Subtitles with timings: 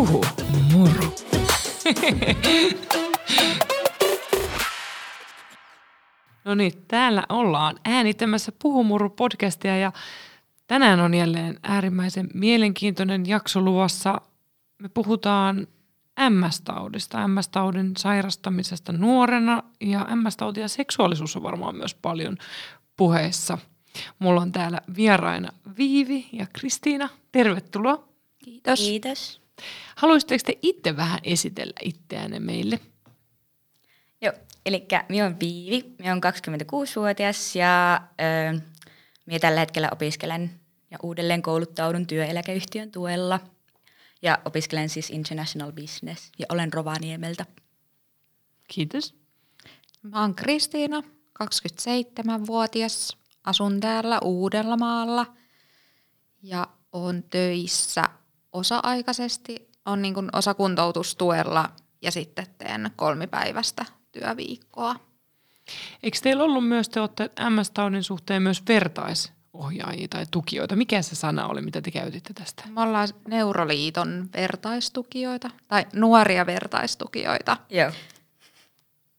[0.00, 0.24] Puhu
[0.72, 1.04] moro.
[6.44, 9.92] no niin, täällä ollaan äänittämässä Puhumuru podcastia ja
[10.66, 14.20] tänään on jälleen äärimmäisen mielenkiintoinen jakso luvassa.
[14.78, 15.66] Me puhutaan
[16.30, 22.36] MS-taudista, MS-taudin sairastamisesta nuorena ja MS-tauti ja seksuaalisuus on varmaan myös paljon
[22.96, 23.58] puheessa.
[24.18, 27.08] Mulla on täällä vieraina Viivi ja Kristiina.
[27.32, 28.08] Tervetuloa.
[28.44, 28.80] Kiitos.
[28.80, 29.39] Kiitos.
[29.96, 32.80] Haluaisitteko te itse vähän esitellä itseänne meille?
[34.20, 34.32] Joo,
[34.66, 38.60] eli minä olen Viivi, minä olen 26-vuotias ja öö,
[39.26, 40.60] minä tällä hetkellä opiskelen
[40.90, 43.40] ja uudelleen kouluttaudun työeläkeyhtiön tuella.
[44.22, 47.46] Ja opiskelen siis International Business ja olen Rovaniemeltä.
[48.68, 49.14] Kiitos.
[50.02, 51.02] Mä oon Kristiina,
[51.44, 53.16] 27-vuotias.
[53.44, 55.26] Asun täällä Uudellamaalla
[56.42, 58.04] ja on töissä
[58.52, 59.70] osa-aikaisesti.
[59.86, 61.70] On niin kuin osakuntoutustuella
[62.02, 64.96] ja sitten teen kolmipäiväistä työviikkoa.
[66.02, 70.76] Eikö teillä ollut myös, te olette MS-taudin suhteen myös vertaisohjaajia tai tukijoita?
[70.76, 72.64] Mikä se sana oli, mitä te käytitte tästä?
[72.68, 77.56] Me ollaan Neuroliiton vertaistukijoita, tai nuoria vertaistukijoita.
[77.70, 77.90] Joo.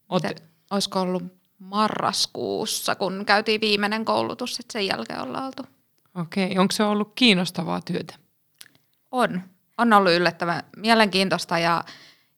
[0.08, 1.22] Olette, Se, olisiko ollut
[1.58, 5.62] marraskuussa, kun käytiin viimeinen koulutus, että sen jälkeen ollaan oltu.
[6.14, 8.21] Okei, onko se ollut kiinnostavaa työtä?
[9.12, 9.42] On.
[9.78, 11.84] On ollut yllättävän mielenkiintoista ja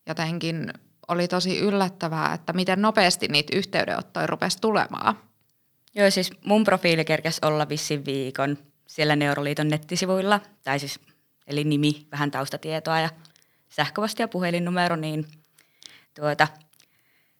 [0.06, 0.72] jotenkin
[1.08, 5.18] oli tosi yllättävää, että miten nopeasti niitä yhteydenottoja rupesi tulemaan.
[5.94, 11.00] Joo, siis mun profiili kerkesi olla vissiin viikon siellä Neuroliiton nettisivuilla, tai siis
[11.46, 13.10] eli nimi, vähän taustatietoa ja
[13.68, 15.26] sähköposti ja puhelinnumero, niin
[16.14, 16.48] tuota,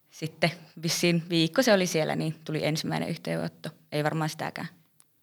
[0.09, 0.51] sitten
[0.83, 3.69] vissiin viikko se oli siellä, niin tuli ensimmäinen yhteydenotto.
[3.91, 4.67] Ei varmaan sitäkään.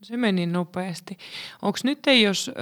[0.03, 1.19] Se meni nopeasti.
[1.63, 2.53] Onko nyt, ei, jos ö,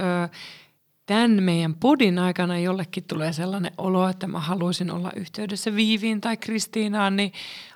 [1.11, 6.37] tämän meidän podin aikana jollekin tulee sellainen olo, että mä haluaisin olla yhteydessä Viiviin tai
[6.37, 7.33] Kristiinaan, niin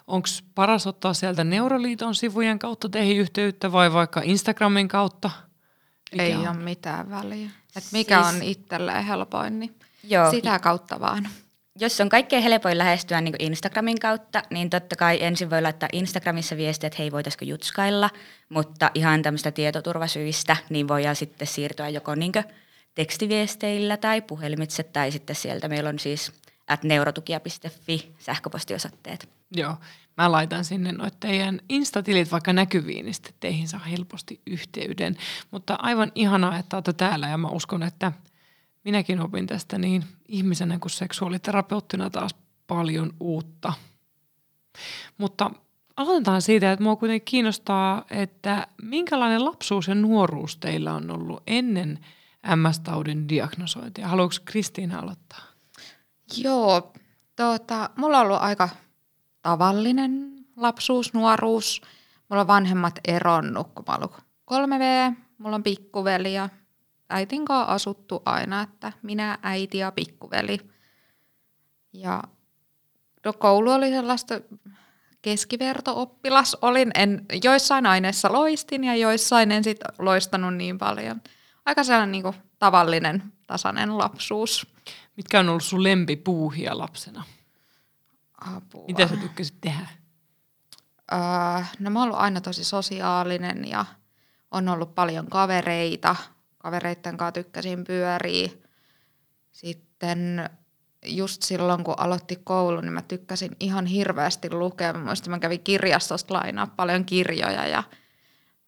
[0.08, 5.32] onko paras ottaa sieltä Neuroliiton sivujen kautta teihin yhteyttä vai vaikka Instagramin kautta?
[6.11, 6.48] Mikä Ei on?
[6.48, 7.49] ole mitään väliä.
[7.76, 10.31] Et mikä Siis- on itselleen helpoin, niin Joo.
[10.31, 11.27] sitä kautta vaan.
[11.80, 16.58] Jos on kaikkein helpoin lähestyä niin Instagramin kautta, niin totta kai ensin voi laittaa Instagramissa
[16.58, 18.10] viestiä, että hei voitaisiko jutskailla,
[18.49, 22.31] mutta ihan tämmöistä tietoturvasyistä, niin voidaan sitten siirtyä joko niin
[22.95, 26.32] tekstiviesteillä tai puhelimitse tai sitten sieltä meillä on siis
[26.83, 29.30] neurotukia.fi sähköpostiosoitteet.
[29.56, 29.76] Joo,
[30.17, 35.17] mä laitan sinne noit teidän instatilit vaikka näkyviin, niin sitten teihin saa helposti yhteyden.
[35.52, 38.11] Mutta aivan ihanaa, että olette täällä ja mä uskon, että
[38.84, 42.36] minäkin opin tästä niin ihmisenä kuin seksuaaliterapeuttina taas
[42.67, 43.73] paljon uutta.
[45.17, 45.52] Mutta
[45.98, 52.00] aloitetaan siitä, että mua kuitenkin kiinnostaa, että minkälainen lapsuus ja nuoruus teillä on ollut ennen
[52.45, 54.08] MS-taudin diagnosointia.
[54.08, 55.42] Haluatko Kristiina aloittaa?
[56.38, 56.94] Joo,
[57.36, 58.70] tuota, mulla on ollut aika
[59.42, 61.82] tavallinen lapsuus, nuoruus.
[62.30, 64.14] Mulla on vanhemmat eronnut, kun mä ollut
[64.52, 65.16] 3V.
[65.38, 66.50] Mulla on pikkuveli ja
[67.10, 70.60] äitin kanssa asuttu aina, että minä, äiti ja pikkuveli.
[71.94, 72.23] Ja
[73.26, 74.42] no, koulu oli sellaista
[75.22, 76.92] keskiverto-oppilas olin.
[76.95, 81.22] En, joissain aineissa loistin ja joissain en sit loistanut niin paljon.
[81.65, 84.67] Aika sellainen niin kuin, tavallinen, tasainen lapsuus.
[85.17, 87.23] Mitkä on ollut sun lempipuuhia lapsena?
[88.55, 88.86] Apua.
[88.87, 89.87] Mitä sä tykkäsit tehdä?
[91.14, 93.86] Öö, no mä oon ollut aina tosi sosiaalinen ja
[94.52, 96.15] on ollut paljon kavereita.
[96.58, 98.49] Kavereitten kanssa tykkäsin pyöriä.
[99.52, 100.49] Sitten
[101.05, 104.93] just silloin, kun aloitti koulun, niin mä tykkäsin ihan hirveästi lukea.
[104.93, 107.67] Mä muistan, mä kävin kirjastosta lainaa paljon kirjoja.
[107.67, 107.83] Ja,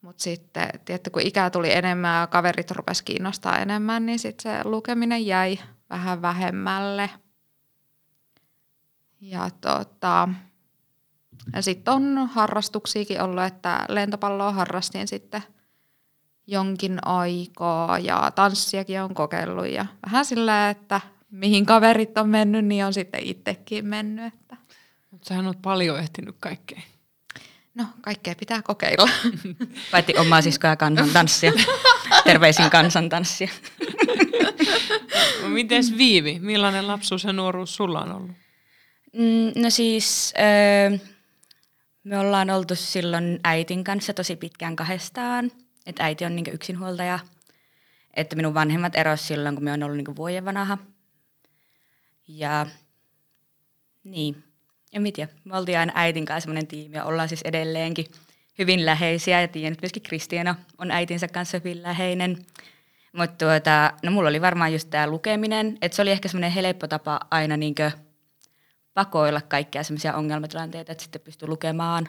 [0.02, 4.64] mutta sitten, tietty, kun ikää tuli enemmän ja kaverit rupes kiinnostaa enemmän, niin sitten se
[4.64, 5.60] lukeminen jäi
[5.90, 7.10] vähän vähemmälle.
[9.22, 10.30] Ja tota,
[11.60, 15.44] sitten on harrastuksiakin ollut, että lentopalloa harrastin sitten
[16.48, 22.86] jonkin aikaa ja tanssiakin on kokeillut ja vähän sillä, että mihin kaverit on mennyt, niin
[22.86, 24.34] on sitten itsekin mennyt.
[24.34, 24.58] Että
[25.12, 26.82] Mutta sähän oot paljon ehtinyt kaikkea.
[27.78, 29.10] No, kaikkea pitää kokeilla.
[29.92, 31.52] Paitsi omaa siskoa ja kansantanssia.
[32.24, 33.50] Terveisin kansantanssia.
[35.42, 38.32] No, mites Viivi, millainen lapsuus ja nuoruus sulla on ollut?
[39.14, 40.98] Mm, no siis öö,
[42.04, 45.52] me ollaan oltu silloin äitin kanssa tosi pitkään kahdestaan.
[45.86, 47.20] Että äiti on niinku yksinhuoltaja.
[48.14, 50.78] Että minun vanhemmat eros silloin, kun me on ollut niinku vuoden vanha.
[52.28, 52.66] Ja
[54.04, 54.44] niin,
[54.98, 55.32] en mä tiedä.
[55.44, 58.06] Me oltiin aina äitin kanssa semmoinen tiimi ja ollaan siis edelleenkin
[58.58, 59.42] hyvin läheisiä.
[59.42, 62.38] Ja tiedän, että myöskin Kristiina on äitinsä kanssa hyvin läheinen.
[63.18, 66.88] Mutta tuota, no mulla oli varmaan just tämä lukeminen, että se oli ehkä semmoinen helppo
[66.88, 67.92] tapa aina niinkö
[68.94, 72.08] pakoilla kaikkia semmoisia ongelmatilanteita, että sitten pystyy lukemaan.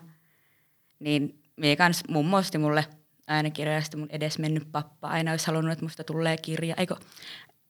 [0.98, 2.86] Niin mie kans mummo osti mulle
[3.26, 6.74] aina kirjoja, sitten mun edes mennyt pappa aina olisi halunnut, että musta tulee kirja.
[6.78, 6.96] Eikö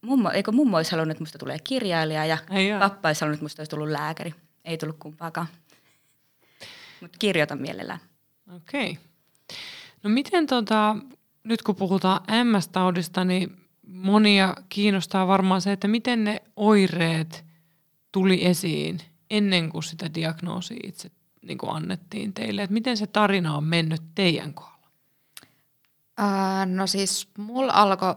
[0.02, 3.44] mummo, eikö mummo olisi halunnut, että musta tulee kirjailija ja Ai pappa olisi halunnut, että
[3.44, 4.34] musta olisi tullut lääkäri.
[4.68, 5.46] Ei tullut kumpaakaan.
[7.00, 8.00] Mutta kirjoitan mielellään.
[8.56, 8.90] Okei.
[8.90, 9.04] Okay.
[10.02, 10.96] No miten tota,
[11.44, 13.56] nyt kun puhutaan MS-taudista, niin
[13.86, 17.44] monia kiinnostaa varmaan se, että miten ne oireet
[18.12, 19.00] tuli esiin
[19.30, 21.10] ennen kuin sitä diagnoosia itse
[21.42, 22.62] niin kuin annettiin teille.
[22.62, 24.88] Että miten se tarina on mennyt teidän kohdalla?
[26.16, 28.14] Ää, no siis mulla alkoi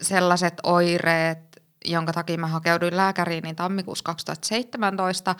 [0.00, 1.47] sellaiset oireet,
[1.84, 5.30] jonka takia mä hakeuduin lääkäriin niin tammikuussa 2017,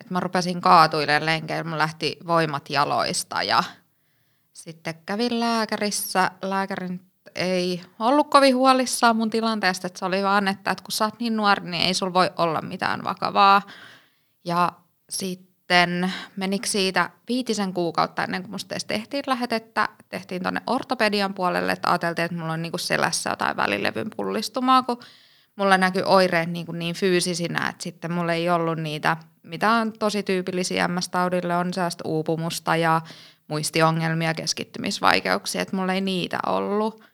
[0.00, 3.64] että mä rupesin kaatuilemaan lenkeillä, mun lähti voimat jaloista ja
[4.52, 6.30] sitten kävin lääkärissä.
[6.42, 7.00] Lääkärin
[7.34, 11.20] ei ollut kovin huolissaan mun tilanteesta, että se oli vaan, että, että kun sä oot
[11.20, 13.62] niin nuori, niin ei sul voi olla mitään vakavaa.
[14.44, 14.72] Ja
[15.10, 21.72] sitten menikö siitä viitisen kuukautta ennen kuin musta edes tehtiin lähetettä, tehtiin tonne ortopedian puolelle,
[21.72, 24.98] että ajateltiin, että mulla on niinku selässä jotain välilevyn pullistumaa, kun
[25.62, 29.92] mulla näkyy oireet niin, kuin niin fyysisinä, että sitten mulla ei ollut niitä, mitä on
[29.92, 33.00] tosi tyypillisiä MS-taudille, on sellaista uupumusta ja
[33.48, 37.04] muistiongelmia, keskittymisvaikeuksia, että mulla ei niitä ollut.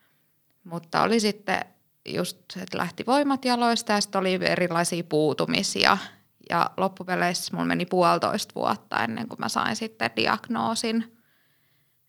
[0.65, 1.61] Mutta oli sitten
[2.09, 5.99] just, että lähti voimat jaloista ja sitten oli erilaisia puutumisia.
[6.50, 11.19] Ja loppupeleissä mulla meni puolitoista vuotta ennen kuin mä sain sitten diagnoosin.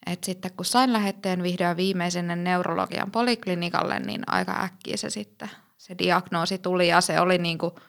[0.05, 5.49] Et sitten kun sain lähetteen vihdoin viimeisen neurologian poliklinikalle, niin aika äkkiä se sitten
[5.89, 7.79] se diagnoosi tuli ja se oli niinku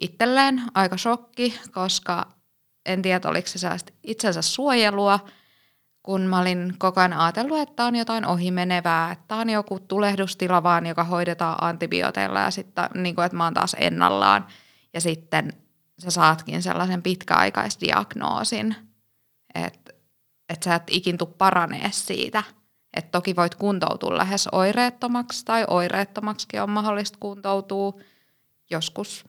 [0.00, 2.26] itselleen aika shokki, koska
[2.86, 3.68] en tiedä, oliko se
[4.02, 5.20] itsensä suojelua,
[6.02, 10.86] kun mä olin koko ajan ajatellut, että on jotain ohimenevää, että on joku tulehdustila vaan,
[10.86, 14.46] joka hoidetaan antibiooteilla ja sitten niin kuin, että mä oon taas ennallaan.
[14.94, 15.52] Ja sitten
[15.98, 18.76] sä saatkin sellaisen pitkäaikaisdiagnoosin,
[19.54, 19.92] että,
[20.48, 22.42] että sä et ikin tuu paranee siitä.
[22.96, 28.00] Että toki voit kuntoutua lähes oireettomaksi tai oireettomaksikin on mahdollista kuntoutua.
[28.70, 29.24] Joskus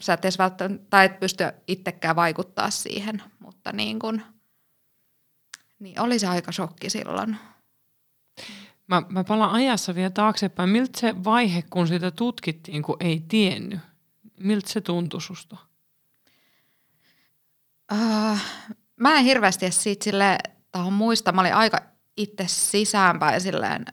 [0.00, 4.22] sä et edes välttämättä, tai et pysty itsekään vaikuttaa siihen, mutta niin kun,
[5.78, 7.36] niin oli se aika shokki silloin.
[8.86, 10.70] Mä, mä palaan ajassa vielä taaksepäin.
[10.70, 13.80] Miltä se vaihe, kun sitä tutkittiin, kun ei tiennyt?
[14.40, 15.56] Miltä se tuntui susta?
[17.92, 18.38] Uh,
[18.96, 20.38] mä en hirveästi siitä sille
[20.72, 21.32] tahon muista.
[21.32, 21.78] Mä olin aika
[22.18, 23.84] itse sisäänpäin silleen,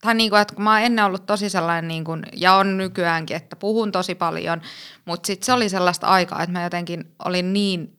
[0.00, 2.76] tai niin kuin, että kun mä oon ennen ollut tosi sellainen, niin kuin, ja on
[2.76, 4.62] nykyäänkin, että puhun tosi paljon,
[5.04, 7.98] mutta sitten se oli sellaista aikaa, että mä jotenkin olin niin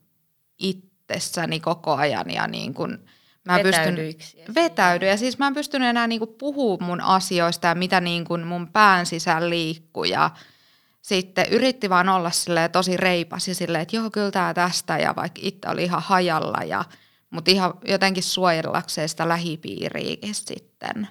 [0.58, 2.98] itsessäni koko ajan ja niin kuin,
[3.44, 3.96] mä pystyn
[4.54, 8.24] vetäydy ja siis mä en pystynyt enää niin kuin puhumaan mun asioista ja mitä niin
[8.24, 10.30] kuin mun pään sisään liikkuu ja
[11.02, 12.30] sitten yritti vaan olla
[12.72, 16.64] tosi reipas ja silleen, että joo kyllä tää tästä ja vaikka itse oli ihan hajalla
[16.64, 16.84] ja
[17.32, 21.08] mutta ihan jotenkin suojellakseen sitä lähipiiriäkin sitten.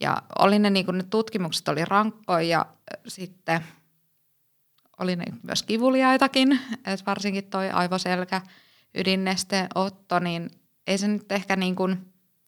[0.00, 2.66] Ja oli ne, niin ne tutkimukset oli rankkoja ja
[3.08, 3.60] sitten
[4.98, 8.40] oli ne myös kivuliaitakin, että varsinkin toi aivoselkä
[8.94, 10.50] ydinnesteen otto, niin
[10.86, 11.90] ei se nyt ehkä niin kuin,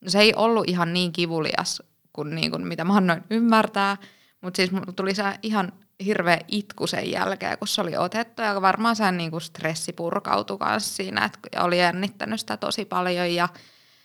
[0.00, 1.82] no se ei ollut ihan niin kivulias
[2.12, 3.96] kuin, niin kuin mitä mä annoin ymmärtää,
[4.40, 5.72] mutta siis mulla tuli se ihan
[6.05, 10.59] hirveä itku sen jälkeen, kun se oli otettu ja varmaan sen niin kuin stressi purkautui
[10.59, 13.49] kanssa siinä, että oli jännittänyt sitä tosi paljon ja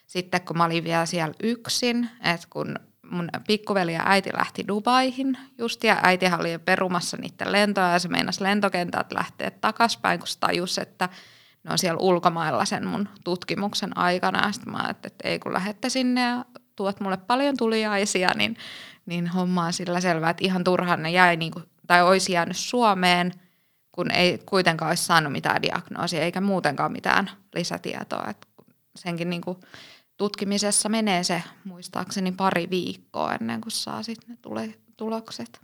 [0.08, 2.76] sitten kun mä olin vielä siellä yksin, että kun
[3.12, 8.08] mun pikkuveli ja äiti lähti Dubaihin just ja äitihän oli perumassa niiden lentoja ja se
[8.08, 11.10] meinasi lentokentät lähteä takaspäin, kun se tajusi, että
[11.64, 14.46] ne on siellä ulkomailla sen mun tutkimuksen aikana.
[14.46, 18.58] Ja sitten mä ajattelin, että ei kun lähette sinne ja tuot mulle paljon tuliaisia, niin,
[19.06, 22.58] niin homma on sillä selvää, että ihan turhaan ne jäi niin kuin, tai olisi jäänyt
[22.58, 23.32] Suomeen,
[23.92, 28.28] kun ei kuitenkaan olisi saanut mitään diagnoosia eikä muutenkaan mitään lisätietoa.
[28.30, 28.48] Et
[28.96, 29.58] senkin niin kuin
[30.18, 35.60] tutkimisessa menee se muistaakseni pari viikkoa ennen kuin saa sitten ne tule, tulokset.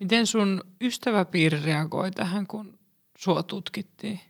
[0.00, 2.78] Miten sun ystäväpiiri reagoi tähän, kun
[3.18, 4.20] sua tutkittiin?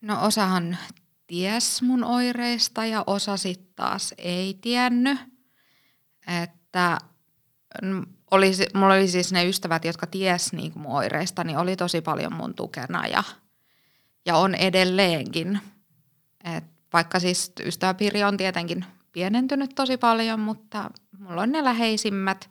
[0.00, 0.78] No osahan
[1.26, 5.18] ties mun oireista ja osa sitten taas ei tiennyt.
[6.42, 6.98] Että
[8.30, 12.32] oli, mulla oli siis ne ystävät, jotka ties niin mun oireista, niin oli tosi paljon
[12.32, 13.22] mun tukena ja,
[14.26, 15.60] ja on edelleenkin.
[16.56, 22.50] Et vaikka siis ystäväpiiri on tietenkin pienentynyt tosi paljon, mutta mulla on ne läheisimmät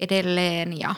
[0.00, 0.94] edelleen ja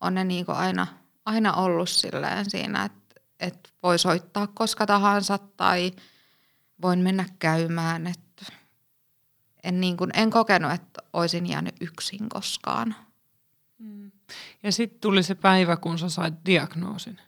[0.00, 0.86] on ne niin aina,
[1.24, 3.02] aina ollut silleen siinä, että
[3.42, 5.92] että voi soittaa koska tahansa tai
[6.82, 8.06] voin mennä käymään.
[8.06, 8.21] Että
[9.64, 12.96] en, niin kuin, en kokenut, että olisin jäänyt yksin koskaan.
[14.62, 17.20] Ja sitten tuli se päivä, kun sä sait diagnoosin.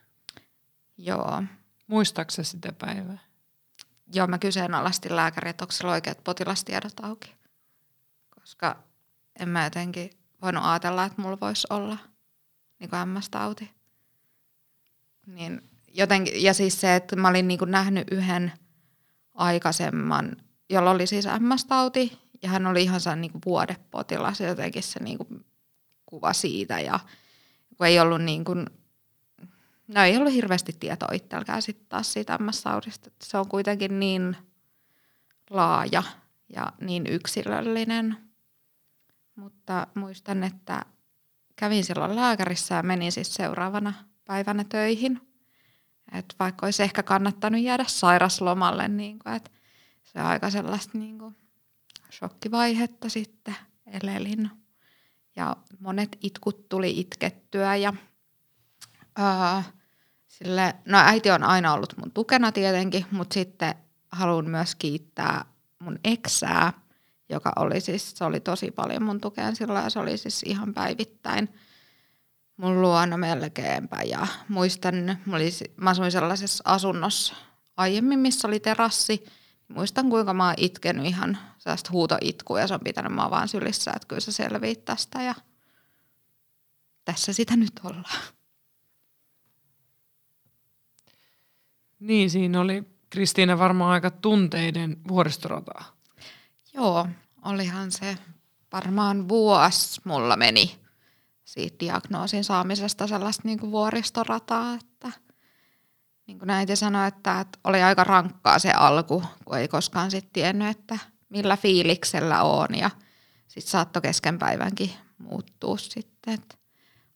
[0.97, 1.43] Joo.
[1.87, 3.17] Muistaaksä sitä päivää?
[4.13, 7.35] Joo, mä kyseenalaistin lääkäri, että onko sillä oikeat potilastiedot auki.
[8.39, 8.83] Koska
[9.39, 10.09] en mä jotenkin
[10.41, 11.97] voinut ajatella, että mulla voisi olla
[12.79, 13.71] niin kuin MS-tauti.
[15.27, 18.51] Niin jotenkin, ja siis se, että mä olin niin kuin nähnyt yhden
[19.33, 20.37] aikaisemman,
[20.69, 25.17] jolla oli siis MS-tauti, ja hän oli ihan sellainen niin vuodepotilas, ja jotenkin se niin
[25.17, 25.45] kuin
[26.05, 26.99] kuva siitä, ja
[27.77, 28.65] kun ei ollut niin kuin,
[29.87, 34.37] no ei ollut hirveästi tietoa itselläkään sitten taas siitä MS-taudista, se on kuitenkin niin
[35.49, 36.03] laaja
[36.49, 38.17] ja niin yksilöllinen.
[39.35, 40.85] Mutta muistan, että
[41.55, 43.93] kävin silloin lääkärissä ja menin siis seuraavana
[44.25, 45.21] päivänä töihin.
[46.11, 49.51] Et vaikka olisi ehkä kannattanut jäädä sairaslomalle, niin kuin, että
[50.03, 51.17] se on aika sellaista niin
[52.17, 53.55] shokkivaihetta sitten
[53.87, 54.49] elelin.
[55.35, 57.93] Ja monet itkut tuli itkettyä ja
[59.15, 59.63] ää,
[60.27, 63.75] sille, no äiti on aina ollut mun tukena tietenkin, mutta sitten
[64.11, 65.45] haluan myös kiittää
[65.79, 66.73] mun eksää,
[67.29, 70.73] joka oli siis, se oli tosi paljon mun tukeen silloin ja se oli siis ihan
[70.73, 71.49] päivittäin
[72.57, 74.01] mun luona melkeinpä.
[74.05, 74.95] Ja muistan,
[75.25, 77.35] mä, oli, mä asuin sellaisessa asunnossa
[77.77, 79.25] aiemmin, missä oli terassi.
[79.67, 83.91] Muistan, kuinka mä oon itkenyt ihan sellaista huutoitkua ja se on pitänyt mä vaan sylissä,
[83.95, 85.35] että kyllä sä selviit tästä ja
[87.05, 88.21] tässä sitä nyt ollaan.
[91.99, 95.95] Niin, siinä oli Kristiina varmaan aika tunteiden vuoristorataa.
[96.73, 97.07] Joo,
[97.45, 98.17] olihan se
[98.71, 100.79] varmaan vuosi mulla meni
[101.45, 104.94] siitä diagnoosin saamisesta sellaista niin kuin vuoristorataa, että
[106.27, 110.31] niin kuin äiti sanoi, että, että oli aika rankkaa se alku, kun ei koskaan sitten
[110.33, 112.89] tiennyt, että millä fiiliksellä on ja
[113.47, 116.55] sitten saattoi kesken päivänkin muuttua sitten, että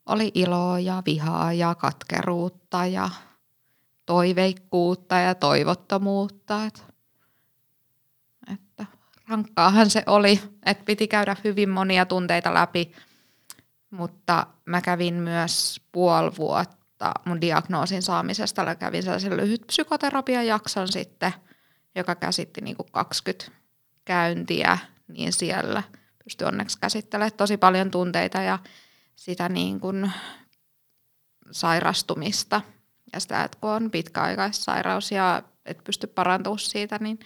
[0.06, 3.10] oli iloa ja vihaa ja katkeruutta ja
[4.06, 6.66] toiveikkuutta ja toivottomuutta.
[6.66, 6.84] Että,
[8.54, 8.86] että
[9.28, 12.92] rankkaahan se oli, että piti käydä hyvin monia tunteita läpi,
[13.92, 16.79] mutta mä kävin myös puoli vuotta
[17.26, 18.66] mun diagnoosin saamisesta.
[18.66, 21.34] Mä kävin sellaisen lyhyt psykoterapiajakson sitten,
[21.96, 23.52] joka käsitti niin kuin 20
[24.06, 24.78] käyntiä,
[25.08, 25.84] niin siellä
[26.24, 28.60] pystyi onneksi käsittelemään tosi paljon tunteita ja
[29.16, 30.12] sitä niin kuin
[31.52, 32.62] sairastumista
[33.14, 37.20] ja sitä, että kun on pitkäaikaissairaus ja et pysty parantumaan siitä, niin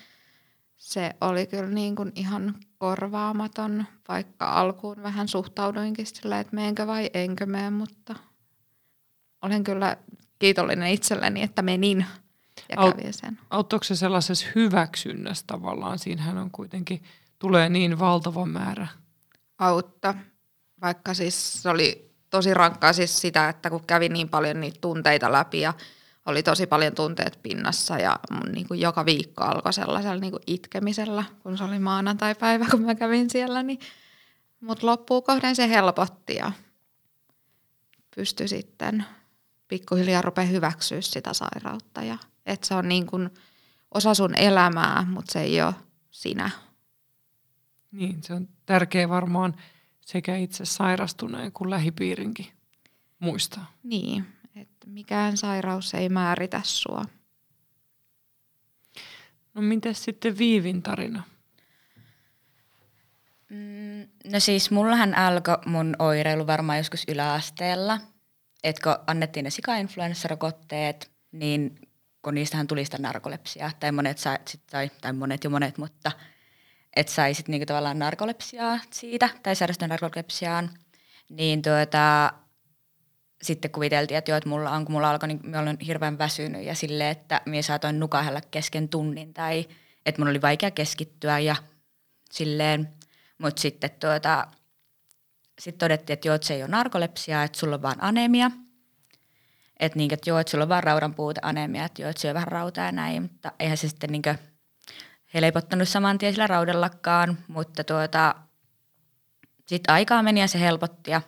[0.78, 7.10] se oli kyllä niin kuin ihan korvaamaton, vaikka alkuun vähän suhtauduinkin sillä, että meenkö vai
[7.14, 8.16] enkö mene, mutta
[9.44, 9.98] olen kyllä
[10.40, 12.06] kiitollinen itselleni, että menin
[12.70, 13.40] ja Aut- kävin sen.
[13.50, 16.00] Auttoiko se sellaisessa hyväksynnässä tavallaan?
[16.00, 17.04] Siinähän on kuitenkin,
[17.40, 18.88] tulee niin valtava määrä.
[19.60, 20.16] Autta,
[20.82, 25.32] vaikka siis se oli tosi rankkaa siis sitä, että kun kävi niin paljon niitä tunteita
[25.32, 25.74] läpi ja
[26.26, 30.44] oli tosi paljon tunteet pinnassa ja mun niin kuin joka viikko alkoi sellaisella niin kuin
[30.48, 33.80] itkemisellä, kun se oli maanantai-päivä, kun mä kävin siellä, niin
[34.62, 36.52] mutta loppuun kohden se helpotti ja
[38.16, 39.06] pystyi sitten
[39.74, 43.30] pikkuhiljaa rupeaa hyväksyä sitä sairautta ja että se on niin kuin
[43.92, 45.74] osa sun elämää, mutta se ei ole
[46.12, 46.50] sinä.
[47.92, 49.56] Niin, se on tärkeä varmaan
[50.06, 52.48] sekä itse sairastuneen kuin lähipiirinkin
[53.20, 53.72] muistaa.
[53.84, 54.26] Niin,
[54.56, 57.06] että mikään sairaus ei määritä sua.
[59.54, 61.24] No miten sitten Viivin tarina?
[63.50, 68.00] Mm, no siis mullahan alkoi mun oireilu varmaan joskus yläasteella.
[68.64, 71.76] Että kun annettiin ne sika-influenssarokotteet, niin
[72.22, 76.12] kun niistähän tuli sitä narkolepsiaa, tai monet sai, sit sai, tai monet jo monet, mutta
[76.96, 80.70] et sai sit niinku tavallaan narkolepsiaa siitä, tai sairastui narkolepsiaan,
[81.30, 82.34] niin tuota,
[83.42, 86.64] sitten kuviteltiin, että joo, että mulla on, kun mulla alkoi, niin mä olen hirveän väsynyt
[86.64, 89.68] ja silleen, että minä saatoin nukahella kesken tunnin tai
[90.06, 91.56] että mun oli vaikea keskittyä ja
[92.32, 92.94] silleen,
[93.38, 94.48] mutta sitten tuota,
[95.64, 98.52] sit todettiin, että joo, että se ei ole narkolepsia, että sulla on vaan anemia.
[99.80, 102.34] Että niin, että joo, että sulla on vaan raudan puute anemia, että joo, että syö
[102.34, 104.22] vähän rautaa ja näin, mutta eihän se sitten niin
[105.34, 108.36] helpottanut saman tien sillä raudallakaan, mutta tuota,
[109.68, 111.22] sitten aikaa meni ja se helpotti ja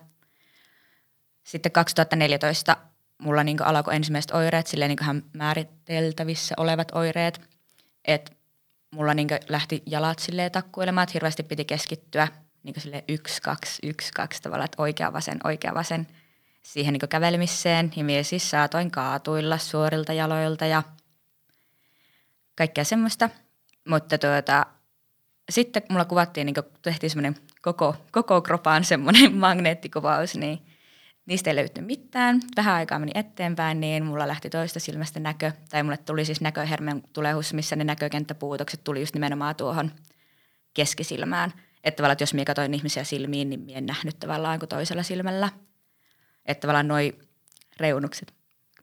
[1.44, 2.78] sitten 2014
[3.18, 7.42] mulla niin alkoi ensimmäiset oireet, silleen niin määriteltävissä olevat oireet,
[8.06, 8.32] että
[8.92, 12.28] mulla niin lähti jalat silleen takkuilemaan, että hirveästi piti keskittyä
[12.66, 16.08] niin sille yksi, kaksi, yksi, kaksi tavalla, että oikea vasen, oikea vasen
[16.64, 17.92] siihen niin kävelemiseen.
[17.96, 20.84] Ja minä siis saatoin kaatuilla suorilta jaloilta ja
[22.56, 23.30] kaikkea semmoista.
[23.90, 24.66] Mutta tuota,
[25.50, 30.60] sitten mulla kuvattiin, niin tehtiin semmoinen koko, koko kropaan semmoinen magneettikuvaus, niin
[31.26, 32.40] niistä ei löytynyt mitään.
[32.56, 37.04] Tähän aikaan meni eteenpäin, niin mulla lähti toista silmästä näkö, tai mulle tuli siis näköhermen
[37.14, 39.92] tulehus, missä ne näkökenttäpuutokset tuli just nimenomaan tuohon
[40.74, 41.54] keskisilmään.
[41.86, 45.04] Että tavallaan, että jos minä katsoin ihmisiä silmiin, niin minä en nähnyt tavallaan kuin toisella
[45.04, 45.50] silmällä.
[46.46, 47.14] Että tavallaan noi
[47.80, 48.34] reunukset.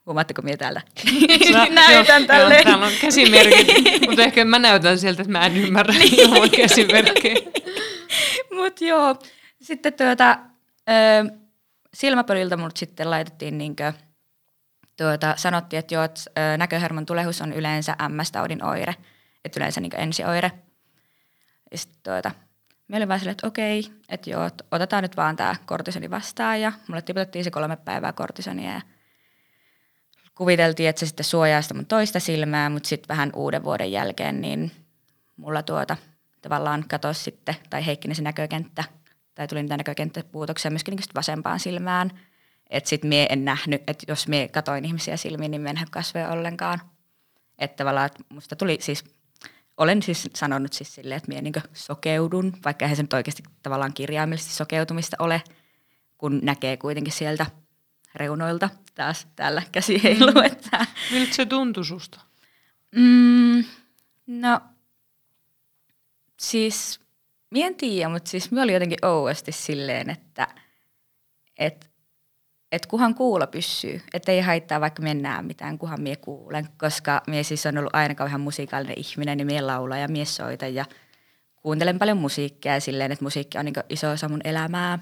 [0.07, 0.83] Huomaatteko minä täällä?
[1.53, 2.63] Sä, Näytän tälle.
[2.65, 3.67] Täällä on käsimerkit,
[4.07, 7.41] mutta ehkä mä näytän sieltä, että mä en ymmärrä ilman käsimerkkejä.
[8.57, 9.17] Mutta joo,
[9.63, 10.39] sitten tuota,
[10.91, 11.33] ö,
[11.95, 13.93] silmäpöliltä mut sitten laitettiin niinkö,
[14.97, 18.95] tuota, sanottiin, että joo, että näköhermon tulehus on yleensä MS-taudin oire,
[19.45, 20.53] että yleensä niin ensioire.
[21.71, 22.31] Ja sitten tuota,
[22.89, 26.61] me olin vaan silleen, että okei, että joo, että otetaan nyt vaan tämä kortisoni vastaan
[26.61, 28.81] ja mulle tiputettiin se kolme päivää kortisonia ja
[30.35, 34.41] kuviteltiin, että se sitten suojaa sitä mun toista silmää, mutta sitten vähän uuden vuoden jälkeen
[34.41, 34.71] niin
[35.37, 35.97] mulla tuota
[36.43, 38.85] tavallaan katosi sitten, tai heikkinen se näkökenttä,
[39.35, 42.11] tai tuli niitä näkökenttäpuutoksia myöskin niin vasempaan silmään.
[42.71, 46.31] Että sitten mie en nähnyt, että jos mie katoin ihmisiä silmiin, niin mie en kasvoja
[46.31, 46.81] ollenkaan.
[47.59, 49.05] Että tavallaan, että musta tuli siis,
[49.83, 53.93] olen siis sanonut siis silleen, että mie niin sokeudun, vaikka eihän se nyt oikeasti tavallaan
[53.93, 55.43] kirjaimellisesti sokeutumista ole,
[56.19, 57.47] kun näkee kuitenkin sieltä
[58.15, 60.33] reunoilta taas täällä käsi heilu.
[60.33, 60.45] Mm.
[60.45, 60.87] Että.
[61.13, 62.21] Miltä se tuntui susta?
[62.97, 63.65] Mm,
[64.27, 64.61] no,
[66.41, 67.01] siis,
[67.51, 70.49] mie en tiedä, mutta siis me oli jotenkin ouasti silleen, että
[71.59, 71.92] et,
[72.73, 77.43] et kuhan kuulo pysyy, että ei haittaa vaikka mennään mitään, kuhan mie kuulen, koska mie
[77.43, 80.85] siis on ollut aina kauhean musiikallinen ihminen, niin mie laulaa ja mie soita ja
[81.57, 84.99] kuuntelen paljon musiikkia silleen, että musiikki on niin iso osa mun elämää.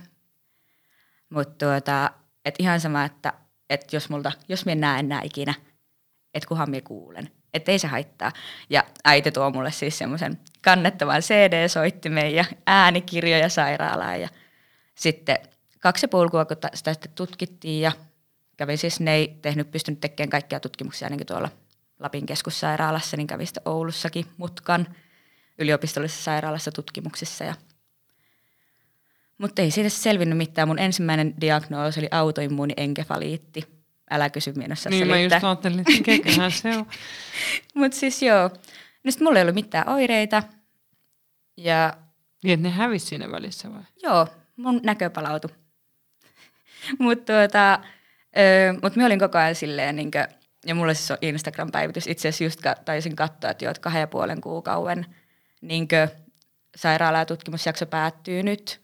[1.30, 2.10] Mutta tuota,
[2.44, 3.32] et ihan sama, että
[3.70, 5.54] et jos, multa, jos mie näen enää ikinä,
[6.34, 7.30] että kuhan mie kuulen.
[7.54, 8.32] Että ei se haittaa.
[8.70, 14.20] Ja äiti tuo mulle siis semmoisen kannettavan CD-soittimen ja äänikirjoja sairaalaan.
[14.20, 14.28] Ja
[14.94, 15.38] sitten
[15.80, 17.92] kaksi ja puoli kuukautta sitä sitten tutkittiin ja
[18.56, 21.48] kävin siis, ne ei tehnyt, pystynyt tekemään kaikkia tutkimuksia ainakin tuolla
[21.98, 24.94] Lapin keskussairaalassa, niin kävin sitten Oulussakin mutkan
[25.58, 27.54] yliopistollisessa sairaalassa tutkimuksissa ja
[29.38, 30.68] mutta ei siitä selvinnyt mitään.
[30.68, 33.80] Mun ensimmäinen diagnoosi oli autoimmuuni enkefaliitti.
[34.10, 35.18] Älä kysy menossa Niin selittää.
[35.18, 36.86] mä just ajattelin, että se on.
[37.74, 38.50] Mutta siis joo.
[39.04, 40.42] No sit mulla ei ollut mitään oireita.
[41.56, 41.94] Ja
[42.44, 43.82] Niin, että ne hävisi siinä välissä vai?
[44.02, 45.50] joo, mun näkö palautui.
[46.98, 47.80] Mutta tuota,
[48.82, 50.28] mut mä olin koko ajan silleen, niinkö,
[50.66, 52.06] ja mulla siis on Instagram-päivitys.
[52.06, 55.06] Itse asiassa just taisin katsoa, että joo, että kahden ja puolen kuukauden
[55.60, 56.08] niinkö,
[56.76, 58.80] sairaala- ja tutkimusjakso päättyy nyt.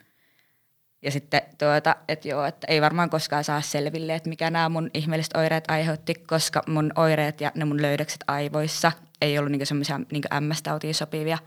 [1.03, 4.91] Ja sitten tuota, että joo, että ei varmaan koskaan saa selville, että mikä nämä mun
[4.95, 10.01] ihmeelliset oireet aiheutti, koska mun oireet ja ne mun löydökset aivoissa ei ollut niinku semmoisia
[10.13, 11.39] niinku MS-tautiin sopivia.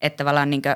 [0.00, 0.68] Että tavallaan niinku,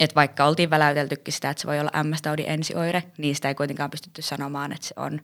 [0.00, 3.90] että vaikka oltiin väläyteltykin sitä, että se voi olla MS-taudin ensioire, niin sitä ei kuitenkaan
[3.90, 5.20] pystytty sanomaan, että se on.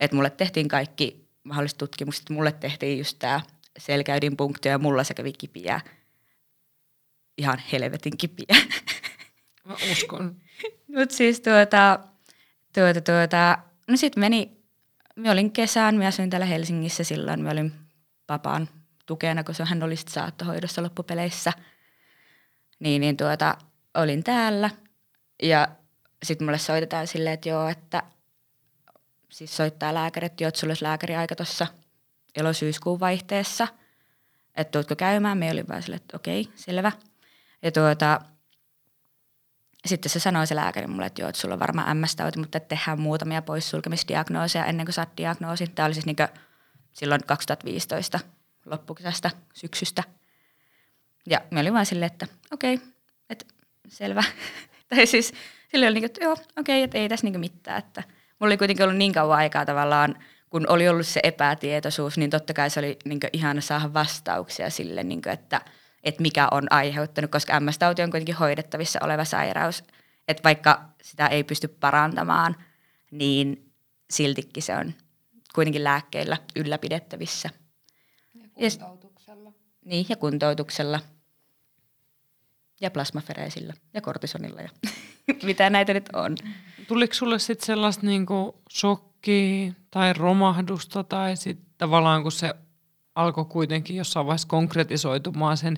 [0.00, 2.30] Että mulle tehtiin kaikki mahdolliset tutkimukset.
[2.30, 3.40] Mulle tehtiin just tämä
[3.78, 5.80] selkäydinpunktio ja mulla se kävi kipiä.
[7.38, 8.56] Ihan helvetin kipiä.
[9.64, 10.36] Mä uskon.
[10.96, 11.98] Mutta siis tuota,
[12.74, 13.58] tuota, tuota,
[13.88, 14.58] no sitten meni,
[15.16, 17.72] mä olin kesään, mä asuin täällä Helsingissä silloin, mä olin
[18.26, 18.68] papaan
[19.06, 21.52] tukena, kun hän oli sit saattohoidossa loppupeleissä.
[22.80, 23.58] Niin, niin tuota,
[23.98, 24.70] olin täällä
[25.42, 25.68] ja
[26.22, 28.02] sitten mulle soitetaan silleen, että joo, että
[29.28, 31.66] siis soittaa lääkäri, että joo, että sulla olisi lääkäriaika tuossa
[32.36, 33.68] elosyyskuun vaihteessa,
[34.54, 35.38] että tuutko käymään.
[35.38, 36.92] Me olin vaan silleen, että okei, selvä.
[37.62, 38.20] Ja tuota,
[39.86, 43.00] sitten se sanoi se lääkäri mulle, että joo, että sulla on varmaan MS-tauti, mutta tehdään
[43.00, 45.74] muutamia poissulkemisdiagnooseja ennen kuin saat diagnoosin.
[45.74, 46.16] Tämä oli siis niin
[46.92, 48.20] silloin 2015
[48.66, 50.02] loppukesästä, syksystä.
[51.26, 52.86] Ja me olin vaan silleen, että okei, okay,
[53.90, 54.24] selvä.
[54.88, 55.32] tai siis
[55.68, 57.78] silleen oli niin että joo, okei, okay, että ei tässä niin mitään.
[57.78, 58.02] Että
[58.38, 60.18] mulla oli kuitenkin ollut niin kauan aikaa tavallaan,
[60.50, 65.02] kun oli ollut se epätietoisuus, niin totta kai se oli niin ihana saada vastauksia sille,
[65.02, 65.60] niin kuin, että–
[66.04, 69.84] että mikä on aiheuttanut, koska MS-tauti on kuitenkin hoidettavissa oleva sairaus.
[70.28, 72.56] Että vaikka sitä ei pysty parantamaan,
[73.10, 73.72] niin
[74.10, 74.94] siltikin se on
[75.54, 77.50] kuitenkin lääkkeillä ylläpidettävissä.
[78.34, 79.48] Ja kuntoutuksella.
[79.48, 81.00] Ja, niin, ja kuntoutuksella.
[82.80, 84.68] Ja plasmafereisillä ja kortisonilla ja
[85.42, 86.36] mitä näitä nyt on.
[86.88, 92.54] Tuliko sulle sitten sellaista niinku shokkia tai romahdusta tai sitten tavallaan kun se
[93.14, 95.76] alkoi kuitenkin jossain vaiheessa konkretisoitumaan sen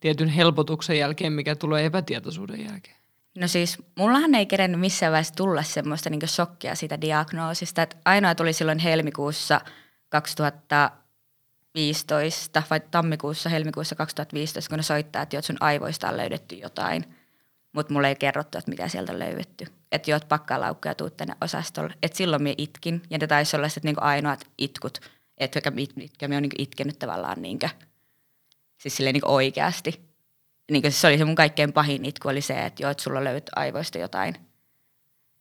[0.00, 2.96] tietyn helpotuksen jälkeen, mikä tulee epätietoisuuden jälkeen?
[3.38, 7.82] No siis, mullahan ei kerennyt missään vaiheessa tulla semmoista niin shokkia siitä diagnoosista.
[7.82, 9.60] Että ainoa tuli silloin helmikuussa
[10.08, 10.90] 2000,
[11.74, 17.04] 2015 vai tammikuussa, helmikuussa 2015, kun ne soittaa, että sun aivoista on löydetty jotain,
[17.72, 19.66] mutta mulle ei kerrottu, että mitä sieltä on löydetty.
[19.92, 21.94] Että joot pakkalaukkuja ja tuut tänne osastolle.
[22.02, 24.98] Että silloin minä itkin, ja ne taisi olla sitten niinku ainoat itkut,
[25.38, 27.68] että mitkä minä olen niinku itkenyt tavallaan niinkö,
[28.80, 30.00] siis silleen niinku oikeasti.
[30.70, 33.52] Niinku se oli se mun kaikkein pahin itku, oli se, että joo, että sulla löytyy
[33.56, 34.34] aivoista jotain–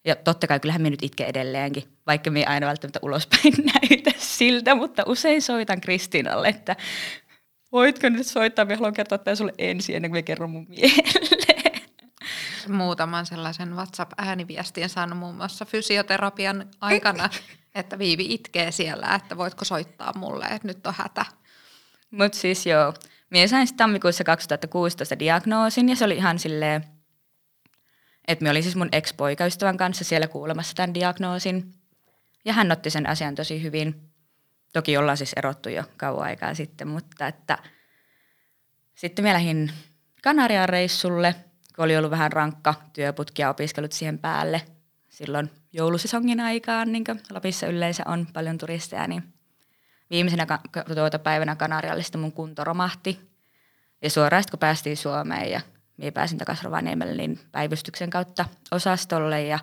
[0.06, 4.76] ja totta kai kyllähän minä nyt itken edelleenkin, vaikka minä aina välttämättä ulospäin näytä siltä,
[4.76, 6.76] mutta usein soitan Kristiinalle, että
[7.72, 11.84] voitko nyt soittaa, minä haluan kertoa tämän sulle ensin ennen kuin minä kerron mun mieleen.
[12.68, 17.30] Muutaman sellaisen WhatsApp-ääniviestin saanut muun muassa fysioterapian aikana,
[17.76, 21.26] että Viivi itkee siellä, että voitko soittaa mulle, että nyt on hätä.
[22.12, 22.94] Mutta siis joo,
[23.30, 26.93] minä sain tammikuussa 2016 diagnoosin ja se oli ihan silleen,
[28.28, 31.74] että me oli siis mun ex-poikaystävän kanssa siellä kuulemassa tämän diagnoosin.
[32.46, 34.10] Ja hän otti sen asian tosi hyvin.
[34.74, 37.58] Toki ollaan siis erottu jo kauan aikaa sitten, mutta että
[38.96, 39.72] sitten me lähdin
[40.24, 41.36] Kanarian reissulle,
[41.76, 44.62] kun oli ollut vähän rankka työputki ja opiskelut siihen päälle.
[45.10, 49.24] Silloin joulusesongin aikaan, niin kuin Lapissa yleensä on paljon turisteja, niin
[50.10, 50.60] viimeisenä
[50.96, 53.20] tuota päivänä Kanarialle mun kunto romahti.
[54.02, 55.62] Ja suoraan kun päästiin Suomeen ja
[55.98, 59.60] minä pääsin takaisin Rovaniemelle niin päivystyksen kautta osastolle ja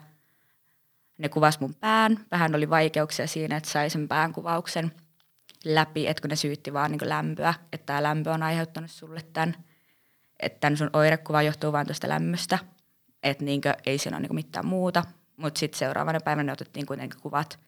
[1.19, 2.27] ne kuvas mun pään.
[2.31, 4.93] Vähän oli vaikeuksia siinä, että sai sen päänkuvauksen
[5.65, 9.55] läpi, että kun ne syytti vaan niin lämpöä, että tämä lämpö on aiheuttanut sulle tämän,
[10.41, 12.59] että tämän sun oirekuva johtuu vain tuosta lämmöstä,
[13.23, 15.05] että niin ei siinä ole niin mitään muuta.
[15.37, 17.59] Mutta sitten seuraavana päivänä ne otettiin kuitenkin kuvat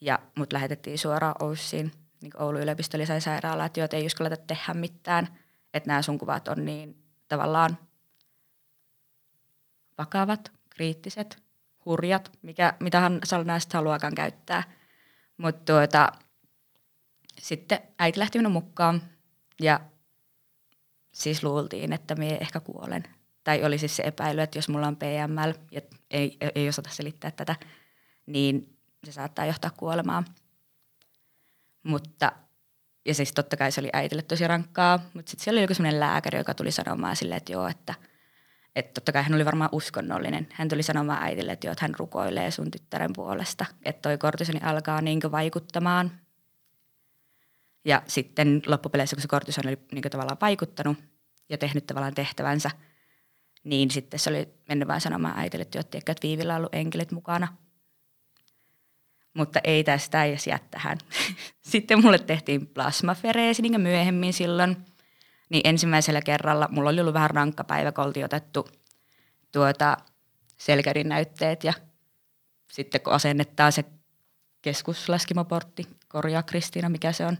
[0.00, 5.28] ja mut lähetettiin suoraan Oussiin, niin Oulun yliopistolliseen sairaalaan, että ei uskalleta tehdä mitään,
[5.74, 7.78] että nämä sun kuvat on niin tavallaan
[9.98, 11.42] vakavat, kriittiset,
[11.84, 14.62] hurjat, mikä, mitähän näistä haluakaan käyttää.
[15.36, 16.12] Mutta tuota,
[17.38, 19.02] sitten äiti lähti minun mukaan
[19.60, 19.80] ja
[21.12, 23.04] siis luultiin, että minä ehkä kuolen.
[23.44, 25.80] Tai oli siis se epäily, että jos mulla on PML ja
[26.10, 27.56] ei, ei osata selittää tätä,
[28.26, 30.24] niin se saattaa johtaa kuolemaan.
[31.82, 32.32] Mutta,
[33.06, 36.00] ja siis totta kai se oli äitille tosi rankkaa, mutta sitten siellä oli joku sellainen
[36.00, 37.94] lääkäri, joka tuli sanomaan silleen, että joo, että–
[38.76, 40.48] että totta kai hän oli varmaan uskonnollinen.
[40.52, 44.60] Hän tuli sanomaan äitille, että, jo, että hän rukoilee sun tyttären puolesta, että toi kortisoni
[44.62, 46.12] alkaa niin vaikuttamaan.
[47.84, 50.98] Ja sitten loppupeleissä, kun se kortisoni oli niin tavallaan vaikuttanut
[51.48, 52.70] ja tehnyt tavallaan tehtävänsä,
[53.64, 57.12] niin sitten se oli mennyt vain sanomaan äitille, että, jo, että Viivillä on ollut enkelit
[57.12, 57.48] mukana.
[59.34, 60.98] Mutta ei tästä edes jää tähän.
[61.72, 64.76] sitten mulle tehtiin plasmafereesi niin myöhemmin silloin–
[65.54, 68.68] niin ensimmäisellä kerralla mulla oli ollut vähän rankka päivä, kun oltiin otettu
[69.52, 69.96] tuota
[70.56, 71.72] selkärin näytteet ja
[72.72, 73.84] sitten kun asennetaan se
[74.62, 77.38] keskuslaskimoportti, korjaa Kristiina, mikä se on?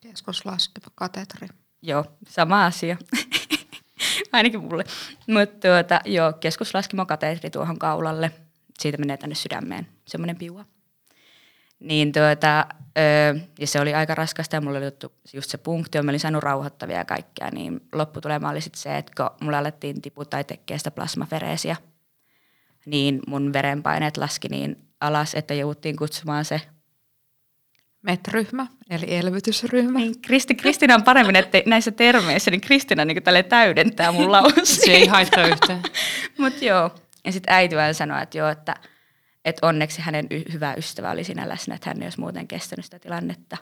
[0.00, 1.48] Keskuslaskeva katetri.
[1.82, 2.96] Joo, sama asia.
[4.32, 4.84] Ainakin mulle.
[5.26, 8.30] Mutta tuota, joo, keskuslaskimokatetri tuohon kaulalle.
[8.78, 9.86] Siitä menee tänne sydämeen.
[10.06, 10.64] Semmoinen piua.
[11.82, 12.66] Niin tuota,
[12.98, 14.86] öö, ja se oli aika raskasta ja mulla oli
[15.34, 19.12] just se punkti, mä olin saanut rauhoittavia ja kaikkea, niin lopputulema oli sitten se, että
[19.16, 21.76] kun mulla alettiin tiputtaa tekee sitä plasmafereesiä,
[22.86, 26.60] niin mun verenpaineet laski niin alas, että jouduttiin kutsumaan se
[28.02, 29.98] MET-ryhmä, eli elvytysryhmä.
[29.98, 34.64] Niin, Kristi, Kristina on paremmin että näissä termeissä, niin Kristina niin täydentää mun lausia.
[34.64, 35.82] Se ei haittaa yhtään.
[36.38, 36.90] Mutta joo,
[37.24, 38.74] ja sitten äiti vaan sanoi, että joo, että–
[39.44, 42.84] että onneksi hänen y- hyvä ystävä oli siinä läsnä, että hän ei olisi muuten kestänyt
[42.84, 43.56] sitä tilannetta.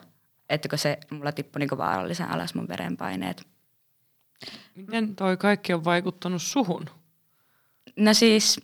[0.49, 3.47] Että kun se mulla tippui niin vaarallisen alas mun verenpaineet.
[4.75, 6.85] Miten toi kaikki on vaikuttanut suhun?
[7.95, 8.61] No siis,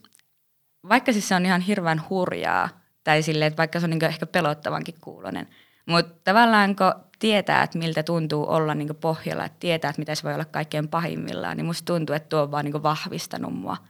[0.89, 2.69] vaikka siis se on ihan hirveän hurjaa,
[3.03, 5.47] tai silleen, että vaikka se on niin ehkä pelottavankin kuulonen,
[5.85, 10.23] mutta tavallaan kun tietää, että miltä tuntuu olla niin pohjalla, että tietää, että mitä se
[10.23, 13.77] voi olla kaikkein pahimmillaan, niin musta tuntuu, että tuo on vaan niin vahvistanut mua–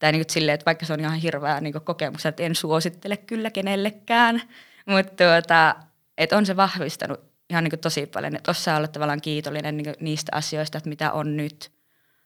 [0.00, 3.50] tai niin silleen, että vaikka se on ihan hirveä niin kokemus, että en suosittele kyllä
[3.50, 4.42] kenellekään,
[4.86, 5.76] mutta tuota,
[6.18, 10.32] että on se vahvistanut ihan niin tosi paljon, että osaa olla tavallaan kiitollinen niin niistä
[10.34, 11.72] asioista, että mitä on nyt,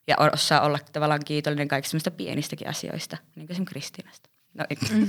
[0.06, 4.30] ja osaa olla tavallaan kiitollinen kaikista pienistäkin asioista, niin kuin esimerkiksi Kristiinasta.
[4.54, 5.08] No, mm.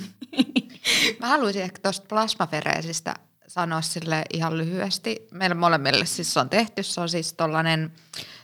[1.19, 3.13] Mä haluaisin ehkä tuosta plasmafereesistä
[3.47, 5.27] sanoa sille ihan lyhyesti.
[5.31, 7.91] Meillä molemmille siis on tehty, se on siis tollainen,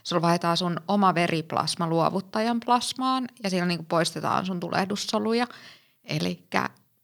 [0.02, 5.46] sulla vaihdetaan sun oma veriplasma luovuttajan plasmaan ja siellä niinku poistetaan sun tulehdussoluja.
[6.04, 6.44] Eli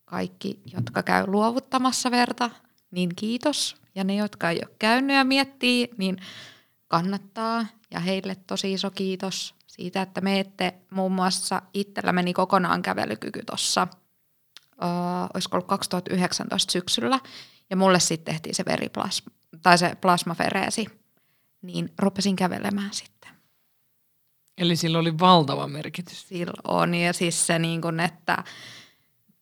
[0.05, 2.51] kaikki, jotka käy luovuttamassa verta,
[2.91, 3.77] niin kiitos.
[3.95, 6.17] Ja ne, jotka ei ole käynyt ja miettii, niin
[6.89, 7.67] kannattaa.
[7.91, 13.89] Ja heille tosi iso kiitos siitä, että ette muun muassa itsellä meni kokonaan kävelykyky tuossa,
[14.63, 17.21] uh, olisiko ollut 2019 syksyllä.
[17.71, 19.31] Ja mulle sitten tehtiin se veriplasma,
[19.63, 20.87] tai se plasmafereesi,
[21.63, 23.31] niin rupesin kävelemään sitten.
[24.59, 26.29] Eli sillä oli valtava merkitys.
[26.29, 28.45] Sillä on, ja siis se niin kuin, että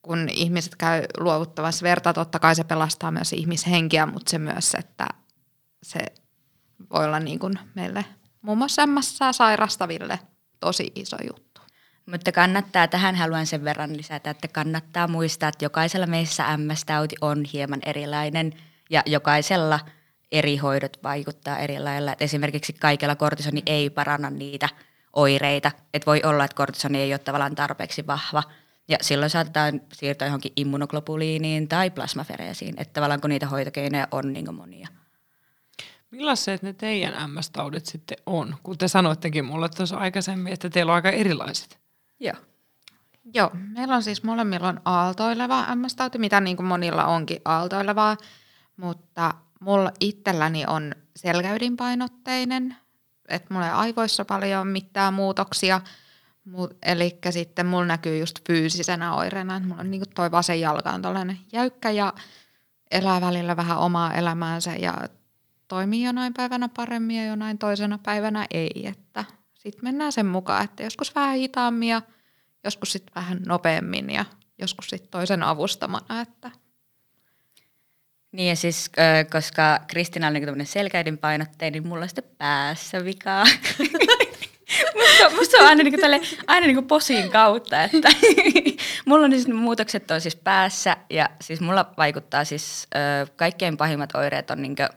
[0.02, 5.06] kun ihmiset käy luovuttavassa verta, totta kai se pelastaa myös ihmishenkiä, mutta se myös, että
[5.82, 5.98] se
[6.92, 8.04] voi olla niin kuin meille
[8.42, 10.18] muun muassa MS sairastaville
[10.60, 11.60] tosi iso juttu.
[12.10, 17.44] Mutta kannattaa, tähän haluan sen verran lisätä, että kannattaa muistaa, että jokaisella meissä MS-tauti on
[17.52, 18.52] hieman erilainen
[18.90, 19.80] ja jokaisella
[20.32, 22.12] eri hoidot vaikuttaa eri lailla.
[22.12, 24.68] Et esimerkiksi kaikella kortisoni ei paranna niitä
[25.12, 25.70] oireita.
[25.94, 28.42] Et voi olla, että kortisoni ei ole tavallaan tarpeeksi vahva–
[28.88, 34.54] ja silloin saatetaan siirtyä johonkin immunoglobuliiniin tai plasmafereesiin, että tavallaan kun niitä hoitokeinoja on niin
[34.54, 34.88] monia.
[36.10, 38.56] Millaiset ne teidän MS-taudit sitten on?
[38.62, 41.78] Kun te sanoittekin mulle tuossa aikaisemmin, että teillä on aika erilaiset.
[42.20, 42.34] Joo.
[43.34, 48.16] Joo, meillä on siis molemmilla on aaltoileva MS-tauti, mitä niin kuin monilla onkin aaltoilevaa,
[48.76, 52.76] mutta mulla itselläni on selkäydinpainotteinen,
[53.28, 55.80] että mulla ei aivoissa paljon mitään muutoksia–
[56.82, 61.02] Eli sitten mulla näkyy just fyysisenä oireena, että mulla on niinku toi vasen jalka on
[61.02, 62.12] tällainen jäykkä ja
[62.90, 64.94] elää välillä vähän omaa elämäänsä ja
[65.68, 68.86] toimii jonain päivänä paremmin ja jonain toisena päivänä ei.
[68.86, 72.02] Että sitten mennään sen mukaan, että joskus vähän hitaammin ja
[72.64, 74.24] joskus sitten vähän nopeammin ja
[74.58, 76.20] joskus sitten toisen avustamana.
[76.20, 76.50] Että.
[78.36, 78.90] Niin ja siis,
[79.32, 83.44] koska Kristina on niin selkäidin painotteinen, niin mulla on sitten päässä vikaa.
[84.98, 88.08] musta, musta on aina, niin tälle, aina niin posin kautta, että
[89.06, 92.88] mulla on siis muutokset on siis päässä ja siis mulla vaikuttaa siis
[93.36, 94.88] kaikkein pahimmat oireet on niin kuin,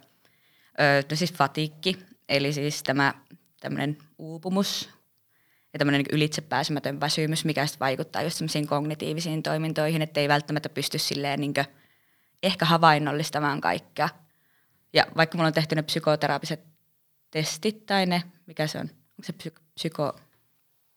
[1.09, 1.97] no siis fatiikki,
[2.29, 3.13] eli siis tämä
[3.59, 4.89] tämmöinen uupumus
[5.73, 10.69] ja tämmöinen niin ylitsepääsemätön väsymys, mikä sitten vaikuttaa just semmoisiin kognitiivisiin toimintoihin, että ei välttämättä
[10.69, 11.65] pysty silleen niin kuin,
[12.43, 14.09] ehkä havainnollistamaan kaikkea.
[14.93, 16.63] Ja vaikka mulla on tehty ne psykoterapiset
[17.31, 20.19] testit tai ne, mikä se on, onko se psy- psyko...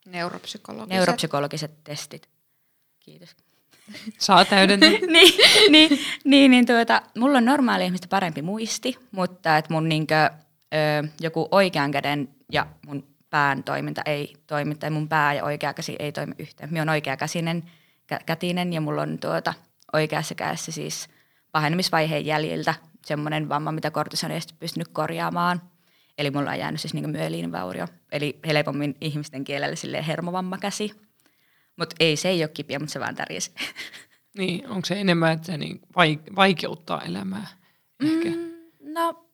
[0.06, 0.88] Neuropsykologiset.
[0.88, 2.28] Neuropsykologiset testit.
[3.00, 3.36] Kiitos.
[4.18, 4.88] Saa täydentää.
[5.06, 5.38] niin,
[5.70, 10.30] niin, niin, niin tuota, mulla on normaali ihmistä parempi muisti, mutta että mun niinkö,
[10.74, 15.74] ö, joku oikean käden ja mun pään toiminta ei toimi, tai mun pää ja oikea
[15.74, 16.70] käsi ei toimi yhteen.
[16.70, 17.62] Minä on oikeakäsinen
[18.14, 19.54] kä- kätinen ja mulla on tuota,
[19.92, 21.08] oikeassa kädessä siis
[21.52, 25.62] pahenemisvaiheen jäljiltä semmoinen vamma, mitä kortisoni ei pystynyt korjaamaan–
[26.18, 30.92] Eli mulla on jäänyt siis niinku myeliinivaurio, eli helpommin ihmisten kielellä silleen hermovammakäsi.
[31.76, 33.52] Mutta ei, se ei ole kipiä, mutta se vaan tärjesi.
[34.38, 35.80] Niin, onko se enemmän, että se niin
[36.36, 37.46] vaikeuttaa elämää
[38.00, 38.30] ehkä?
[38.30, 38.52] Mm,
[38.92, 39.28] no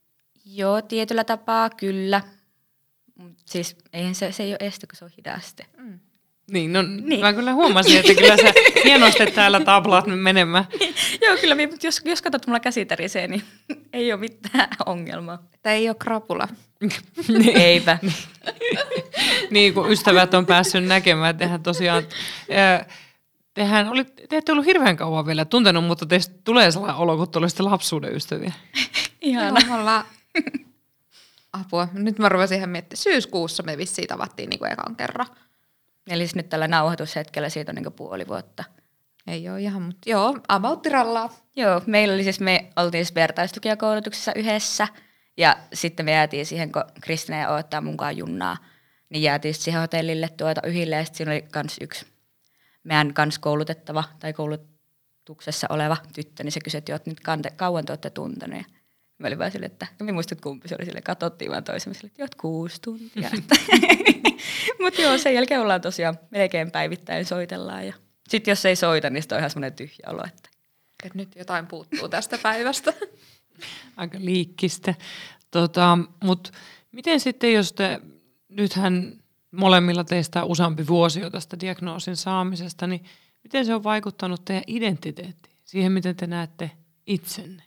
[0.44, 2.22] joo, tietyllä tapaa kyllä.
[3.14, 5.66] Mut siis eihän se, se ei ole este, kun se on hidaste.
[5.76, 6.00] Mm.
[6.50, 7.20] Niin, no niin.
[7.20, 8.52] mä kyllä huomasin, että kyllä se
[8.84, 10.64] hienosti täällä tablat menemään.
[11.26, 13.42] Joo, kyllä, mutta jos, jos katsot mulla käsi tärisee, niin
[13.92, 15.42] ei ole mitään ongelmaa.
[15.62, 16.48] Tämä ei ole krapula.
[17.28, 17.56] niin.
[17.56, 17.98] Eipä.
[19.50, 22.02] niin, kun ystävät on päässyt näkemään, tehän tosiaan...
[23.54, 27.30] Tehän oli, te ette ollut hirveän kauan vielä tuntenut, mutta teistä tulee sellainen olo, kun
[27.30, 28.52] te olisitte lapsuuden ystäviä.
[29.20, 29.61] Ihana.
[29.68, 30.02] Joo,
[31.52, 31.88] Apua.
[31.92, 33.02] Nyt mä ruvasin ihan miettimään.
[33.02, 35.26] Syyskuussa me vissiin tavattiin niin kuin ekan kerran.
[36.08, 38.64] Eli siis nyt tällä nauhoitushetkellä siitä on niin puoli vuotta.
[39.26, 41.30] Ei ole ihan, mutta joo, about rallaa.
[41.56, 44.88] Joo, meillä oli siis, me oltiin siis vertaistukijakoulutuksessa yhdessä,
[45.36, 48.56] ja sitten me jäätiin siihen, kun Kristina ja ottaa mukaan junnaa,
[49.10, 52.06] niin jäätiin siihen hotellille tuota yhille, ja sitten siinä oli kans yksi
[52.84, 57.92] meidän kans koulutettava tai koulutuksessa oleva tyttö, niin se kysyi, että nyt kante, kauan te
[57.92, 58.66] olette tunteneet.
[59.18, 61.94] Mä olin vaan silleen, että en muista, että kumpi se oli sille, katsottiin vaan toisemme
[61.94, 63.31] sille, että kuusi tuntia.
[64.83, 67.87] Mutta joo, sen jälkeen ollaan tosiaan melkein päivittäin soitellaan.
[67.87, 67.94] Ja
[68.28, 70.22] sitten jos ei soita, niin sitten on ihan semmoinen tyhjä olo.
[70.26, 70.50] Että...
[71.04, 72.94] Et nyt jotain puuttuu tästä päivästä.
[73.96, 74.94] Aika liikkistä.
[75.50, 76.50] Tota, Mutta
[76.92, 78.00] miten sitten, jos te,
[78.48, 83.04] nythän molemmilla teistä useampi vuosi jo tästä diagnoosin saamisesta, niin
[83.42, 85.57] miten se on vaikuttanut teidän identiteettiin?
[85.64, 86.70] Siihen, miten te näette
[87.07, 87.62] itsenne?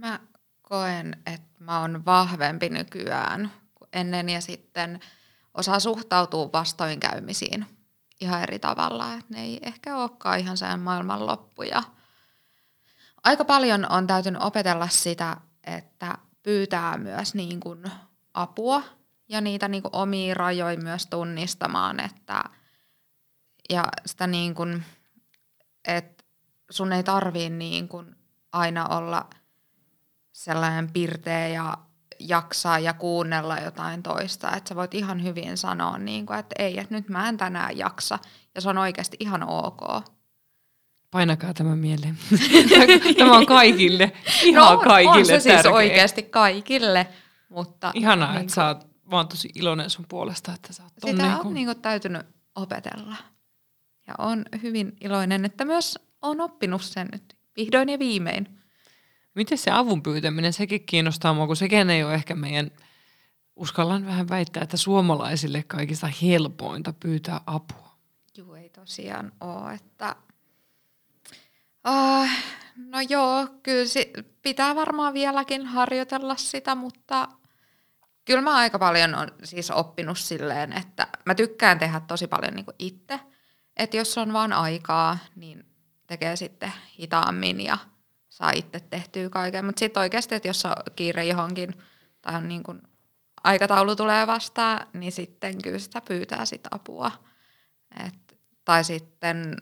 [0.00, 0.20] Mä
[0.62, 5.00] koen, että mä oon vahvempi nykyään kuin ennen ja sitten
[5.54, 7.66] osaa suhtautua vastoinkäymisiin
[8.20, 9.14] ihan eri tavalla.
[9.14, 11.82] Että ne ei ehkä olekaan ihan sen maailman loppuja.
[13.24, 17.82] Aika paljon on täytynyt opetella sitä, että pyytää myös niin kuin
[18.34, 18.82] apua
[19.28, 22.44] ja niitä niin kuin omia rajoja myös tunnistamaan, että
[23.70, 24.84] ja sitä niin kuin,
[25.84, 26.24] että
[26.70, 28.16] sun ei tarvii niin kuin
[28.52, 29.26] aina olla–
[30.40, 31.78] sellainen pirteä ja
[32.18, 34.56] jaksaa ja kuunnella jotain toista.
[34.56, 37.78] Että sä voit ihan hyvin sanoa, niin kuin, että ei, että nyt mä en tänään
[37.78, 38.18] jaksa.
[38.54, 40.04] Ja se on oikeasti ihan ok.
[41.10, 42.18] Painakaa tämä mieleen.
[43.18, 45.72] tämä on kaikille, ihan no on, kaikille on se siis tärkeä.
[45.72, 47.06] oikeasti kaikille,
[47.48, 47.90] mutta...
[47.94, 51.48] Ihanaa, niin että sä oot vaan tosi iloinen sun puolesta, että sä oot Sitä niinku-
[51.48, 53.16] on niinku täytynyt opetella.
[54.06, 58.59] Ja on hyvin iloinen, että myös on oppinut sen nyt vihdoin ja viimein.
[59.34, 62.70] Miten se avun pyytäminen, sekin kiinnostaa mua, kun sekään ei ole ehkä meidän,
[63.56, 67.96] uskallan vähän väittää, että suomalaisille kaikista helpointa pyytää apua.
[68.36, 70.16] Juu, ei tosiaan ole, että...
[71.88, 72.28] Uh,
[72.76, 74.12] no joo, kyllä si-
[74.42, 77.28] pitää varmaan vieläkin harjoitella sitä, mutta
[78.24, 82.66] kyllä mä aika paljon on siis oppinut silleen, että mä tykkään tehdä tosi paljon niin
[82.78, 83.20] itse.
[83.76, 85.66] Että jos on vaan aikaa, niin
[86.06, 87.78] tekee sitten hitaammin ja
[88.40, 89.64] saa itse tehtyä kaiken.
[89.64, 91.74] Mutta sitten oikeasti, että jos on kiire johonkin
[92.22, 92.82] tai on niin kuin
[93.44, 97.12] aikataulu tulee vastaan, niin sitten kyllä sitä pyytää sit apua.
[98.06, 99.56] Et, tai sitten,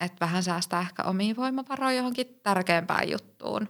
[0.00, 3.68] että vähän säästää ehkä omia voimavaroja johonkin tärkeämpään juttuun.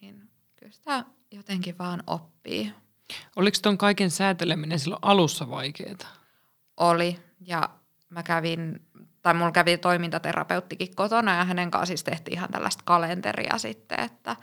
[0.00, 2.72] Niin kyllä sitä jotenkin vaan oppii.
[3.36, 5.96] Oliko ton kaiken sääteleminen silloin alussa vaikeaa?
[6.76, 7.20] Oli.
[7.40, 7.70] Ja
[8.08, 8.86] mä kävin,
[9.24, 14.36] tai mulla kävi toimintaterapeuttikin kotona ja hänen kanssa siis tehtiin ihan tällaista kalenteria sitten, että,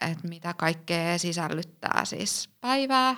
[0.00, 3.16] että mitä kaikkea sisällyttää siis päivää.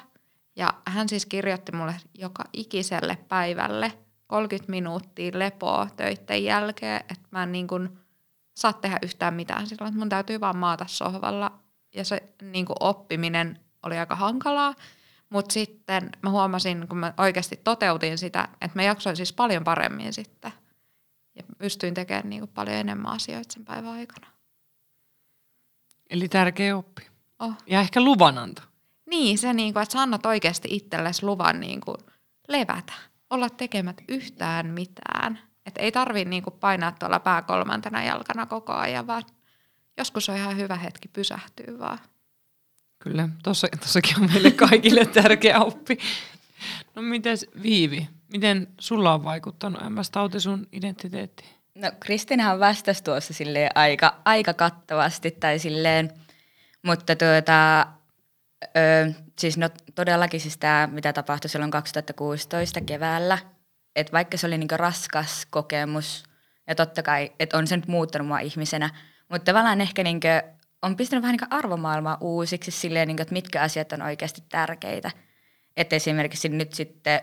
[0.56, 3.92] Ja hän siis kirjoitti mulle joka ikiselle päivälle
[4.26, 7.98] 30 minuuttia lepoa töiden jälkeen, että mä en niin kuin
[8.56, 11.58] saa tehdä yhtään mitään silloin, että mun täytyy vaan maata sohvalla.
[11.94, 14.74] Ja se niin kuin oppiminen oli aika hankalaa,
[15.28, 20.12] mutta sitten mä huomasin, kun mä oikeasti toteutin sitä, että mä jaksoin siis paljon paremmin
[20.12, 20.52] sitten.
[21.34, 24.26] Ja pystyin tekemään niin kuin paljon enemmän asioita sen päivän aikana.
[26.10, 27.06] Eli tärkeä oppi.
[27.38, 27.54] Oh.
[27.66, 28.62] Ja ehkä luvananto.
[29.06, 31.96] Niin, se niin kuin, että sä annat oikeasti itsellesi luvan niin kuin
[32.48, 32.92] levätä,
[33.30, 35.38] olla tekemät yhtään mitään.
[35.66, 39.22] Että ei tarvii niin kuin painaa tuolla pää kolmantena jalkana koko ajan, vaan
[39.98, 41.98] joskus on ihan hyvä hetki pysähtyä vaan.
[42.98, 45.98] Kyllä, tossa, tossakin on meille kaikille tärkeä oppi.
[46.94, 51.50] No mites Viivi, miten sulla on vaikuttanut MS-tauti sun identiteettiin?
[51.74, 53.34] No Kristinähän vastasi tuossa
[53.74, 56.10] aika, aika kattavasti tai silleen,
[56.82, 57.86] mutta tuota,
[58.76, 63.38] ö, siis no todellakin siis tämä, mitä tapahtui silloin 2016 keväällä,
[63.96, 66.24] että vaikka se oli niinku raskas kokemus
[66.66, 68.90] ja totta kai, että on se nyt muuttanut mua ihmisenä,
[69.28, 70.28] mutta tavallaan ehkä niinku
[70.82, 75.10] on pistänyt vähän niinku arvomaailmaa uusiksi silleen, niinku, että mitkä asiat on oikeasti tärkeitä.
[75.76, 77.20] Että esimerkiksi nyt sitten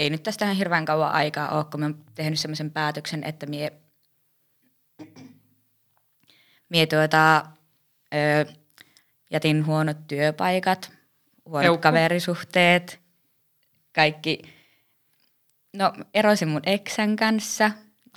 [0.00, 3.46] ei nyt tästä ihan hirveän kauan aikaa ole, kun mä oon tehnyt semmoisen päätöksen, että
[3.46, 3.72] mie,
[6.68, 7.46] mie tuota,
[8.14, 8.52] ö,
[9.30, 10.92] jätin huonot työpaikat,
[11.44, 11.82] huonot Eukku.
[11.82, 13.00] kaverisuhteet,
[13.94, 14.42] kaikki.
[15.76, 17.70] No, erosin mun eksän kanssa.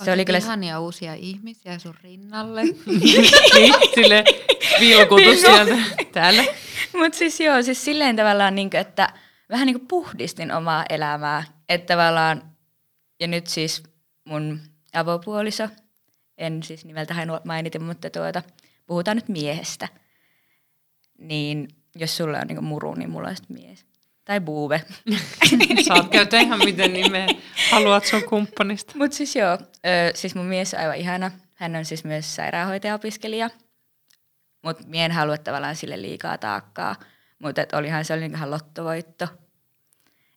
[0.04, 0.39] Se oli kyllä...
[0.39, 2.63] ihania uusia ihmisiä sun rinnalle.
[2.63, 3.32] niin,
[3.96, 4.24] sille
[4.80, 5.78] vilkutus sieltä
[6.12, 6.43] täällä.
[6.93, 9.13] Mutta siis joo, siis silleen tavallaan, niin että
[9.50, 11.43] vähän niin kuin puhdistin omaa elämää.
[11.69, 12.52] Että tavallaan,
[13.19, 13.84] ja nyt siis
[14.26, 14.60] mun
[14.93, 15.69] avopuoliso,
[16.38, 18.43] en siis nimeltä hän mainita, mutta tuota,
[18.88, 19.88] puhutaan nyt miehestä.
[21.17, 23.86] Niin jos sulla on niin muru, niin mulla on sitten mies.
[24.26, 24.82] Tai buuve.
[25.88, 27.28] Saat käyttää ihan miten nimeä
[27.71, 28.93] haluat sun kumppanista.
[28.95, 31.32] Mutta siis joo, ö, siis mun mies on aivan ihana.
[31.56, 33.49] Hän on siis myös sairaanhoitaja-opiskelija.
[34.62, 36.95] Mutta mie en halua tavallaan sille liikaa taakkaa.
[37.39, 39.28] Mutta olihan se oli ihan lottovoitto.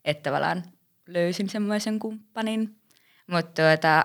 [0.05, 0.63] Että tavallaan
[1.07, 2.77] löysin semmoisen kumppanin.
[3.27, 4.05] Mutta tuota,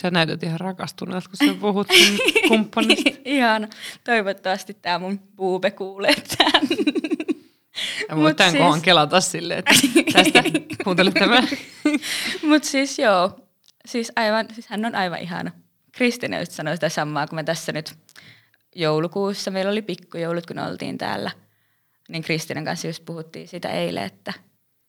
[0.00, 1.86] Sä näytät ihan rakastuneelta, kun sä puhut
[2.48, 3.10] kumppanista.
[3.24, 3.68] ihan
[4.04, 6.62] toivottavasti tämä mun buube kuulee tämän.
[8.08, 9.72] Ja Mut tämän siis- kohan kelata silleen, että
[10.12, 10.42] tästä
[10.84, 11.42] kuuntele tämä.
[12.48, 13.38] Mutta siis joo,
[13.86, 15.50] siis, aivan, siis hän on aivan ihana.
[15.92, 17.94] Kristina just sanoi sitä samaa, kun me tässä nyt
[18.76, 21.30] joulukuussa, meillä oli pikkujoulut, kun oltiin täällä.
[22.08, 24.32] Niin Kristinan kanssa just puhuttiin sitä eilen, että,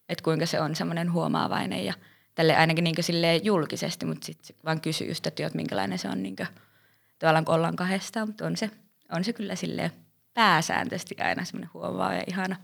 [0.10, 1.94] että kuinka se on semmoinen huomaavainen ja
[2.36, 2.96] tälle ainakin niin
[3.44, 6.48] julkisesti, mutta sitten vaan kysyi just, että, että minkälainen se on niin kuin,
[7.20, 8.72] tavallaan kun ollaan kahdestaan, mutta on se,
[9.12, 9.92] on se kyllä silleen
[10.34, 12.56] pääsääntöisesti aina semmoinen huomaava ja ihana.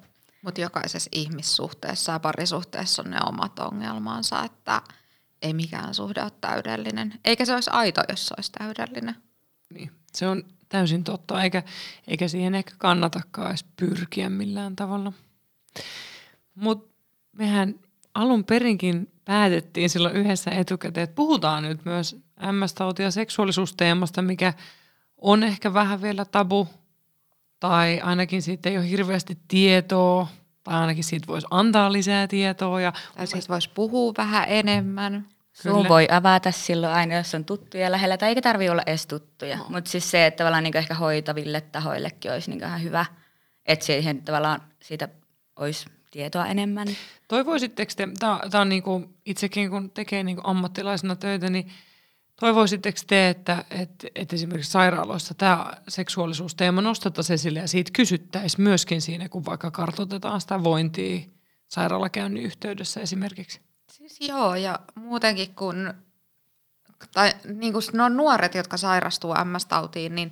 [0.42, 4.82] Mutta jokaisessa ihmissuhteessa ja parisuhteessa on ne omat ongelmansa, että
[5.42, 7.20] ei mikään suhde ole täydellinen.
[7.26, 9.16] Eikä se olisi aito, jos se olisi täydellinen.
[9.74, 11.64] Niin, se on täysin totta, eikä,
[12.08, 15.14] eikä siihen ehkä kannatakaan edes pyrkiä millään tavalla.
[16.56, 16.91] Mutta
[17.32, 17.76] mehän
[18.14, 24.54] alun perinkin päätettiin silloin yhdessä etukäteen, että puhutaan nyt myös MS-tauti- ja seksuaalisuusteemasta, mikä
[25.18, 26.68] on ehkä vähän vielä tabu,
[27.60, 30.28] tai ainakin siitä ei ole hirveästi tietoa,
[30.64, 32.82] tai ainakin siitä voisi antaa lisää tietoa.
[32.82, 35.28] Ja Tai siitä voisi puhua vähän enemmän.
[35.54, 35.90] Suun Kyllä.
[35.90, 39.58] voi avata silloin aina, jos on tuttuja lähellä, tai eikä tarvi olla edes tuttuja.
[39.58, 39.66] No.
[39.70, 43.06] Mutta siis se, että tavallaan niin ehkä hoitaville tahoillekin olisi niin ihan hyvä,
[43.66, 45.10] että siihen tavallaan siitä
[45.56, 46.88] olisi tietoa enemmän.
[47.28, 51.72] Toivoisitteko te, tämä on niinku, itsekin kun tekee niinku ammattilaisena töitä, niin
[52.39, 59.01] toivoisitteko te, että, että, että esimerkiksi sairaaloissa tämä seksuaalisuusteema nostettaisiin esille ja siitä kysyttäisiin myöskin
[59.01, 61.22] siinä, kun vaikka kartoitetaan sitä vointia
[61.68, 63.62] sairaalakäynnin yhteydessä esimerkiksi?
[63.91, 65.93] Siis joo, ja muutenkin kun,
[67.14, 70.32] tai niin kuin no nuoret, jotka sairastuu MS-tautiin, niin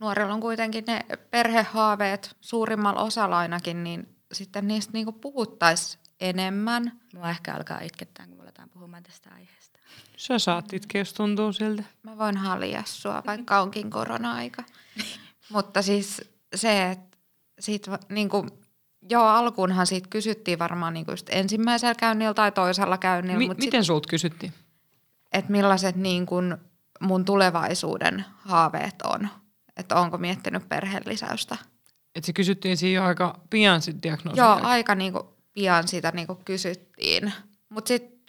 [0.00, 1.00] nuorilla on kuitenkin ne
[1.30, 7.00] perhehaaveet suurimmalla osalla ainakin, niin sitten niistä niin kuin puhuttaisiin enemmän.
[7.14, 9.78] Mua ehkä alkaa itkettää, kun me aletaan puhumaan tästä aiheesta.
[10.16, 11.82] Sä saat itkeä, jos tuntuu siltä.
[12.02, 14.64] Mä voin halia sua, vaikka onkin korona-aika.
[15.52, 16.22] Mutta siis
[16.54, 17.18] se, että
[17.60, 18.50] siitä, va- niin kuin,
[19.10, 23.38] joo, alkuunhan siitä kysyttiin varmaan niin kuin just ensimmäisellä käynnillä tai toisella käynnillä.
[23.38, 24.52] Mi- mut miten sulta kysyttiin?
[25.34, 26.58] että millaiset niin kun
[27.00, 29.28] mun tulevaisuuden haaveet on.
[29.76, 31.56] Että onko miettinyt perhelisäystä.
[32.14, 34.66] Että se kysyttiin siinä jo aika pian sitten diagnoosin Joo, jälkeen.
[34.66, 35.14] aika niin
[35.52, 37.32] pian sitä niin kysyttiin.
[37.68, 38.20] Mutta sitten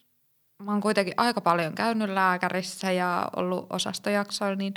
[0.63, 4.73] mä oon kuitenkin aika paljon käynyt lääkärissä ja ollut osastojaksoilla, niin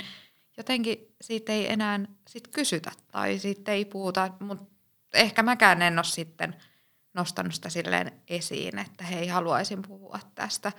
[0.57, 4.29] jotenkin siitä ei enää sit kysytä tai siitä ei puhuta.
[4.39, 4.65] Mutta
[5.13, 6.55] ehkä mäkään en ole sitten
[7.13, 10.71] nostanut sitä silleen esiin, että hei, haluaisin puhua tästä,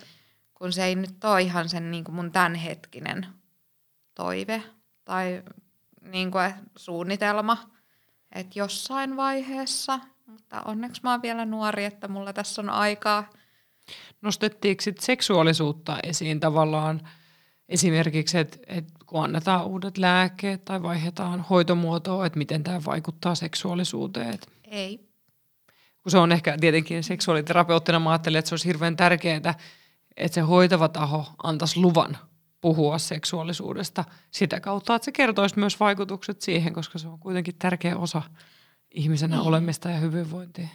[0.54, 3.26] kun se ei nyt ole ihan sen niin kuin mun tämänhetkinen
[4.14, 4.62] toive
[5.04, 5.42] tai
[6.00, 7.70] niin kuin suunnitelma,
[8.34, 13.30] että jossain vaiheessa, mutta onneksi mä oon vielä nuori, että mulla tässä on aikaa.
[14.22, 17.00] Nostettiinko sit seksuaalisuutta esiin tavallaan
[17.68, 24.34] esimerkiksi, että, että kun annetaan uudet lääkkeet tai vaihdetaan hoitomuotoa, että miten tämä vaikuttaa seksuaalisuuteen?
[24.34, 25.08] Et Ei.
[26.02, 29.54] kun se on ehkä tietenkin seksuaaliterapeuttina, mä ajattelen, että se olisi hirveän tärkeää,
[30.16, 32.18] että se hoitava taho antaisi luvan
[32.60, 37.96] puhua seksuaalisuudesta sitä kautta, että se kertoisi myös vaikutukset siihen, koska se on kuitenkin tärkeä
[37.96, 38.22] osa
[38.90, 39.46] ihmisenä Niin.
[39.46, 40.68] olemista ja hyvinvointia.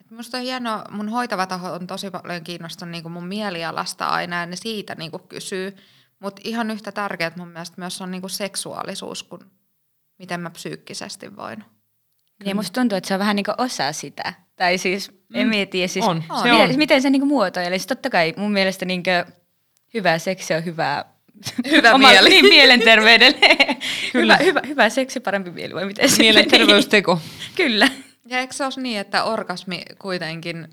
[0.00, 4.36] Et Musta on hienoa, mun hoitava taho on tosi paljon kiinnostunut niin mun mielialasta aina
[4.40, 5.76] ja ne siitä niin kysyy.
[6.18, 9.50] Mutta ihan yhtä tärkeää mun mielestä myös on niin seksuaalisuus, kun
[10.18, 11.64] miten mä psyykkisesti voin.
[12.44, 14.34] Ja musta tuntuu, että se on vähän niin osa sitä.
[14.56, 15.16] Tai siis, mm.
[15.34, 16.42] en mieti, siis On, On.
[16.42, 16.76] se miten, on.
[16.78, 17.78] miten se niin muotoilee.
[17.78, 19.02] Siis totta kai mun mielestä niin
[19.94, 21.11] hyvä seksi on hyvää
[21.70, 22.28] Hyvä oma- mieli.
[22.30, 23.38] Niin, mielenterveydelle.
[24.12, 24.36] Kyllä.
[24.36, 27.14] hyvä, hyvä, hyvä seksi, parempi mieli, vai miten se Mielenterveysteko.
[27.14, 27.26] meni?
[27.56, 27.88] Kyllä.
[28.28, 30.68] Ja eikö se ole niin, että orgasmi kuitenkin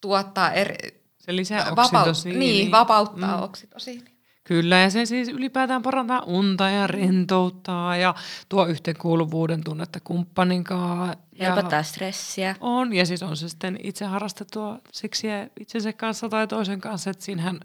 [0.00, 0.76] tuottaa eri...
[1.18, 2.38] Se lisää Vapau- oksitosiinia.
[2.38, 3.42] niin, vapauttaa mm.
[3.42, 4.12] oksitosiinia.
[4.44, 8.14] Kyllä, ja se siis ylipäätään parantaa unta ja rentouttaa ja
[8.48, 11.16] tuo yhteenkuuluvuuden tunnetta kumppanin kanssa.
[11.32, 12.56] Ja Helpottaa stressiä.
[12.60, 17.24] On, ja siis on se sitten itse harrastettua seksiä itsensä kanssa tai toisen kanssa, että
[17.24, 17.60] siinähän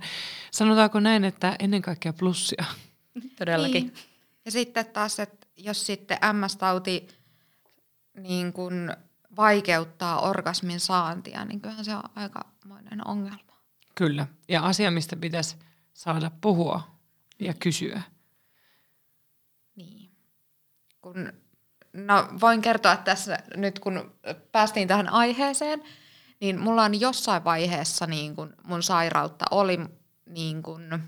[0.51, 2.65] sanotaanko näin, että ennen kaikkea plussia.
[3.39, 3.84] Todellakin.
[3.84, 3.93] Niin.
[4.45, 7.07] Ja sitten taas, että jos sitten MS-tauti
[8.17, 8.93] niin kun
[9.36, 13.55] vaikeuttaa orgasmin saantia, niin kyllähän se on aikamoinen ongelma.
[13.95, 15.55] Kyllä, ja asia, mistä pitäisi
[15.95, 16.81] saada puhua
[17.39, 18.01] ja kysyä.
[19.75, 20.11] Niin.
[21.01, 21.33] Kun,
[21.93, 24.15] no voin kertoa että tässä nyt, kun
[24.51, 25.83] päästiin tähän aiheeseen,
[26.39, 29.79] niin mulla on jossain vaiheessa niin kun mun sairautta oli
[30.25, 30.99] niin kun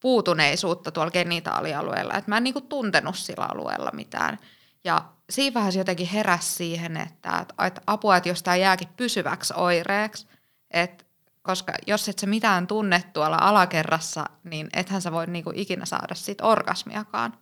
[0.00, 2.14] puutuneisuutta tuolla genitaalialueella.
[2.14, 4.38] Että mä en niin kun tuntenut sillä alueella mitään.
[4.84, 10.28] Ja siinä vaiheessa jotenkin heräsi siihen, että, että apua, että jos tämä jääkin pysyväksi oireeksi,
[10.70, 11.04] että
[11.48, 16.14] koska jos et sä mitään tunne tuolla alakerrassa, niin ethän sä voi niinku ikinä saada
[16.14, 17.38] siitä orgasmiakaan.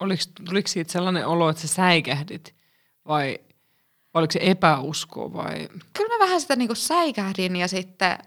[0.00, 2.54] Oliko, tuliko siitä sellainen olo, että sä säikähdit
[3.08, 3.38] vai,
[4.14, 5.68] vai oliko se epäusko vai...
[5.92, 8.18] Kyllä mä vähän sitä niinku säikähdin ja sitten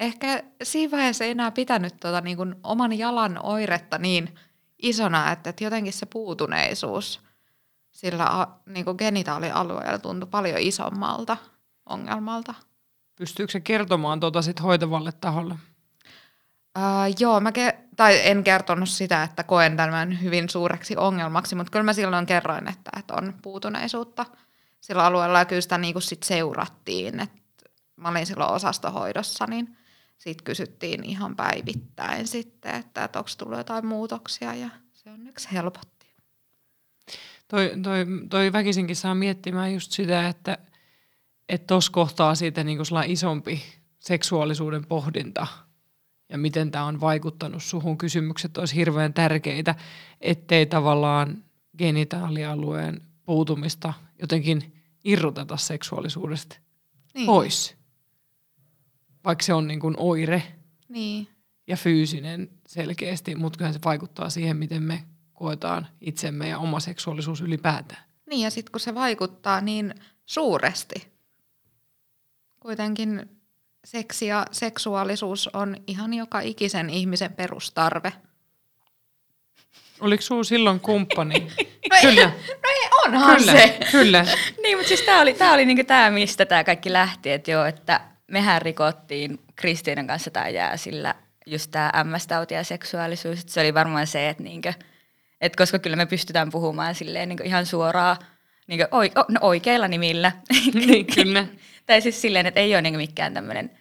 [0.00, 4.34] ehkä siinä vaiheessa ei enää pitänyt tota niinku oman jalan oiretta niin
[4.82, 7.20] isona, että, että jotenkin se puutuneisuus
[7.90, 11.36] sillä niinku genitaalialueella tuntui paljon isommalta
[11.86, 12.54] ongelmalta.
[13.18, 15.54] Pystyykö se kertomaan tuota sit hoitavalle taholle?
[16.78, 21.70] Uh, joo, mä ke- tai en kertonut sitä, että koen tämän hyvin suureksi ongelmaksi, mutta
[21.70, 24.26] kyllä mä silloin kerroin, että, että on puutuneisuutta
[24.80, 27.20] sillä alueella ja kyllä sitä niinku sit seurattiin.
[27.20, 27.30] Et
[27.96, 29.76] mä olin silloin osastohoidossa, niin
[30.18, 36.06] siitä kysyttiin ihan päivittäin sitten, että, että onko tullut jotain muutoksia ja se onneksi helpotti.
[37.48, 40.58] Toi, toi, toi väkisinkin saa miettimään just sitä, että
[41.48, 43.62] että tuossa kohtaa siitä sellainen isompi
[43.98, 45.46] seksuaalisuuden pohdinta
[46.28, 47.98] ja miten tämä on vaikuttanut suhun.
[47.98, 49.74] Kysymykset olisi hirveän tärkeitä,
[50.20, 51.44] ettei tavallaan
[51.78, 54.72] genitaalialueen puutumista jotenkin
[55.04, 56.56] irroteta seksuaalisuudesta
[57.14, 57.26] Niin.
[57.26, 57.76] pois.
[59.24, 60.42] vaikka se on niin kuin oire
[60.88, 61.28] Niin.
[61.66, 67.40] ja fyysinen selkeästi, mutta kyllähän se vaikuttaa siihen, miten me koetaan itsemme ja oma seksuaalisuus
[67.40, 68.02] ylipäätään.
[68.30, 69.94] Niin ja sitten kun se vaikuttaa niin
[70.26, 71.08] suuresti,
[72.60, 73.30] kuitenkin
[73.84, 78.12] seksi ja seksuaalisuus on ihan joka ikisen ihmisen perustarve.
[80.00, 81.34] Oliko sulla silloin kumppani?
[81.90, 83.78] No ei- kyllä, No ei, onhan kyllä, se.
[83.90, 84.24] kyllä.
[84.62, 87.64] Niin, mutta siis tämä oli, tää oli niinku tää, mistä tämä kaikki lähti, että joo,
[87.64, 91.14] että mehän rikottiin Kristiinan kanssa tämä jää sillä
[91.46, 94.68] just tämä MS-tauti ja seksuaalisuus, se oli varmaan se, että niinku,
[95.40, 98.16] et koska kyllä me pystytään puhumaan silleen niinku ihan suoraan
[98.66, 100.32] niinku oi, o, no oikeilla nimillä.
[100.74, 101.46] Niin, kyllä.
[101.88, 103.78] tai siis silleen, että ei ole niinku mikään tämmöinen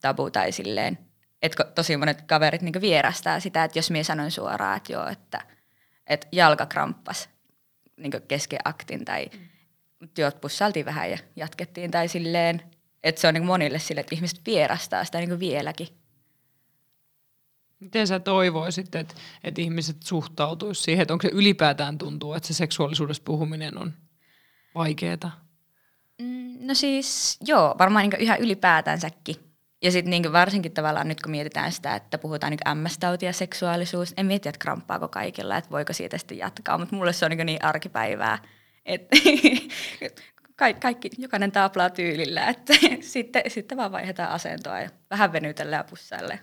[0.00, 0.98] tabu tai silleen,
[1.42, 5.40] että tosi monet kaverit niinku vierastaa sitä, että jos minä sanoin suoraan, että joo, että,
[6.06, 7.28] että jalka kramppas
[7.96, 10.08] niinku kesken aktin tai mm.
[10.14, 12.62] työt pussaltiin vähän ja jatkettiin tai silleen,
[13.02, 15.88] että se on niinku monille silleen, että ihmiset vierastaa sitä niinku vieläkin.
[17.80, 19.14] Miten sä toivoisit, että,
[19.44, 23.92] että ihmiset suhtautuisivat siihen, että onko se ylipäätään tuntuu, että se seksuaalisuudesta puhuminen on
[24.74, 25.49] vaikeaa?
[26.60, 29.36] No siis joo, varmaan niin ihan ylipäätänsäkin.
[29.82, 34.14] Ja sitten niin varsinkin tavallaan nyt kun mietitään sitä, että puhutaan niin MS-tauti ja seksuaalisuus,
[34.16, 37.46] en mieti, että kramppaako kaikilla, että voiko siitä sitten jatkaa, mutta mulle se on niin,
[37.46, 38.38] niin arkipäivää,
[38.86, 39.16] että
[40.56, 45.84] kaikki, kaikki, jokainen taaplaa tyylillä, että sitten, sitten vaan vaihdetaan asentoa ja vähän venytellä ja
[45.84, 46.40] pussaille.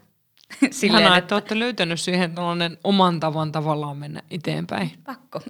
[0.84, 4.92] Ihanaa, että olette löytänyt siihen tällainen oman tavan tavallaan mennä eteenpäin.
[5.04, 5.42] Pakko.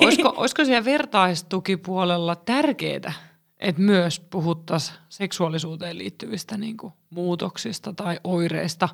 [0.00, 3.12] Olisiko, olisiko siellä vertaistukipuolella tärkeää,
[3.60, 8.88] että myös puhuttaisiin seksuaalisuuteen liittyvistä niin kuin, muutoksista tai oireista,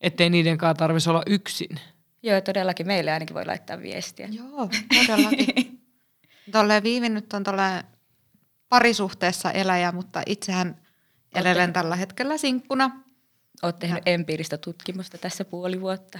[0.00, 1.80] ettei niiden kanssa tarvitsisi olla yksin?
[2.22, 4.28] Joo, todellakin meille ainakin voi laittaa viestiä.
[4.32, 5.82] Joo, todellakin.
[6.52, 7.84] Tolleen Viivi nyt on tolleen
[8.68, 10.76] parisuhteessa eläjä, mutta itsehän
[11.34, 12.90] elelen tällä hetkellä sinkkuna.
[13.62, 16.18] Olet tehnyt empiiristä tutkimusta tässä puoli vuotta.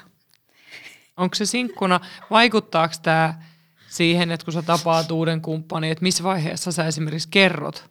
[1.16, 3.42] Onko se sinkkuna, vaikuttaako tämä
[3.88, 7.90] siihen, että kun sä tapaat uuden kumppanin, että missä vaiheessa sä esimerkiksi kerrot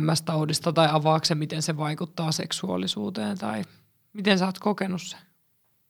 [0.00, 3.64] MS-taudista tai avaako se, miten se vaikuttaa seksuaalisuuteen tai
[4.12, 5.20] miten sä oot kokenut sen?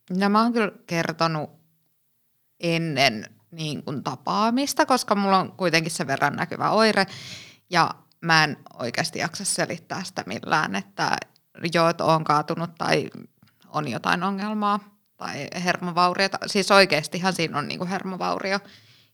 [0.09, 1.49] No mä oon kyllä kertonut
[2.59, 7.05] ennen niin kuin tapaamista, koska mulla on kuitenkin sen verran näkyvä oire.
[7.69, 11.17] Ja mä en oikeasti jaksa selittää sitä millään, että
[11.73, 13.09] joo, että oon kaatunut tai
[13.67, 16.37] on jotain ongelmaa tai hermovauriota.
[16.45, 18.59] Siis oikeastihan siinä on niin kuin hermovaurio,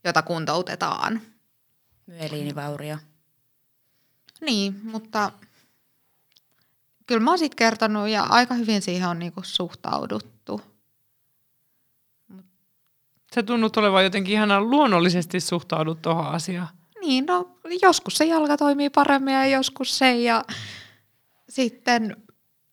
[0.03, 1.21] jota kuntoutetaan.
[2.05, 2.97] Myeliinivaurio.
[4.41, 5.31] Niin, mutta
[7.07, 10.61] kyllä mä oon sit kertonut ja aika hyvin siihen on niinku suhtauduttu.
[13.33, 16.67] Se tunnut olevan jotenkin ihan luonnollisesti suhtaudut tuohon asiaan.
[17.01, 20.43] Niin, no joskus se jalka toimii paremmin ja joskus se ja
[21.49, 22.17] sitten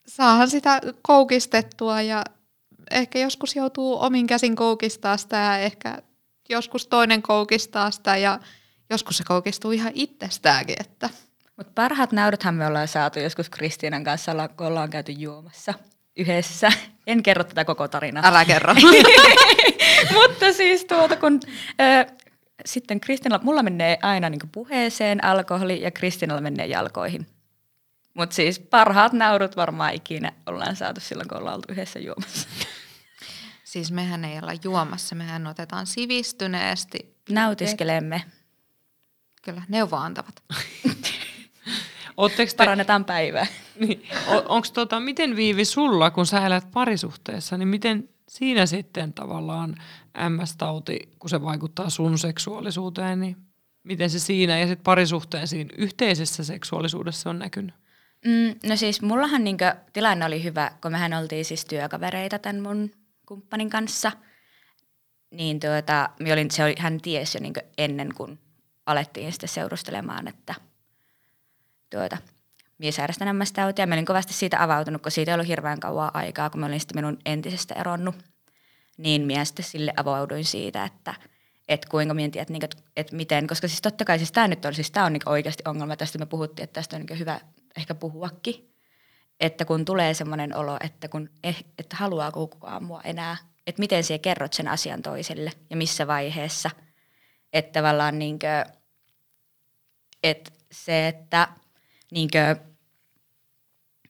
[0.07, 2.23] saahan sitä koukistettua ja
[2.91, 5.97] ehkä joskus joutuu omin käsin koukistaa sitä ja ehkä
[6.49, 8.39] joskus toinen koukistaa sitä ja
[8.89, 11.09] joskus se koukistuu ihan itsestäänkin, että
[11.57, 15.73] Mutta parhaat nauruthan me ollaan saatu joskus Kristiinan kanssa, ollaan- kun ollaan käyty juomassa
[16.17, 16.71] yhdessä.
[17.07, 18.27] En kerro tätä koko tarinaa.
[18.27, 18.73] älä kerro.
[20.21, 21.39] Mutta siis tuota, kun
[21.81, 22.05] ö,
[22.65, 27.27] sitten Kristinalla, mulla menee aina niin puheeseen alkoholi ja Kristinalla menee jalkoihin.
[28.13, 32.49] Mutta siis parhaat naurut varmaan ikinä ollaan saatu silloin, kun ollaan oltu yhdessä juomassa.
[33.63, 37.13] siis mehän ei olla juomassa, mehän otetaan sivistyneesti.
[37.29, 38.23] Nautiskelemme,
[39.43, 40.43] Kyllä, neuvoa antavat.
[42.17, 43.45] Ootteko te, parannetaan päivää.
[43.79, 49.75] niin, onko tota, miten Viivi sulla, kun sä elät parisuhteessa, niin miten siinä sitten tavallaan
[50.29, 53.37] MS-tauti, kun se vaikuttaa sun seksuaalisuuteen, niin
[53.83, 57.75] miten se siinä ja sitten parisuhteen siinä yhteisessä seksuaalisuudessa on näkynyt?
[58.25, 62.91] Mm, no siis mullahan niinku tilanne oli hyvä, kun mehän oltiin siis työkavereita tämän mun
[63.25, 64.11] kumppanin kanssa.
[65.31, 68.39] Niin tuota, olin, se oli, hän tiesi jo niinku ennen kuin
[68.85, 70.55] alettiin sitten seurustelemaan, että
[71.89, 72.17] tuota,
[72.77, 73.87] minä sairastan MS-tautia.
[73.87, 76.79] Mä olin kovasti siitä avautunut, kun siitä ei ollut hirveän kauan aikaa, kun mä olin
[76.79, 78.15] sitten minun entisestä eronnut.
[78.97, 81.13] Niin minä sitten sille avauduin siitä, että
[81.67, 82.67] että kuinka tiedä, että, niinku,
[82.97, 85.63] että miten, koska siis totta kai siis tämä nyt on, siis tämä on niinku oikeasti
[85.65, 87.39] ongelma, tästä me puhuttiin, että tästä on niinku hyvä
[87.77, 88.73] ehkä puhuakin,
[89.39, 94.03] että kun tulee semmoinen olo, että, kun eh, että haluaako kukaan mua enää, että miten
[94.03, 96.69] sinä kerrot sen asian toiselle ja missä vaiheessa,
[97.53, 98.65] että tavallaan niinkö,
[100.23, 101.47] että se, että
[102.11, 102.55] niinkö,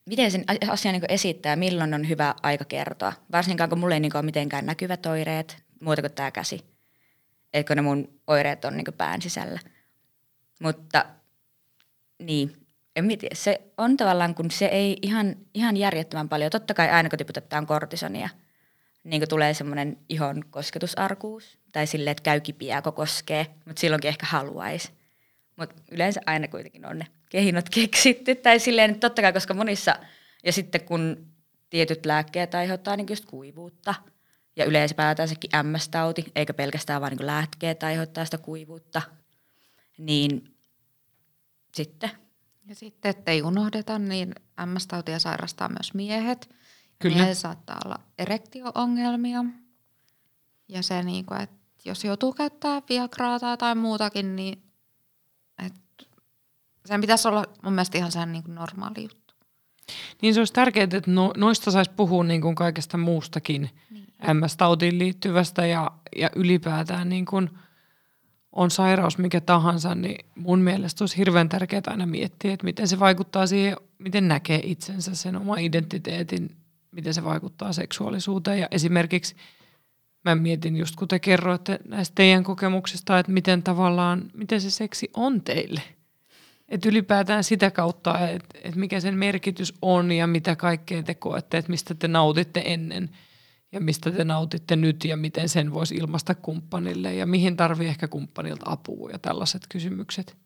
[0.06, 3.12] miten sen asian niin esittää, milloin on hyvä aika kertoa.
[3.32, 6.60] Varsinkaan kun mulla ei niin ole mitenkään näkyvät oireet, muuta kuin tämä käsi.
[7.52, 9.60] Eikö ne mun oireet on niin pään sisällä.
[10.60, 11.04] Mutta
[12.22, 12.63] niin,
[12.96, 17.08] en tiedä, se on tavallaan, kun se ei ihan, ihan järjettömän paljon, totta kai aina
[17.08, 18.28] kun tiputetaan kortisonia,
[19.04, 24.08] niin kuin tulee semmoinen ihon kosketusarkuus, tai silleen, että käy kipiää, kun koskee, mutta silloinkin
[24.08, 24.92] ehkä haluaisi.
[25.56, 29.96] Mutta yleensä aina kuitenkin on ne kehinot keksitty, tai silleen, että totta kai, koska monissa,
[30.44, 31.26] ja sitten kun
[31.70, 33.94] tietyt lääkkeet aiheuttaa niin just kuivuutta,
[34.56, 39.02] ja yleensä päätään sekin MS-tauti, eikä pelkästään vain niin lääkkeet aiheuttaa sitä kuivuutta,
[39.98, 40.54] niin
[41.74, 42.23] sitten.
[42.66, 44.34] Ja sitten, ettei unohdeta, niin
[44.66, 46.50] MS-tautia sairastaa myös miehet.
[46.98, 47.14] Kyllä.
[47.14, 49.44] Miehillä saattaa olla erektio-ongelmia.
[50.68, 54.62] Ja se, niin kuin, että jos joutuu käyttämään Viagraa tai jotain muutakin, niin
[55.66, 55.74] et
[56.86, 59.34] sen pitäisi olla mun mielestä ihan sehän niin kuin normaali juttu.
[60.22, 64.06] Niin se olisi tärkeää, että no, noista saisi puhua niin kuin kaikesta muustakin niin.
[64.32, 67.50] MS-tautiin liittyvästä ja, ja ylipäätään niin kuin
[68.54, 73.00] on sairaus mikä tahansa, niin mun mielestä olisi hirveän tärkeää aina miettiä, että miten se
[73.00, 76.50] vaikuttaa siihen, miten näkee itsensä, sen oma identiteetin,
[76.90, 78.58] miten se vaikuttaa seksuaalisuuteen.
[78.58, 79.36] Ja esimerkiksi
[80.24, 85.10] mä mietin just kun te kerroitte näistä teidän kokemuksista, että miten tavallaan, miten se seksi
[85.14, 85.82] on teille.
[86.68, 91.58] Että ylipäätään sitä kautta, että, että mikä sen merkitys on ja mitä kaikkea te koette,
[91.58, 93.10] että mistä te nautitte ennen
[93.74, 98.08] ja mistä te nautitte nyt ja miten sen voisi ilmaista kumppanille ja mihin tarvii ehkä
[98.08, 100.36] kumppanilta apua ja tällaiset kysymykset.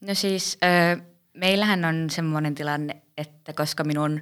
[0.00, 1.02] No siis ö,
[1.34, 4.20] meillähän on semmoinen tilanne, että koska minun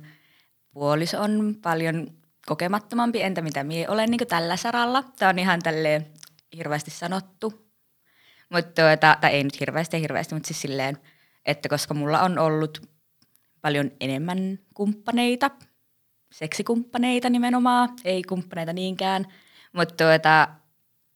[0.72, 2.06] puoliso on paljon
[2.46, 5.02] kokemattomampi, entä mitä minä olen niin tällä saralla.
[5.18, 6.06] Tämä on ihan tälleen
[6.56, 7.68] hirveästi sanottu.
[8.50, 10.98] Mutta tuota, tai ei nyt hirveästi ja hirveästi, mutta siis silleen,
[11.46, 12.88] että koska mulla on ollut
[13.60, 15.50] paljon enemmän kumppaneita,
[16.32, 19.26] seksikumppaneita nimenomaan, ei kumppaneita niinkään,
[19.72, 20.48] mutta tuota,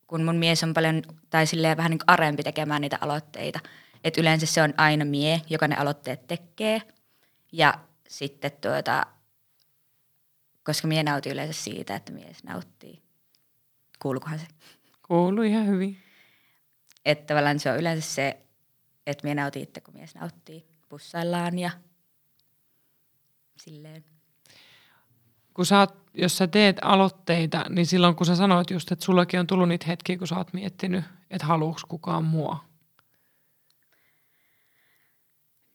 [0.06, 3.60] kun mun mies on paljon, tai silleen vähän niin kuin arempi tekemään niitä aloitteita,
[4.04, 6.82] että yleensä se on aina mie, joka ne aloitteet tekee,
[7.52, 7.74] ja
[8.08, 9.06] sitten tuota,
[10.64, 13.02] koska mie nautin yleensä siitä, että mies nauttii.
[14.02, 14.46] Kuulukohan se?
[15.06, 15.98] Kuuluu ihan hyvin.
[17.04, 18.40] Että tavallaan se on yleensä se,
[19.06, 20.64] että mie nautin itse, kun mies nauttii.
[20.88, 21.70] Pussaillaan ja
[23.56, 24.11] silleen.
[25.54, 29.40] Kun sä oot, jos sä teet aloitteita, niin silloin kun sä sanoit just, että sullakin
[29.40, 32.64] on tullut niitä hetkiä, kun sä oot miettinyt, että haluuks kukaan mua.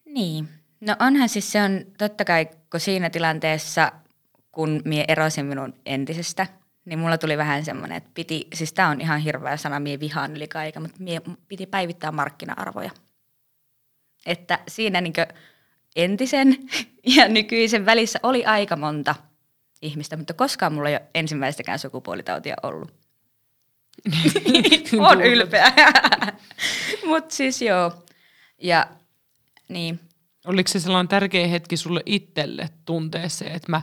[0.05, 0.49] Niin.
[0.81, 3.91] No onhan siis se on totta kai, kun siinä tilanteessa,
[4.51, 6.47] kun mie erosin minun entisestä,
[6.85, 10.35] niin mulla tuli vähän semmoinen, että piti, siis tää on ihan hirveä sana, mie vihaan
[10.35, 12.91] yli kaiken, mutta mie piti päivittää markkina-arvoja.
[14.25, 15.27] Että siinä niinkö
[15.95, 16.57] entisen
[17.15, 19.15] ja nykyisen välissä oli aika monta
[19.81, 22.93] ihmistä, mutta koskaan mulla ei ole ensimmäistäkään sukupuolitautia ollut.
[25.09, 25.71] on ylpeä.
[27.07, 27.91] mutta siis joo.
[28.61, 28.87] Ja
[29.69, 29.99] niin,
[30.47, 33.81] Oliko se sellainen tärkeä hetki sulle itselle tuntea se, että mä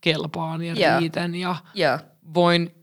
[0.00, 1.00] kelpaan ja Joo.
[1.00, 1.98] riitän ja joo.
[2.34, 2.74] voin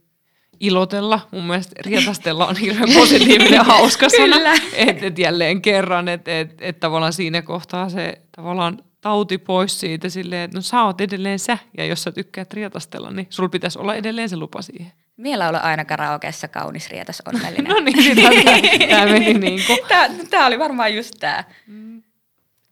[0.60, 1.28] ilotella.
[1.30, 4.52] Mun mielestä rietastella on hirveän positiivinen ja hauska sana.
[4.72, 10.08] Että et jälleen kerran, että et, et tavallaan siinä kohtaa se tavallaan tauti pois siitä
[10.08, 11.58] silleen, että no sä oot edelleen sä.
[11.78, 14.92] Ja jos sä tykkäät rietastella, niin sulla pitäisi olla edelleen se lupa siihen.
[15.16, 17.64] Miellä olla aina karaokeessa kaunis, rietas, onnellinen.
[17.72, 18.28] No niin, sitä
[18.90, 19.78] tämä meni niin kuin.
[19.88, 21.44] Tää, tää oli varmaan just tää.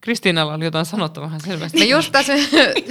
[0.00, 1.78] Kristiinalla oli jotain sanottavaa selvästi.
[1.78, 2.32] No just tässä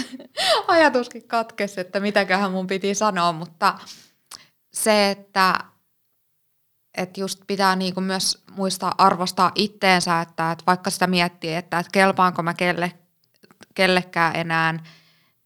[0.68, 3.80] ajatuskin katkesi, että mitäköhän mun piti sanoa, mutta
[4.74, 5.60] se, että,
[6.98, 11.92] että just pitää niinku myös muistaa arvostaa itteensä, että, että vaikka sitä miettii, että, että
[11.92, 12.92] kelpaanko mä kelle,
[13.74, 14.80] kellekään enää,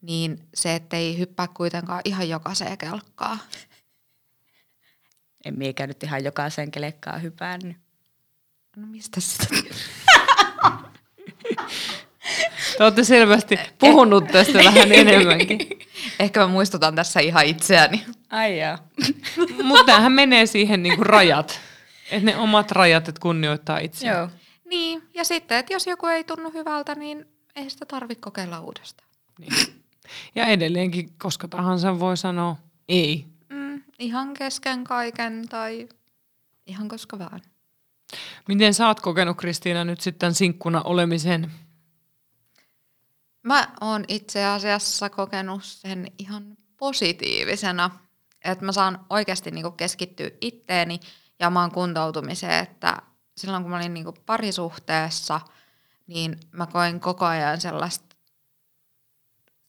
[0.02, 3.40] niin se, ettei hyppää kuitenkaan ihan jokaiseen kelkkaan.
[5.46, 7.78] En miekään nyt ihan jokaisen kelekkaan hypännyt.
[8.78, 9.48] No mistä sitä?
[12.78, 15.60] Te olette selvästi puhunut tästä vähän enemmänkin.
[16.20, 18.06] Ehkä mä muistutan tässä ihan itseäni.
[18.30, 18.78] Ai jaa.
[19.64, 21.60] Mutta tämähän menee siihen niinku rajat.
[22.12, 24.18] Että ne omat rajat, että kunnioittaa itseään.
[24.18, 24.30] Joo.
[24.66, 29.10] Niin, ja sitten, että jos joku ei tunnu hyvältä, niin ei sitä tarvitse kokeilla uudestaan.
[29.40, 29.84] Niin.
[30.36, 32.56] Ja edelleenkin koska tahansa voi sanoa
[32.88, 33.26] ei.
[33.50, 35.90] Mm, ihan kesken kaiken tai
[36.68, 37.42] ihan koska vaan.
[38.48, 41.52] Miten sä oot kokenut Kristiina nyt sitten sinkkuna olemisen?
[43.44, 47.90] Mä oon itse asiassa kokenut sen ihan positiivisena,
[48.46, 51.00] että mä saan oikeasti niinku keskittyä itteeni
[51.40, 53.02] ja omaan kuntoutumiseen, että
[53.38, 55.42] silloin kun mä olin niinku parisuhteessa,
[56.08, 58.16] niin mä koin koko ajan sellaista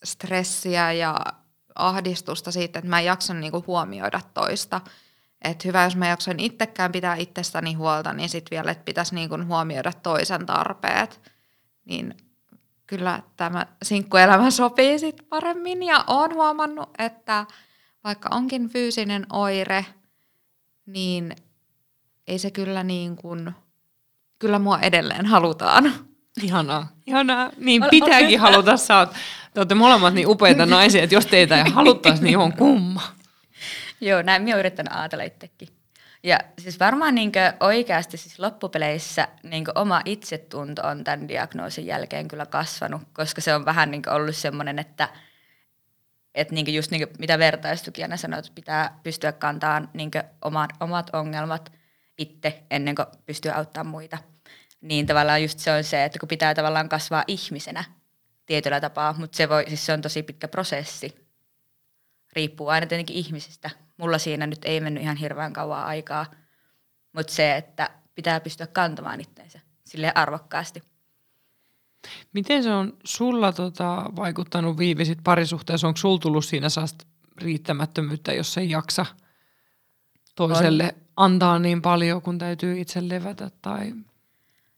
[0.04, 1.16] stressiä ja
[1.74, 4.80] ahdistusta siitä, että mä en jaksanut niinku huomioida toista.
[5.42, 9.28] Et hyvä, jos mä jaksoin itsekään pitää itsestäni huolta, niin sitten vielä, että pitäisi niin
[9.28, 11.32] kuin huomioida toisen tarpeet.
[11.84, 12.14] Niin
[12.86, 17.46] kyllä tämä sinkkuelämä sopii sit paremmin ja olen huomannut, että
[18.04, 19.86] vaikka onkin fyysinen oire,
[20.86, 21.36] niin
[22.26, 23.54] ei se kyllä niin kuin,
[24.38, 25.92] kyllä mua edelleen halutaan.
[26.42, 26.88] Ihanaa.
[27.06, 27.50] Ihanaa.
[27.56, 28.76] Niin pitääkin haluta.
[28.76, 29.12] Sä oot,
[29.54, 33.02] te olette molemmat niin upeita naisia, että jos teitä ei haluttaisi, niin on kumma.
[34.00, 35.68] Joo, näin minä olen yrittänyt ajatella itsekin.
[36.22, 42.46] Ja siis varmaan niin oikeasti siis loppupeleissä niin oma itsetunto on tämän diagnoosin jälkeen kyllä
[42.46, 45.08] kasvanut, koska se on vähän niin ollut semmoinen, että,
[46.34, 50.10] että niin just niin mitä vertaistukijana sanoi, että pitää pystyä kantamaan niin
[50.42, 51.72] omat, omat ongelmat
[52.18, 54.18] itse ennen kuin pystyy auttamaan muita.
[54.86, 57.84] Niin tavallaan just se on se, että kun pitää tavallaan kasvaa ihmisenä
[58.46, 61.26] tietyllä tapaa, mutta se, voi, siis se on tosi pitkä prosessi.
[62.32, 66.26] Riippuu aina tietenkin ihmisistä, mulla siinä nyt ei mennyt ihan hirveän kauan aikaa,
[67.12, 70.82] mutta se, että pitää pystyä kantamaan itteensä sille arvokkaasti.
[72.32, 75.86] Miten se on sulla tota, vaikuttanut viivisit parisuhteessa?
[75.86, 77.06] Onko sulla tullut siinä saasta
[77.42, 79.06] riittämättömyyttä, jos ei jaksa
[80.34, 81.02] toiselle on.
[81.16, 83.50] antaa niin paljon, kun täytyy itse levätä?
[83.62, 83.92] Tai...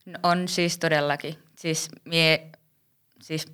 [0.09, 1.38] No on siis todellakin.
[1.59, 2.50] Siis, mie,
[3.22, 3.46] siis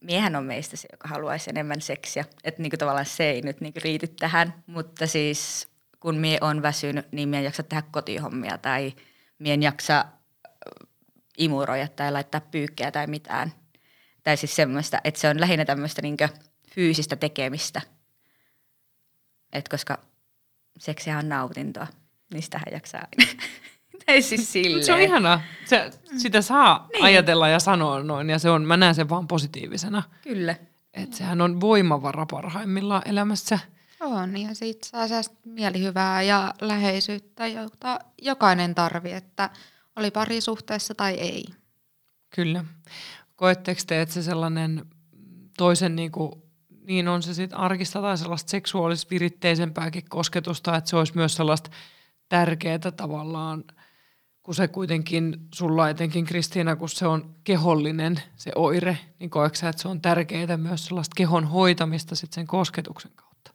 [0.00, 2.24] miehän on meistä se, joka haluaisi enemmän seksiä.
[2.44, 5.68] Että niinku tavallaan se ei nyt niinku riity tähän, mutta siis
[6.00, 8.92] kun mie on väsynyt, niin mie en jaksa tehdä kotihommia tai
[9.38, 10.04] mie en jaksa
[11.38, 13.52] imuroida tai laittaa pyykkää tai mitään.
[14.22, 16.24] Tai siis semmoista, että se on lähinnä tämmöistä niinku
[16.74, 17.80] fyysistä tekemistä.
[19.52, 19.98] Et koska
[20.78, 21.86] seksiä on nautintoa,
[22.32, 23.32] niin sitähän jaksaa aina.
[24.08, 24.84] Ei siis silleen.
[24.84, 25.40] Se on ihanaa.
[25.64, 27.04] Se, sitä saa niin.
[27.04, 30.02] ajatella ja sanoa noin, ja se on, mä näen sen vaan positiivisena.
[30.22, 30.56] Kyllä.
[30.94, 33.58] Että sehän on voimavara parhaimmillaan elämässä.
[34.00, 39.50] On, ja siitä saa mielihyvää ja läheisyyttä, jota jokainen tarvii, että
[39.96, 41.44] oli parisuhteessa tai ei.
[42.34, 42.64] Kyllä.
[43.36, 44.86] Koetteko te, että se sellainen
[45.56, 46.32] toisen niin kuin,
[46.84, 51.70] niin on se sitten arkista tai sellaista seksuaalis-viritteisempääkin kosketusta, että se olisi myös sellaista
[52.28, 53.64] tärkeää tavallaan–
[54.42, 59.68] kun se kuitenkin sulla etenkin Kristiina, kun se on kehollinen se oire, niin koetko sä,
[59.68, 63.50] että se on tärkeää myös sellaista kehon hoitamista sit sen kosketuksen kautta?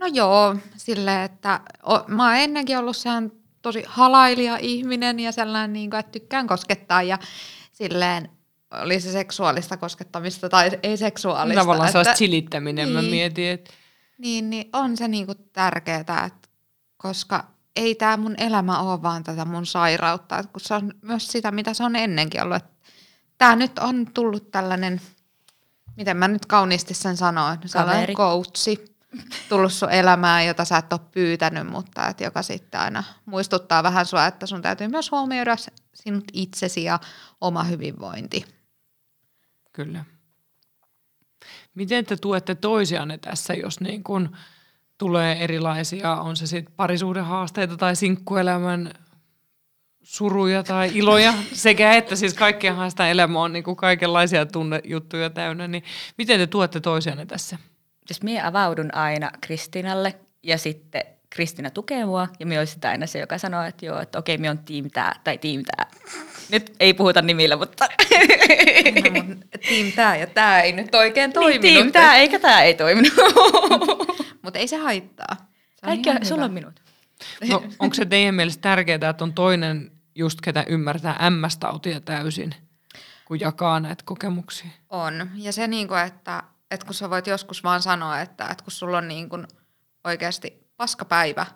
[0.00, 3.32] No joo, sille että o, mä oon ennenkin ollut sehän
[3.62, 7.18] tosi halailija ihminen ja sellainen, niin kuin, että tykkään koskettaa ja
[7.72, 8.28] silleen
[8.82, 11.60] oli se seksuaalista koskettamista tai ei seksuaalista.
[11.60, 13.70] Tavallaan sellaista silittäminen, niin, mä mietin, että...
[14.18, 16.48] Niin, niin on se niin kuin tärkeää, että
[16.96, 21.50] koska ei tämä mun elämä ole vaan tätä mun sairautta, kun se on myös sitä,
[21.50, 22.64] mitä se on ennenkin ollut.
[23.38, 25.00] Tämä nyt on tullut tällainen,
[25.96, 28.94] miten mä nyt kauniisti sen sanoin, sellainen coachi
[29.48, 34.06] tullut sun elämään, jota sä et ole pyytänyt, mutta et joka sitten aina muistuttaa vähän
[34.06, 35.56] sua, että sun täytyy myös huomioida
[35.94, 37.00] sinut itsesi ja
[37.40, 38.44] oma hyvinvointi.
[39.72, 40.04] Kyllä.
[41.74, 44.36] Miten te tuette toisianne tässä, jos niin kun
[44.98, 48.90] tulee erilaisia, on se sitten parisuhdehaasteita tai sinkkuelämän
[50.02, 55.68] suruja tai iloja sekä että siis kaikkienhan sitä elämä on niin kuin kaikenlaisia tunnejuttuja täynnä,
[55.68, 55.84] niin
[56.18, 57.58] miten te tuotte toisianne tässä?
[58.08, 63.18] Jos minä avaudun aina Kristinalle ja sitten Kristina tukee mua ja minä olisin aina se,
[63.18, 65.86] joka sanoo, että joo, että okei, minä on tiim tää tai tiim tää.
[66.50, 67.88] Nyt ei puhuta nimillä, mutta...
[69.10, 69.34] No,
[69.68, 71.62] tiim tää ja tää ei nyt oikein niin, toiminut.
[71.62, 73.12] Niin, tiim tää eikä tää ei toiminut.
[74.44, 75.36] Mutta ei se haittaa.
[75.74, 76.80] Se Kaikki on sulla on minut.
[77.48, 82.54] No, onko se teidän mielestä tärkeää, että on toinen just ketä ymmärtää MS-tautia täysin,
[83.24, 84.70] kun jakaa näitä kokemuksia?
[84.90, 85.30] On.
[85.34, 88.72] Ja se, niin kuin, että, että kun sä voit joskus vaan sanoa, että, että kun
[88.72, 89.46] sulla on niin kuin
[90.04, 91.46] oikeasti paskapäivä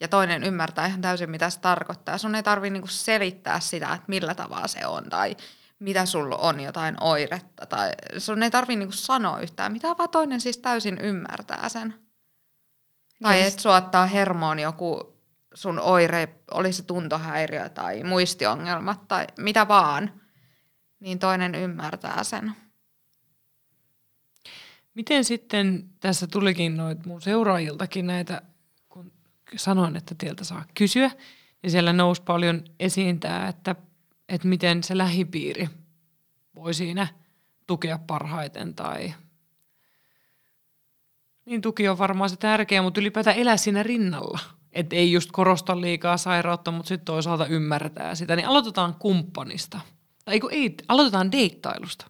[0.00, 2.18] ja toinen ymmärtää ihan täysin, mitä se tarkoittaa.
[2.18, 5.36] Sun ei tarvitse niin selittää sitä, että millä tavalla se on tai
[5.78, 7.66] mitä sulla on jotain oiretta.
[7.66, 12.05] Tai sun ei tarvitse niin sanoa yhtään mitä, vaan toinen siis täysin ymmärtää sen.
[13.22, 15.16] Tai että suottaa hermoon joku
[15.54, 20.20] sun oire, oli se tuntohäiriö tai muistiongelmat tai mitä vaan,
[21.00, 22.52] niin toinen ymmärtää sen.
[24.94, 28.42] Miten sitten, tässä tulikin noit mun seuraajiltakin näitä,
[28.88, 29.12] kun
[29.56, 31.10] sanoin, että teiltä saa kysyä,
[31.62, 33.76] niin siellä nousi paljon esiin tämä, että,
[34.28, 35.68] että miten se lähipiiri
[36.54, 37.06] voi siinä
[37.66, 39.14] tukea parhaiten tai
[41.46, 44.38] niin tuki on varmaan se tärkeä, mutta ylipäätään elää siinä rinnalla.
[44.72, 48.36] Että ei just korosta liikaa sairautta, mutta sitten toisaalta ymmärtää sitä.
[48.36, 49.80] Niin aloitetaan kumppanista.
[50.24, 52.06] Tai ei, ei aloitetaan deittailusta.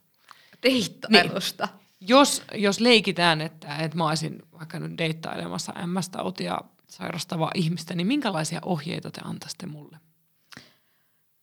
[0.63, 1.67] Deittailusta?
[1.67, 1.87] Niin.
[2.09, 6.59] Jos, jos leikitään, että, että mä olisin vaikka nyt deittailemassa MS-tautia
[6.89, 9.99] sairastavaa ihmistä, niin minkälaisia ohjeita te antaisitte mulle?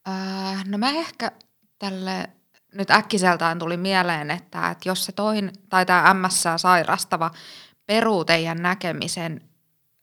[0.07, 1.31] Äh, no mä ehkä
[1.79, 2.29] tälle
[2.73, 7.31] nyt äkkiseltään tuli mieleen, että, että jos se toin, tai tämä MS sairastava
[7.85, 9.49] peruu teidän näkemisen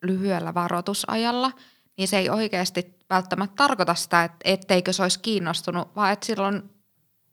[0.02, 1.52] lyhyellä varoitusajalla,
[1.96, 6.70] niin se ei oikeasti välttämättä tarkoita sitä, että etteikö se olisi kiinnostunut, vaan että silloin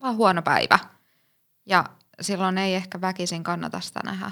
[0.01, 0.79] vaan huono päivä.
[1.65, 1.85] Ja
[2.21, 4.31] silloin ei ehkä väkisin kannata sitä nähdä.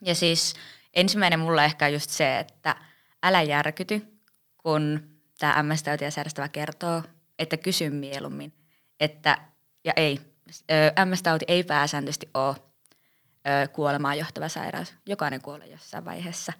[0.00, 0.54] Ja siis
[0.94, 2.76] ensimmäinen mulla ehkä on just se, että
[3.22, 4.20] älä järkyty,
[4.58, 7.02] kun tämä MS-tautia kertoo,
[7.38, 8.52] että kysy mieluummin.
[9.00, 9.38] Että,
[9.84, 10.20] ja ei,
[11.04, 12.56] MS-tauti ei pääsääntöisesti ole
[13.72, 14.94] kuolemaan johtava sairaus.
[15.06, 16.52] Jokainen kuolee jossain vaiheessa.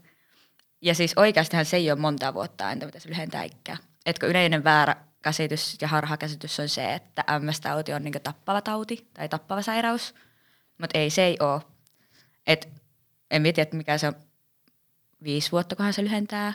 [0.83, 3.77] Ja siis oikeastihan se ei ole monta vuotta entä mitä se lyhentää ikää.
[4.07, 9.29] Etkö yleinen väärä käsitys ja harhakäsitys on se, että MS-tauti on niin tappava tauti tai
[9.29, 10.15] tappava sairaus,
[10.79, 11.63] mutta ei se ei ole.
[12.47, 12.69] Et
[13.31, 14.15] en tiedä, että mikä se on,
[15.23, 16.53] viisi vuotta, kunhan se lyhentää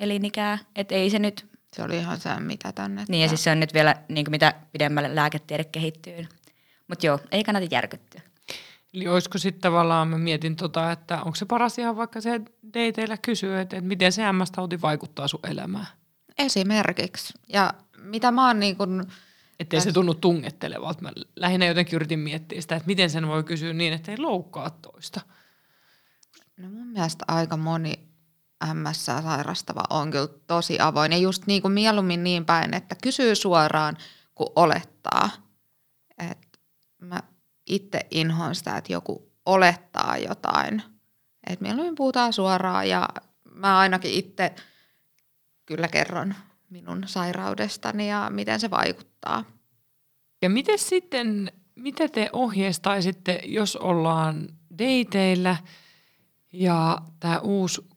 [0.00, 0.58] elinikää.
[0.76, 1.46] Että ei se nyt...
[1.76, 3.04] Se oli ihan se, mitä tänne.
[3.08, 6.26] Niin ja siis se on nyt vielä, niin kuin mitä pidemmälle lääketiede kehittyy.
[6.88, 8.20] Mutta joo, ei kannata järkyttyä.
[8.94, 12.40] Eli olisiko sitten tavallaan, mä mietin tota, että onko se paras ihan vaikka se
[12.74, 15.86] dateilla kysyä, että, että miten se MS-tauti vaikuttaa sun elämään?
[16.38, 17.34] Esimerkiksi.
[17.48, 19.06] Ja mitä mä oon niin kun...
[19.60, 21.02] Että se tunnu tungettelevalta.
[21.02, 24.70] Mä lähinnä jotenkin yritin miettiä sitä, että miten sen voi kysyä niin, että ei loukkaa
[24.70, 25.20] toista.
[26.56, 28.08] No mun mielestä aika moni
[28.74, 31.12] MS sairastava on kyllä tosi avoin.
[31.12, 33.96] Ja just niin kuin mieluummin niin päin, että kysyy suoraan,
[34.34, 35.30] kun olettaa.
[36.30, 36.60] Et
[36.98, 37.22] mä
[37.68, 40.82] itse inhoan sitä, että joku olettaa jotain.
[41.46, 43.08] Et mieluummin puhutaan suoraan ja
[43.54, 44.54] mä ainakin itse
[45.66, 46.34] kyllä kerron
[46.70, 49.44] minun sairaudestani ja miten se vaikuttaa.
[50.42, 54.48] Ja miten sitten, mitä te ohjeistaisitte, jos ollaan
[54.78, 55.56] dateilla
[56.52, 57.88] ja tämä uusi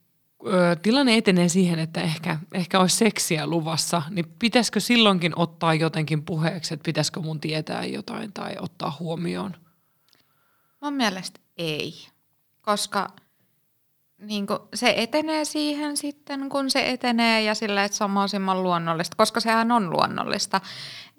[0.82, 6.74] tilanne etenee siihen, että ehkä, ehkä olisi seksiä luvassa, niin pitäisikö silloinkin ottaa jotenkin puheeksi,
[6.74, 9.56] että pitäisikö mun tietää jotain tai ottaa huomioon?
[10.80, 12.06] Mun mielestä ei,
[12.62, 13.08] koska
[14.18, 19.16] niin se etenee siihen sitten, kun se etenee ja sillä, että se on mahdollisimman luonnollista,
[19.16, 20.60] koska sehän on luonnollista.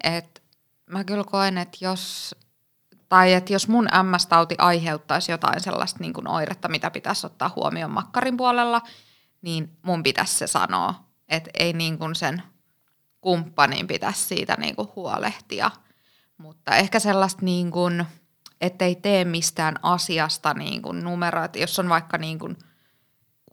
[0.04, 0.42] Et
[0.86, 2.34] mä kyllä koen, että jos,
[3.08, 8.36] tai että jos mun MS-tauti aiheuttaisi jotain sellaista niin oiretta, mitä pitäisi ottaa huomioon makkarin
[8.36, 8.82] puolella,
[9.44, 10.94] niin mun pitäisi se sanoa,
[11.28, 12.42] että ei niin kuin sen
[13.20, 15.70] kumppanin pitäisi siitä niin kuin huolehtia.
[16.38, 18.04] Mutta ehkä sellaista niin kuin,
[18.60, 22.56] ettei tee mistään asiasta niin kuin numeroa, että jos on vaikka niin kuin–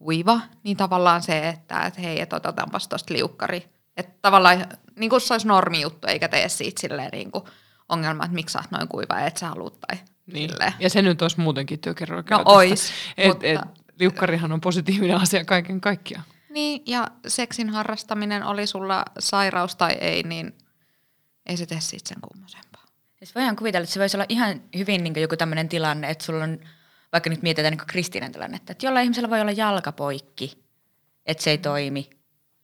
[0.02, 3.68] kuiva, niin tavallaan se, että et hei, että otetaanpas tuosta liukkari.
[3.96, 4.66] Että tavallaan
[4.96, 7.44] niin kuin se olisi juttu, eikä tee siitä silleen niin kuin
[7.88, 10.50] ongelma, että miksi sä oot noin kuiva, et sä haluut tai niin.
[10.78, 12.92] Ja se nyt olisi muutenkin työkerroilla No ois.
[13.16, 13.46] Et, mutta...
[13.46, 13.60] et,
[14.02, 16.24] liukkarihan on positiivinen asia kaiken kaikkiaan.
[16.48, 20.54] Niin, ja seksin harrastaminen oli sulla sairaus tai ei, niin
[21.46, 22.84] ei se tee siitä sen kummosempaa.
[23.18, 26.44] Siis voidaan kuvitella, että se voisi olla ihan hyvin niin joku tämmöinen tilanne, että sulla
[26.44, 26.58] on
[27.12, 30.64] vaikka nyt mietitään niin Kristiinan tilannetta, että jollain ihmisellä voi olla jalkapoikki,
[31.26, 32.10] että se ei toimi,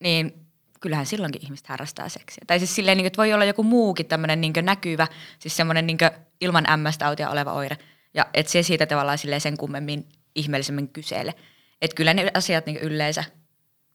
[0.01, 0.47] niin
[0.81, 2.45] kyllähän silloinkin ihmiset harrastaa seksiä.
[2.47, 5.07] Tai siis silleen, niin että voi olla joku muukin tämmöinen niin näkyvä,
[5.39, 5.99] siis semmoinen niin
[6.41, 7.79] ilman MS-tautia oleva oire.
[8.15, 11.35] Ja että se siitä tavallaan silleen sen kummemmin ihmeellisemmin kysele.
[11.83, 13.25] Että kyllä ne asiat niin yleensä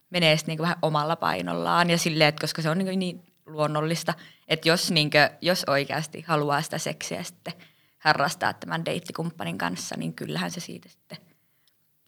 [0.10, 4.14] menee sitten niin vähän omalla painollaan ja silleen, että koska se on niin, niin luonnollista,
[4.48, 7.54] että jos, niin kuin, jos oikeasti haluaa sitä seksiä sitten–
[8.04, 11.18] harrastaa tämän deittikumppanin kanssa, niin kyllähän se siitä sitten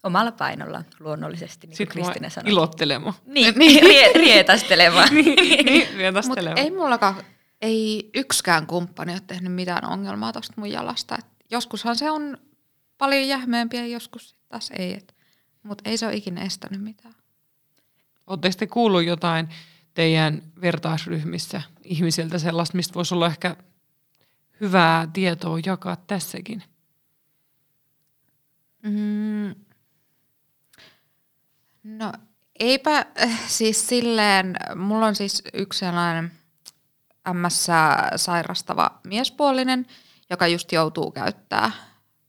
[0.02, 2.52] omalla painolla luonnollisesti, niin sitten Kristine sanoi.
[2.52, 3.14] ilottelema.
[3.26, 5.06] Niin, niin rie, rietastelema.
[5.06, 6.50] niin, niin rietastelema.
[6.50, 7.16] Mut ei mullakaan,
[7.62, 11.16] ei yksikään kumppani ole tehnyt mitään ongelmaa tuosta mun jalasta.
[11.18, 12.38] Et joskushan se on
[12.98, 15.00] paljon jähmeempiä ja joskus taas ei.
[15.62, 17.14] Mutta ei se ole ikinä estänyt mitään.
[18.26, 19.48] Oletteko te kuullut jotain
[19.94, 23.56] teidän vertaisryhmissä ihmisiltä sellaista, mistä voisi olla ehkä
[24.60, 26.62] hyvää tietoa jakaa tässäkin?
[28.82, 29.54] Mm.
[31.82, 32.12] No
[32.58, 36.32] eipä äh, siis silleen, mulla on siis yksi sellainen
[37.32, 37.66] MS
[38.16, 39.86] sairastava miespuolinen,
[40.30, 41.72] joka just joutuu käyttää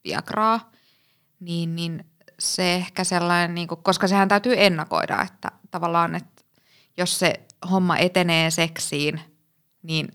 [0.08, 0.72] Viagraa,
[1.39, 2.05] niin, niin
[2.39, 6.43] se ehkä sellainen, niin kuin, koska sehän täytyy ennakoida, että tavallaan, että
[6.97, 7.34] jos se
[7.72, 9.22] homma etenee seksiin,
[9.84, 10.08] niin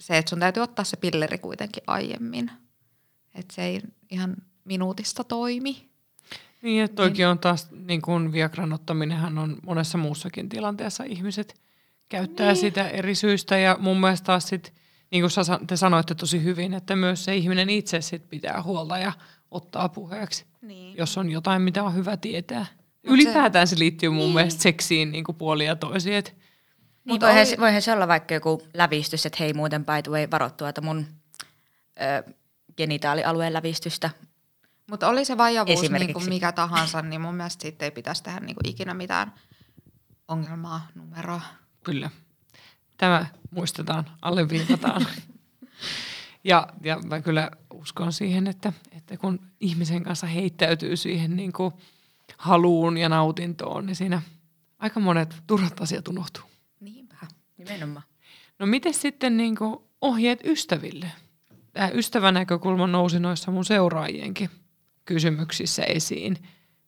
[0.00, 2.50] se, että sun täytyy ottaa se pilleri kuitenkin aiemmin.
[3.34, 3.80] Että se ei
[4.10, 5.88] ihan minuutista toimi.
[6.62, 7.28] Niin, että toikin niin.
[7.28, 11.60] on taas, niin kuin Viagran ottaminenhan on monessa muussakin tilanteessa ihmiset
[12.08, 12.56] käyttää niin.
[12.56, 14.74] sitä eri syistä ja mun mielestä taas sit,
[15.22, 19.12] niin kuin te sanoitte tosi hyvin, että myös se ihminen itse sit pitää huolta ja
[19.50, 20.96] ottaa puheeksi, Niin.
[20.96, 22.66] jos on jotain, mitä on hyvä tietää.
[22.70, 24.34] Mut Ylipäätään se, liittyy mun Niin.
[24.34, 26.24] mielestä seksiin niin kuin puolin ja toisin.
[27.04, 30.12] Niin voihan, oli- se- voihan se olla vaikka joku lävistys, että hei muuten by the
[30.12, 31.06] way, varo tuota mun
[32.26, 32.32] ö,
[32.76, 34.10] genitaalialueen lävistystä.
[34.90, 38.40] Mutta oli se vajavuus niin kuin mikä tahansa, niin mun mielestä siitä ei pitäisi tehdä
[38.40, 39.32] niin kuin ikinä mitään
[40.28, 41.40] ongelmaa, numeroa.
[41.84, 42.10] Kyllä.
[42.96, 45.06] Tämä muistetaan, alleviivataan.
[46.44, 51.74] ja, ja mä kyllä uskon siihen, että, että kun ihmisen kanssa heittäytyy siihen niin kuin
[52.36, 54.22] haluun ja nautintoon, niin siinä
[54.78, 56.44] aika monet turhat asiat unohtuu.
[56.80, 57.16] Niinpä.
[57.58, 58.04] Nimenomaan.
[58.58, 61.12] No miten sitten niin kuin ohjeet ystäville?
[61.72, 64.50] Tämä ystävän näkökulma nousi noissa mun seuraajienkin
[65.04, 66.36] kysymyksissä esiin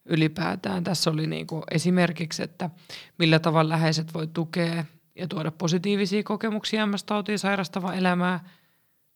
[0.04, 0.84] ylipäätään.
[0.84, 2.70] Tässä oli niin kuin esimerkiksi, että
[3.18, 4.84] millä tavalla läheiset voi tukea
[5.18, 8.40] ja tuoda positiivisia kokemuksia MS-tautiin sairastava elämää.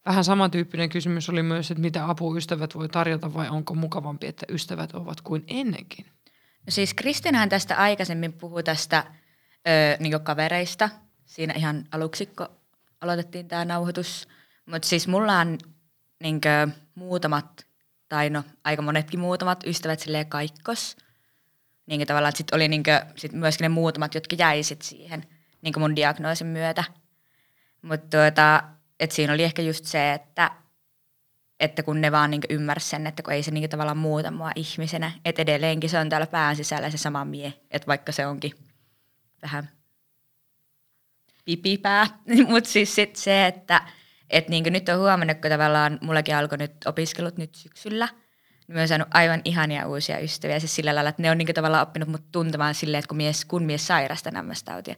[0.06, 4.46] Vähän samantyyppinen kysymys oli myös, että mitä apua ystävät voi tarjota vai onko mukavampi, että
[4.48, 6.06] ystävät ovat kuin ennenkin.
[6.68, 9.04] Siis Kristinähän tästä aikaisemmin puhui tästä
[9.68, 10.88] ö, niin kavereista.
[11.24, 12.48] Siinä ihan aluksi, kun
[13.00, 14.28] aloitettiin tämä nauhoitus.
[14.66, 15.58] Mutta siis mulla on
[16.22, 16.40] niin
[16.94, 17.66] muutamat,
[18.08, 20.96] tai no aika monetkin muutamat ystävät silleen kaikkos.
[21.86, 22.82] Niin tavallaan, että sit oli niin
[23.16, 25.26] sit myöskin ne muutamat, jotka jäi sit siihen
[25.62, 26.84] niin mun diagnoosin myötä.
[27.82, 28.62] Mutta tuota,
[29.00, 30.50] et siinä oli ehkä just se, että
[31.60, 34.50] että kun ne vaan niin ymmärsivät sen, että kun ei se niin tavallaan muuta mua
[34.56, 38.52] ihmisenä, että edelleenkin se on täällä pään sisällä se sama mie, että vaikka se onkin
[39.42, 39.70] vähän
[41.44, 42.06] pipipää,
[42.50, 43.82] mutta siis sit se, että
[44.30, 48.08] et niin nyt on huomannut, kun tavallaan mullakin alkoi nyt opiskelut nyt syksyllä,
[48.68, 51.54] niin mä oon saanut aivan ihania uusia ystäviä, siis sillä lailla, että ne on niin
[51.54, 54.94] tavallaan oppinut mut tuntemaan silleen, että kun mies, kun mies sairastaa nämmästautia,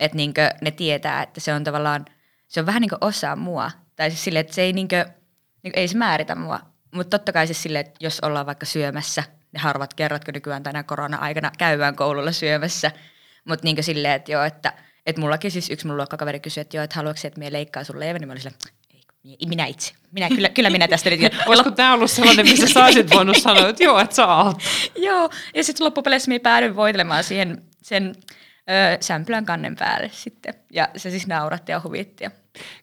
[0.00, 2.04] että niin ne tietää, että se on tavallaan,
[2.48, 5.04] se on vähän niin kuin osa mua, tai siis silleen, että se ei niin kuin,
[5.62, 6.60] niin ei se määritä mua.
[6.94, 9.22] Mutta totta kai siis silleen, että jos ollaan vaikka syömässä,
[9.52, 12.90] ne harvat kerrat, kun nykyään tänä korona-aikana käydään koululla syömässä,
[13.44, 14.72] mutta niin silleen, että joo, että
[15.06, 18.00] et mullakin siis yksi mun luokkakaveri kysyi, että joo, että haluatko että me leikkaa sun
[18.00, 18.60] leivän, niin mä olin silleen,
[19.46, 19.92] minä itse.
[20.12, 21.32] Minä, kyllä, kyllä minä tästä nyt.
[21.46, 24.54] Olisiko tämä ollut sellainen, missä sä olisit voinut sanoa, että joo, että saa
[24.96, 28.14] joo, ja sitten loppupeleissä minä päädyin voitelemaan siihen sen
[28.70, 30.54] ö, sämpylän kannen päälle sitten.
[30.72, 32.24] Ja se siis nauratti ja huvitti.
[32.24, 32.30] Ja...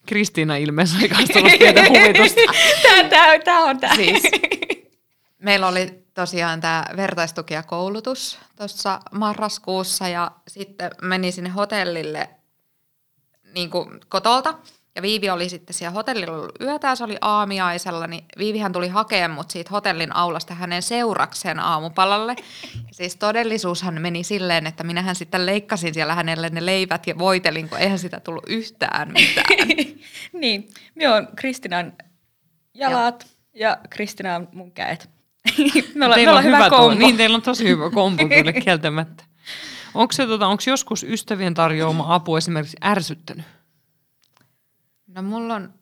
[0.06, 0.54] Kristiina
[1.08, 2.40] kanssa tullut pientä huvitusta.
[2.82, 3.94] Tää, tää, tää on tää.
[3.94, 4.22] Siis,
[5.38, 12.30] meillä oli tosiaan tämä vertaistukijakoulutus tuossa marraskuussa ja sitten meni sinne hotellille
[13.54, 14.54] niin kuin kotolta.
[14.96, 19.30] Ja Viivi oli sitten siellä hotellilla ollut yötä se oli aamiaisella, niin Viivihän tuli hakemaan
[19.30, 22.36] mut siitä hotellin aulasta hänen seurakseen aamupalalle.
[22.74, 27.68] Ja siis todellisuushan meni silleen, että minähän sitten leikkasin siellä hänelle ne leivät ja voitelin,
[27.68, 29.68] kun eihän sitä tullut yhtään mitään.
[30.32, 31.92] niin, minä on Kristinan
[32.74, 35.10] jalat ja, ja Kristina on mun käet.
[35.94, 36.94] me ollaan, me teillä ollaan on hyvä tuo- kombo.
[36.94, 39.24] Niin, teillä on tosi hyvä kombo kyllä kieltämättä.
[39.94, 43.46] Onko se tota, onko joskus ystävien tarjoama apu esimerkiksi ärsyttänyt?
[45.18, 45.74] No mulla on,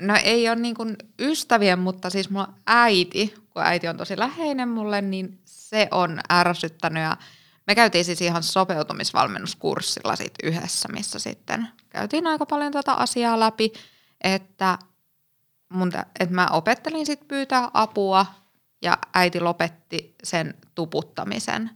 [0.00, 4.68] no ei ole niin kuin ystävien, mutta siis mulla äiti, kun äiti on tosi läheinen
[4.68, 7.16] mulle, niin se on ärsyttänyt ja
[7.66, 13.72] me käytiin siis ihan sopeutumisvalmennuskurssilla sit yhdessä, missä sitten käytiin aika paljon tätä asiaa läpi,
[14.20, 14.78] että,
[15.68, 18.26] mun, tä- että mä opettelin sitten pyytää apua
[18.82, 21.70] ja äiti lopetti sen tuputtamisen,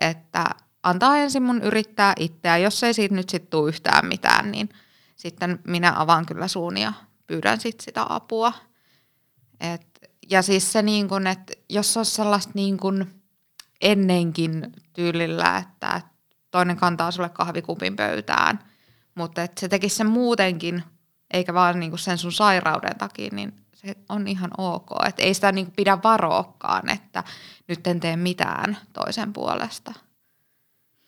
[0.00, 0.44] että
[0.82, 4.68] antaa ensin mun yrittää itseä, jos ei siitä nyt sitten tule yhtään mitään, niin
[5.16, 6.92] sitten minä avaan kyllä suun ja
[7.26, 8.52] pyydän sit sitä apua.
[9.60, 13.06] Et, ja siis se niin kun, että jos olisi sellaista niin kun
[13.80, 16.00] ennenkin tyylillä, että
[16.50, 18.58] toinen kantaa sulle kahvikupin pöytään,
[19.14, 20.82] mutta että se tekisi sen muutenkin,
[21.30, 24.90] eikä vaan niin sen sun sairauden takia, niin se on ihan ok.
[25.08, 27.24] Et ei sitä niin pidä varoakaan, että
[27.68, 29.94] nyt en tee mitään toisen puolesta.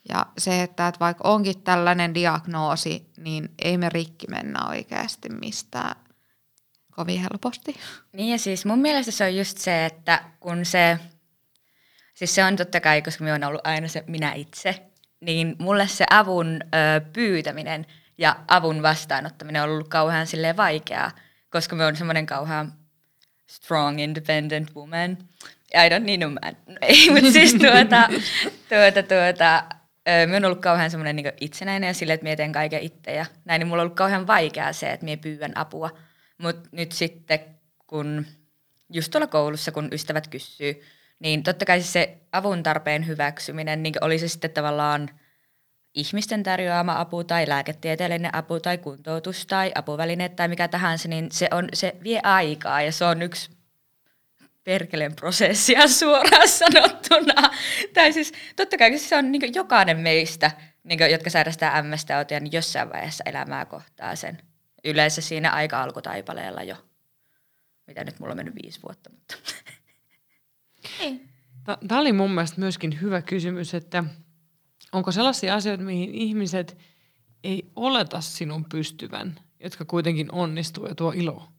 [0.09, 5.97] Ja se, että, että vaikka onkin tällainen diagnoosi, niin ei me rikki mennä oikeasti mistään
[6.91, 7.77] kovin helposti.
[8.13, 10.99] Niin ja siis mun mielestä se on just se, että kun se,
[12.15, 14.83] siis se on totta kai, koska minä on ollut aina se minä itse,
[15.21, 17.87] niin mulle se avun ö, pyytäminen
[18.19, 21.11] ja avun vastaanottaminen on ollut kauhean silleen vaikeaa,
[21.51, 22.73] koska me on semmoinen kauhean
[23.47, 25.19] strong, independent woman.
[25.75, 26.57] I don't need a man.
[26.67, 28.09] No Ei, mutta siis tuota,
[28.69, 29.65] tuota, tuota,
[30.09, 33.13] ö, me on ollut kauhean semmoinen niin itsenäinen ja silleen, että mie teen kaiken itse
[33.15, 35.91] ja näin, niin mulla on ollut kauhean vaikeaa se, että mie pyydän apua.
[36.39, 37.41] Mutta nyt sitten,
[37.87, 38.27] kun
[38.93, 40.83] just tuolla koulussa, kun ystävät kysyy,
[41.19, 45.11] niin totta kai se avun tarpeen hyväksyminen, niin oli se sitten tavallaan
[45.95, 51.49] ihmisten tarjoama apu tai lääketieteellinen apu tai kuntoutus tai apuvälineet tai mikä tahansa, niin se,
[51.51, 53.56] on, se vie aikaa ja se on yksi
[54.67, 57.51] perkeleen prosessia suoraan sanottuna.
[57.95, 60.51] Tai siis totta kai se on niin jokainen meistä,
[60.85, 64.39] niin kuin, jotka sairastaa MS-tautia, niin jossain vaiheessa elämää kohtaa sen.
[64.85, 66.77] Yleensä siinä aika alkutaipaleella jo.
[67.87, 69.37] Mitä nyt mulla on mennyt viisi vuotta, mutta...
[71.89, 74.05] Tämä oli mun mielestä myöskin hyvä kysymys, että
[74.93, 76.79] onko sellaisia asioita, mihin ihmiset
[77.45, 81.56] ei oleta sinun pystyvän, jotka kuitenkin onnistuu ja tuo iloa?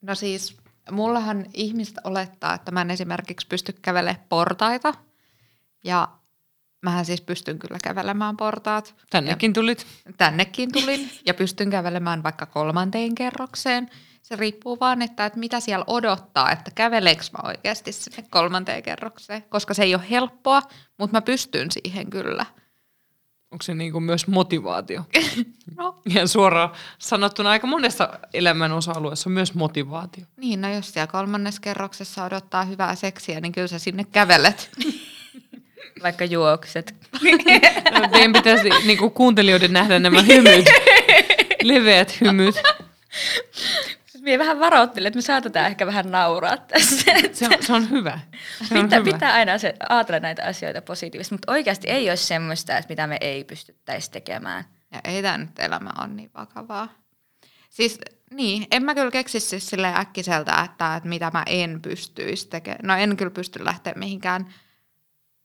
[0.00, 0.56] No siis,
[0.90, 4.94] mullahan ihmiset olettaa, että mä en esimerkiksi pysty kävelemään portaita.
[5.84, 6.08] Ja
[6.82, 8.94] mähän siis pystyn kyllä kävelemään portaat.
[9.10, 9.86] Tännekin tulit.
[10.16, 13.90] Tännekin tulin ja pystyn kävelemään vaikka kolmanteen kerrokseen.
[14.22, 19.42] Se riippuu vaan, että, että mitä siellä odottaa, että käveleekö mä oikeasti sinne kolmanteen kerrokseen.
[19.48, 20.62] Koska se ei ole helppoa,
[20.98, 22.46] mutta mä pystyn siihen kyllä.
[23.52, 25.02] Onko se niin kuin myös motivaatio?
[25.76, 25.96] No.
[26.06, 30.24] Ihan suoraan sanottuna aika monessa elämän osa-alueessa on myös motivaatio.
[30.36, 34.70] Niin, no jos siellä kolmannessa kerroksessa odottaa hyvää seksiä, niin kyllä sä sinne kävelet.
[36.02, 36.94] Vaikka juokset.
[38.12, 40.66] Teidän pitäisi niin kuin kuuntelijoiden nähdä nämä hymyt,
[41.62, 42.54] leveät hymyt.
[44.28, 47.04] Minä vähän varoittelin, että me saatetaan ehkä vähän nauraa tässä.
[47.32, 48.20] Se on, se on hyvä.
[48.68, 49.12] Se on pitää, hyvä.
[49.12, 53.16] pitää aina se, ajatella näitä asioita positiivisesti, mutta oikeasti ei ole semmoista, että mitä me
[53.20, 54.64] ei pystyttäisi tekemään.
[54.92, 56.88] Ja ei tämä nyt elämä on niin vakavaa.
[57.70, 57.98] Siis
[58.30, 62.80] niin, en mä kyllä keksisi siis silleen äkkiseltä, että, että mitä mä en pystyisi tekemään.
[62.82, 64.54] No en kyllä pysty lähteä mihinkään.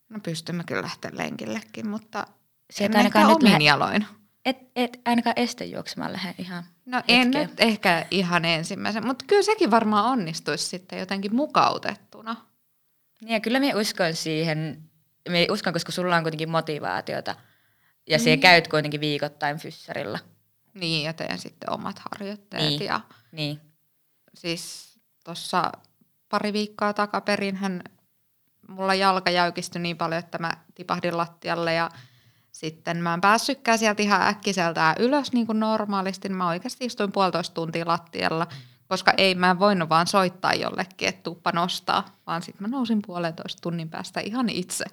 [0.08, 2.26] No pystymme kyllä lähteä lenkillekin, mutta
[2.70, 4.06] Se, en ehkä nyt omin lähde- jaloin.
[4.44, 7.48] Et, et ainakaan este juoksemaan lähde ihan No en hetkeen.
[7.48, 12.36] nyt ehkä ihan ensimmäisen, mutta kyllä sekin varmaan onnistuisi sitten jotenkin mukautettuna.
[13.20, 14.82] Niin ja kyllä minä uskon siihen,
[15.28, 17.30] minä uskon, koska sulla on kuitenkin motivaatiota.
[17.30, 18.20] Ja Niin.
[18.24, 20.18] siellä käyt kuitenkin viikoittain fyssarilla.
[20.74, 22.62] Niin, ja teen sitten omat harjoitteet.
[22.62, 22.84] Niin.
[22.84, 23.00] Ja
[23.32, 23.60] Niin.
[24.34, 25.72] siis tuossa
[26.28, 27.82] pari viikkoa takaperin hän,
[28.68, 31.90] mulla jalka jäykistyi niin paljon, että mä tipahdin lattialle ja
[32.54, 36.28] sitten mä en päässytkään sieltä ihan äkkiseltään ylös niin kuin normaalisti.
[36.28, 38.46] Mä oikeasti istuin puolitoista tuntia lattialla,
[38.88, 43.02] koska ei mä en voinut vaan soittaa jollekin, että tuuppa nostaa, vaan sitten mä nousin
[43.06, 44.84] puolentoista tunnin päästä ihan itse.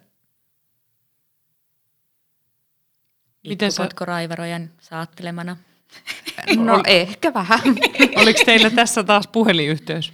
[3.48, 5.58] Miten sä- raivarojan saattelemana?
[6.58, 7.60] No ehkä vähän.
[8.22, 10.14] Oliko teillä tässä taas puhelinyhteys?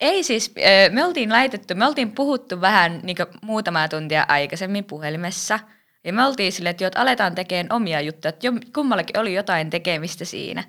[0.00, 0.54] Ei siis,
[0.90, 5.58] me oltiin laitettu, me oltiin puhuttu vähän niin muutamaa tuntia aikaisemmin puhelimessa.
[6.06, 9.34] Ja me oltiin silleen, että, jo, että aletaan tekemään omia juttuja, että jo, kummallakin oli
[9.34, 10.64] jotain tekemistä siinä.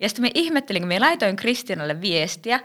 [0.00, 2.60] Ja sitten me ihmettelin, kun me laitoin Kristianalle viestiä,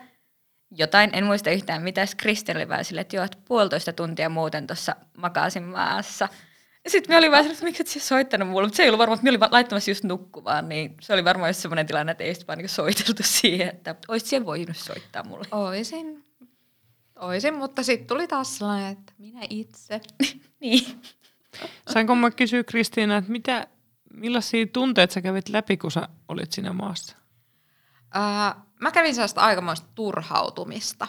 [0.72, 4.30] jotain, en muista yhtään mitä, sitten Kristian oli vaan silleen, että joo, että puolitoista tuntia
[4.30, 6.30] muuten tuossa makasin maassa.
[6.84, 9.00] Ja sitten me oli vaan että miksi et sä soittanut mulle, mutta se ei ollut
[9.00, 12.12] varmaan, että me olin vaan laittamassa just nukkumaan, niin se oli varmaan just semmoinen tilanne,
[12.12, 15.48] että ei just vaan niin soiteltu siihen, että olisit siellä voinut soittaa mulle.
[15.52, 16.24] Oisin.
[17.20, 20.02] Oisin, mutta sitten tuli taas sellainen, että minä itse.
[20.62, 21.02] niin.
[21.90, 23.68] Sainko mä kysyä Kristiina, että mitä,
[24.14, 27.18] millaisia tunteita sä kävit läpi, kun sä olit siinä maassa?
[28.12, 31.08] Ää, mä kävin sellaista aikamoista turhautumista.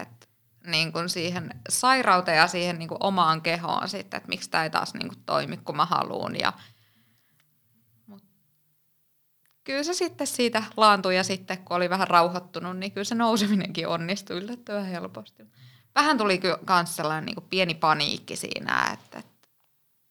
[0.00, 0.28] Et,
[0.66, 4.70] niin kun siihen sairauteen ja siihen niin kun omaan kehoon sitten, että miksi tämä ei
[4.70, 6.40] taas niin kun toimi, kun mä haluun.
[6.40, 6.52] Ja,
[8.06, 8.22] mut,
[9.64, 13.88] kyllä se sitten siitä laantui ja sitten, kun oli vähän rauhoittunut, niin kyllä se nouseminenkin
[13.88, 15.42] onnistui yllättävän helposti.
[15.94, 19.35] Vähän tuli kyllä kans sellainen niin pieni paniikki siinä, että, että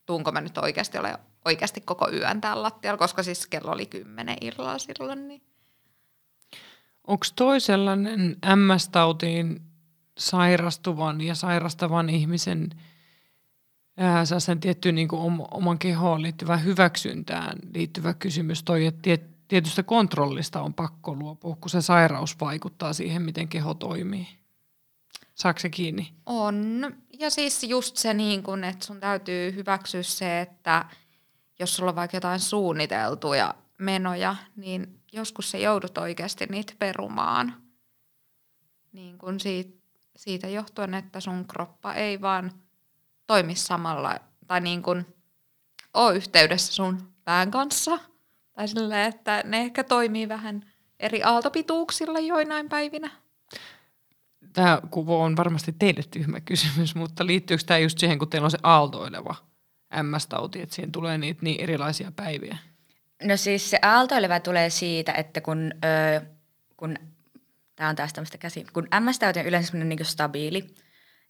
[0.05, 4.37] tuunko mä nyt oikeasti ole oikeasti koko yön täällä lattialla, koska siis kello oli kymmenen
[4.41, 5.27] illalla silloin.
[5.27, 5.41] Niin.
[7.07, 9.61] Onko toi sellainen MS-tautiin
[10.17, 12.69] sairastuvan ja sairastavan ihmisen
[13.97, 15.21] ää, sellaisen tiettyyn niin kuin
[15.51, 21.69] oman kehoon liittyvään hyväksyntään liittyvä kysymys toi, että tiet, tietystä kontrollista on pakko luopua, kun
[21.69, 24.27] se sairaus vaikuttaa siihen, miten keho toimii.
[25.35, 26.13] Saako se kiinni?
[26.25, 26.81] On.
[27.19, 30.85] Ja siis just se, niin kun, että sun täytyy hyväksyä se, että
[31.59, 37.61] jos sulla on vaikka jotain suunniteltuja menoja, niin joskus se joudut oikeasti niitä perumaan.
[38.91, 39.77] Niin kun siitä,
[40.15, 42.51] siitä johtuen, että sun kroppa ei vaan
[43.27, 45.05] toimi samalla, tai niin kun
[45.93, 47.99] ole yhteydessä sun pään kanssa.
[48.53, 53.24] Tai silleen, että ne ehkä toimii vähän eri aaltopituuksilla joinain päivinä.
[54.55, 58.57] Tämä on varmasti teille tyhmä kysymys, mutta liittyykö tämä just siihen, kun teillä on se
[58.63, 59.35] aaltoileva
[60.03, 62.57] MS-tauti, että siihen tulee niitä niin erilaisia päiviä?
[63.23, 66.21] No siis se aaltoileva tulee siitä, että kun, öö,
[66.77, 66.97] kun
[67.75, 70.75] tämä on taas tämmöistä käsi, kun MS-tauti on yleensä niin stabiili,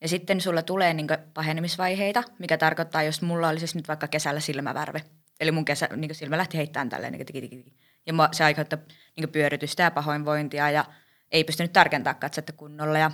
[0.02, 4.40] ja sitten sulla tulee niin pahenemisvaiheita, mikä tarkoittaa, jos mulla oli siis nyt vaikka kesällä
[4.40, 5.02] silmävärve,
[5.40, 7.74] eli mun kesä, niin silmä lähti heittämään tälleen, niin
[8.06, 8.80] ja se aiheuttaa
[9.18, 10.86] niin pyöritystä ja pahoinvointia, ja
[11.36, 13.12] ei pystynyt tarkentamaan katsetta kunnolla ja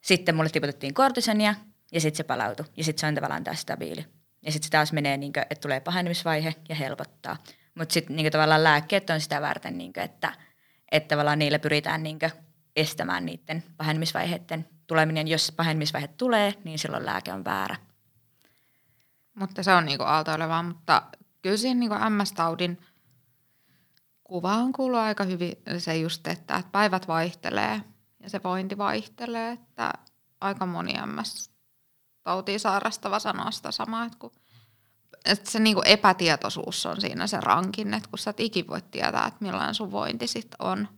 [0.00, 1.54] sitten mulle tiputettiin kortisonia
[1.92, 4.06] ja sitten se palautui ja sitten se on tavallaan taas stabiili.
[4.42, 7.36] Ja sitten se taas menee, niin kuin, että tulee pahenemisvaihe ja helpottaa.
[7.74, 10.32] Mutta sitten niin tavallaan lääkkeet on sitä varten, niin kuin, että,
[10.92, 12.32] että tavallaan niillä pyritään niin kuin,
[12.76, 15.28] estämään niiden pahenemisvaiheiden tuleminen.
[15.28, 17.76] Jos pahenemisvaihe tulee, niin silloin lääke on väärä.
[19.34, 21.02] Mutta se on niinku aaltoilevaa, mutta
[21.42, 22.78] kyllä siihen niinku MS-taudin
[24.34, 27.80] kuvaan kuuluu aika hyvin se just, että, että päivät vaihtelee
[28.22, 29.92] ja se vointi vaihtelee, että
[30.40, 34.30] aika moni MS-tautia sairastava sanoo sitä samaa, että, kun,
[35.24, 39.26] että se niinku epätietoisuus on siinä se rankin, että kun sä et ikin voi tietää,
[39.26, 40.88] että millainen sun vointi sitten on.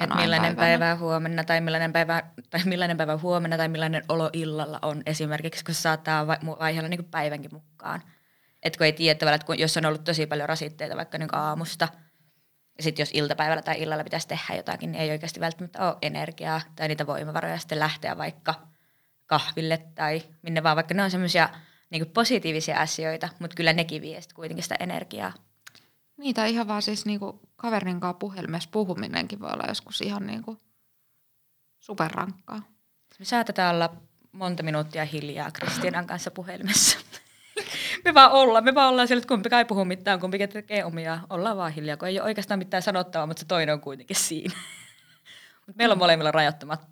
[0.00, 4.78] Että millainen päivä huomenna tai millainen päivä, tai millainen päivä huomenna tai millainen olo illalla
[4.82, 8.02] on esimerkiksi, kun saattaa vaihdella niin päivänkin mukaan.
[8.62, 11.34] Että kun ei tiedä tavallaan, että kun, jos on ollut tosi paljon rasitteita vaikka niin
[11.34, 11.88] aamusta,
[12.76, 16.60] ja sitten jos iltapäivällä tai illalla pitäisi tehdä jotakin, niin ei oikeasti välttämättä ole energiaa
[16.76, 18.54] tai niitä voimavaroja sitten lähteä vaikka
[19.26, 21.48] kahville tai minne vaan, vaikka ne on semmoisia
[21.90, 25.32] niin positiivisia asioita, mutta kyllä nekin vie kuitenkin sitä energiaa.
[26.16, 30.62] Niitä ihan vaan siis niinku kaverin kanssa puhelimessa puhuminenkin voi olla joskus ihan niinku
[31.78, 32.62] superrankkaa.
[33.18, 33.96] Me saatetaan olla
[34.32, 36.98] monta minuuttia hiljaa Kristianan kanssa puhelimessa.
[38.04, 41.18] Me vaan ollaan, me vaan ollaan siellä, että kumpikaan ei puhu mitään, kumpikin tekee omia,
[41.30, 44.54] ollaan vaan hiljaa, kun ei ole oikeastaan mitään sanottavaa, mutta se toinen on kuitenkin siinä.
[45.66, 46.86] Mut meillä on molemmilla rajattomat,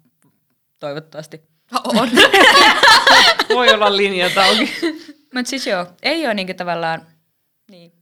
[0.79, 1.43] toivottavasti.
[1.85, 2.11] On.
[3.55, 4.77] Voi olla linjat auki.
[5.35, 7.07] mutta siis joo, ei ole niinku tavallaan,
[7.71, 7.93] niin,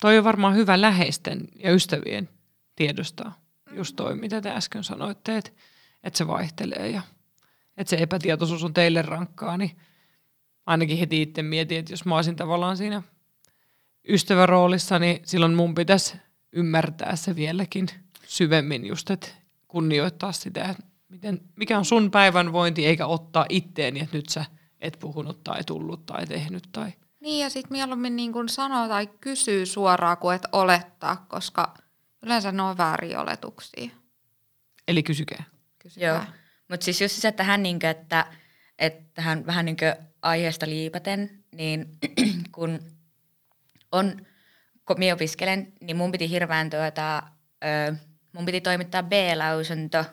[0.00, 2.28] Toi on varmaan hyvä läheisten ja ystävien
[2.76, 3.40] tiedostaa.
[3.72, 5.50] Just toi, mitä te äsken sanoitte, että,
[6.02, 7.02] että se vaihtelee ja
[7.76, 9.76] että se epätietoisuus on teille rankkaa, niin
[10.70, 13.02] ainakin heti itse mietin, että jos mä olisin tavallaan siinä
[14.08, 16.16] ystäväroolissa, niin silloin mun pitäisi
[16.52, 17.86] ymmärtää se vieläkin
[18.26, 19.28] syvemmin just, että
[19.68, 24.44] kunnioittaa sitä, että miten, mikä on sun päivän vointi, eikä ottaa itteeni, että nyt sä
[24.80, 29.06] et puhunut tai tullut tai tehnyt tai– niin ja sitten mieluummin niin kuin sanoo tai
[29.20, 31.74] kysyy suoraan kuin et olettaa, koska
[32.22, 33.90] yleensä ne on vääriä oletuksia.
[34.88, 35.44] Eli kysykää.
[35.78, 36.08] kysykää.
[36.08, 36.20] Joo,
[36.68, 38.26] mutta siis just se tähän, niin kuin, että,
[38.78, 41.98] että tähän vähän niin kuin aiheesta liipaten, niin
[42.54, 42.80] kun
[43.92, 44.26] on,
[44.86, 47.22] kun minä opiskelen, niin mun piti hirveän tuota,
[47.64, 47.94] ö,
[48.32, 50.04] mun piti toimittaa B-lausunto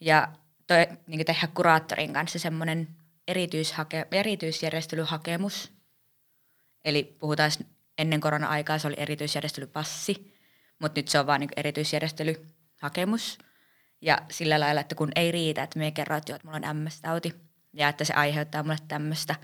[0.00, 0.28] ja
[0.66, 2.88] toi, niin tehdä kuraattorin kanssa semmoinen
[3.28, 5.72] erityishake, erityisjärjestelyhakemus–
[6.84, 7.50] Eli puhutaan
[7.98, 10.34] ennen korona-aikaa, se oli erityisjärjestelypassi,
[10.78, 13.38] mutta nyt se on vain niin erityisjärjestelyhakemus.
[14.00, 17.34] Ja sillä lailla, että kun ei riitä, että me kerroit jo, että mulla on MS-tauti
[17.78, 19.34] ja että se aiheuttaa mulle tämmöistä.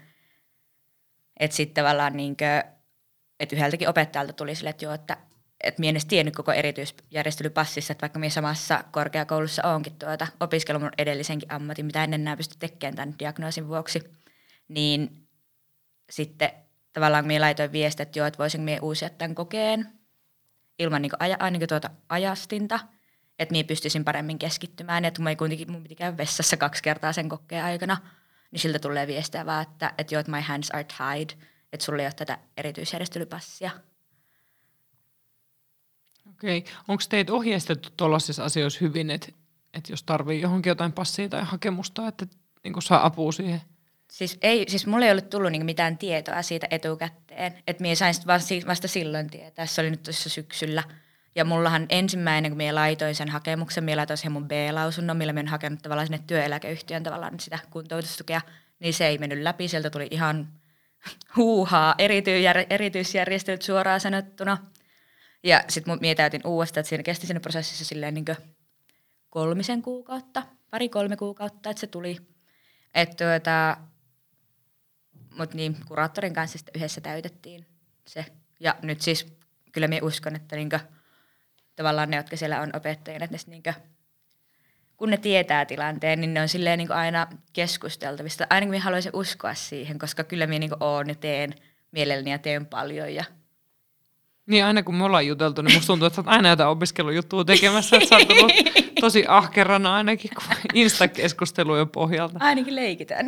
[1.40, 2.74] Että sitten tavallaan niin kuin,
[3.40, 5.16] että yhdeltäkin opettajalta tuli sille, että joo, että
[5.64, 10.82] että minä en edes tiennyt koko erityisjärjestelypassissa, että vaikka minä samassa korkeakoulussa onkin tuota, opiskellut
[10.82, 14.00] mun edellisenkin ammatin, mitä en enää pysty tekemään tämän diagnoosin vuoksi,
[14.68, 15.26] niin
[16.10, 16.50] sitten
[16.92, 19.86] tavallaan minä laitoin viestiä, että joo, että voisinko minä uusia tämän kokeen
[20.78, 22.80] ilman niin aja, ainakin tuota ajastinta,
[23.38, 25.04] että minä pystyisin paremmin keskittymään.
[25.04, 27.96] Että kun kuitenkin mun piti käydä vessassa kaksi kertaa sen kokeen aikana,
[28.54, 31.30] niin siltä tulee viestiä vaan, että, että joo, että my hands are tied,
[31.72, 33.70] että sulla ei ole tätä erityisjärjestelypassia.
[36.30, 36.58] Okei.
[36.58, 36.72] Okay.
[36.88, 39.28] Onko teitä ohjeistettu tuollaisissa asioissa hyvin, että,
[39.74, 42.26] että jos tarvii johonkin jotain passia tai hakemusta, että
[42.64, 43.62] niin saa apua siihen?
[44.10, 47.62] Siis, ei, siis mulla ei ollut tullut niinku mitään tietoa siitä etukäteen.
[47.66, 49.66] Että minä sain vasta, vasta silloin tietää.
[49.66, 50.82] Se oli nyt tuossa syksyllä.
[51.34, 55.82] Ja mullahan ensimmäinen, kun minä laitoin sen hakemuksen, minä laitoin mun B-lausunnon, millä minä hakenut
[55.82, 58.40] tavallaan sinne työeläkeyhtiön tavallaan sitä kuntoutustukea,
[58.78, 59.68] niin se ei mennyt läpi.
[59.68, 60.48] Sieltä tuli ihan
[61.36, 61.94] huuhaa,
[62.70, 64.58] erityisjärjestelyt suoraan sanottuna.
[65.42, 68.24] Ja sitten minä täytin uudestaan, että siinä kesti siinä prosessissa silleen niin
[69.30, 72.18] kolmisen kuukautta, pari-kolme kuukautta, että se tuli.
[72.94, 73.76] Että tuota,
[75.38, 77.66] mutta niin, kuraattorin kanssa sitten yhdessä täytettiin
[78.06, 78.24] se.
[78.60, 79.36] Ja nyt siis
[79.72, 80.80] kyllä minä uskon, että niinkö,
[81.76, 83.72] tavallaan ne, jotka siellä on opettajina, että ne niinkö,
[84.96, 88.46] kun ne tietää tilanteen, niin ne on silleen niin aina keskusteltavista.
[88.50, 91.54] Ainakin minä haluaisin uskoa siihen, koska kyllä minä niin oon ja teen
[91.90, 93.14] mielelläni ja teen paljon.
[93.14, 93.24] Ja...
[94.46, 97.96] Niin aina kun me ollaan juteltu, niin musta tuntuu, että olet aina jotain opiskelujuttua tekemässä,
[97.96, 98.52] että sä oot ollut
[99.00, 100.30] tosi ahkerana ainakin
[100.74, 102.38] Insta-keskustelujen pohjalta.
[102.40, 103.26] Ainakin leikitään.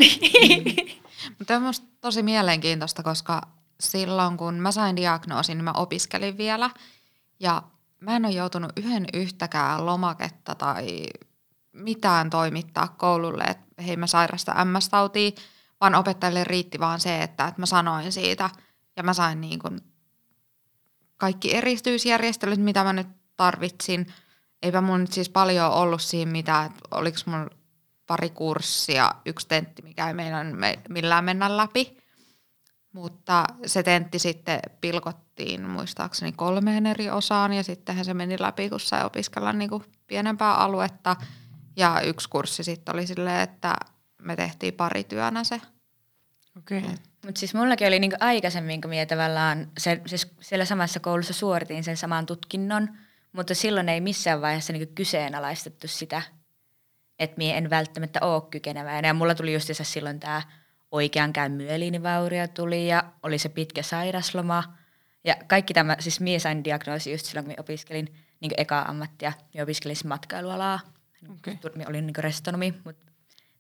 [1.39, 3.43] Mutta on tosi mielenkiintoista, koska
[3.81, 6.71] silloin kun mä sain diagnoosin, niin mä opiskelin vielä.
[7.41, 7.63] Ja
[8.07, 11.07] mä en ole joutunut yhden yhtäkään lomaketta tai
[11.73, 15.31] mitään toimittaa koululle, että hei mä sairasta MS-tautia,
[15.81, 18.51] vaan opettajille riitti vaan se, että, että mä sanoin siitä.
[18.97, 19.81] Ja mä sain niin kuin
[21.17, 24.07] kaikki eristyysjärjestelyt, mitä mä nyt tarvitsin–
[24.63, 27.51] eipä mun nyt siis paljon ollut siinä mitään, että oliko mun
[28.07, 31.97] pari kurssia, yksi tentti, mikä ei meidän me, millään mennä läpi.
[32.93, 35.26] Mutta se tentti sitten pilkottiin
[35.69, 40.55] muistaakseni kolmeen eri osaan ja sittenhän se meni läpi, kun sai opiskella niin kuin pienempää
[40.55, 41.17] aluetta.
[41.77, 43.75] Ja yksi kurssi sitten oli silleen, että
[44.23, 45.61] me tehtiin pari työnä se.
[46.59, 46.79] Okei.
[46.79, 46.91] Okay.
[47.25, 51.85] Mutta siis mullakin oli niinku aikaisemmin, kun minä tavallaan se, siis siellä samassa koulussa suoritin
[51.85, 52.89] sen saman tutkinnon,
[53.33, 56.23] mutta silloin ei missään vaiheessa niinku kyseenalaistettu sitä,
[57.19, 58.99] että minä en välttämättä ole kykenevä.
[59.01, 60.43] Ja mulla tuli just silloin tämä
[60.91, 64.76] oikean käyn myeliinivaurio tuli ja oli se pitkä sairasloma.
[65.27, 69.33] Ja kaikki tämä, siis minä sain diagnoosi just silloin, kun minä opiskelin niin eka ammattia,
[69.55, 70.81] minä opiskelin siis matkailualaa.
[71.39, 71.57] Okay.
[71.75, 73.13] Minä olin niin restonomi, mutta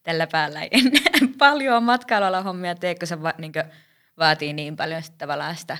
[0.03, 0.71] tällä päällä ei
[1.39, 3.53] paljon matkailualan hommia tee, kun se va, niin
[4.19, 5.79] vaatii niin paljon sit tavallaan sitä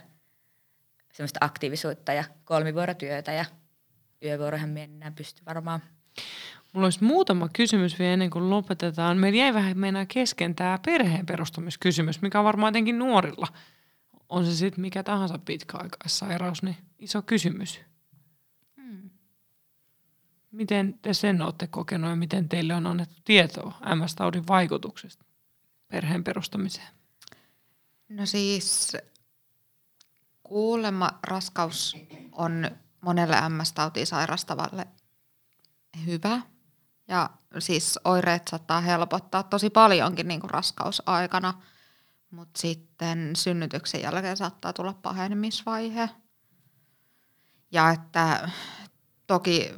[1.13, 3.45] semmoista aktiivisuutta ja kolmivuorotyötä ja
[4.25, 5.83] yövuorohan minä enää pysty varmaan.
[6.73, 9.19] Mulla olisi muutama kysymys vielä ennen kuin lopetetaan.
[9.19, 13.47] Meillä jäi vähän mennä kesken tämä perheen perustamiskysymys, mikä on varmaan jotenkin nuorilla.
[14.29, 17.81] On se sitten mikä tahansa pitkäaikaissairaus, niin iso kysymys.
[18.77, 19.11] Hmm.
[20.51, 25.25] Miten te sen olette kokenut ja miten teille on annettu tietoa MS-taudin vaikutuksesta
[25.89, 26.89] perheen perustamiseen?
[28.09, 28.97] No siis
[30.43, 31.97] kuulemma raskaus
[32.33, 32.71] on
[33.01, 34.87] monelle MS-tautia sairastavalle
[36.07, 36.43] hyvä–
[37.09, 41.55] ja siis oireet saattaa helpottaa tosi paljonkin niin kuin raskausaikana,
[42.31, 46.11] mutta sitten synnytyksen jälkeen saattaa tulla pahenemisvaihe.
[47.73, 48.51] Ja että
[49.27, 49.75] toki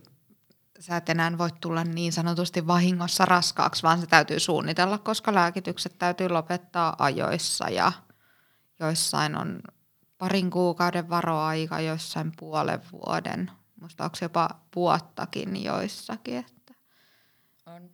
[0.80, 5.98] sä et enää voi tulla niin sanotusti vahingossa raskaaksi, vaan se täytyy suunnitella, koska lääkitykset
[5.98, 7.92] täytyy lopettaa ajoissa ja
[8.80, 9.60] joissain on
[10.18, 13.50] parin kuukauden varoaika, joissain puolen vuoden,
[13.80, 16.46] musta onko jopa vuottakin joissakin.
[17.66, 17.90] On.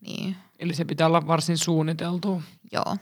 [0.00, 0.36] Niin.
[0.58, 2.42] Eli se pitää olla varsin suunniteltu.
[2.72, 2.96] Joo.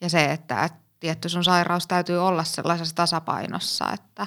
[0.00, 4.26] Ja se, että, että tietty sun sairaus täytyy olla sellaisessa tasapainossa, että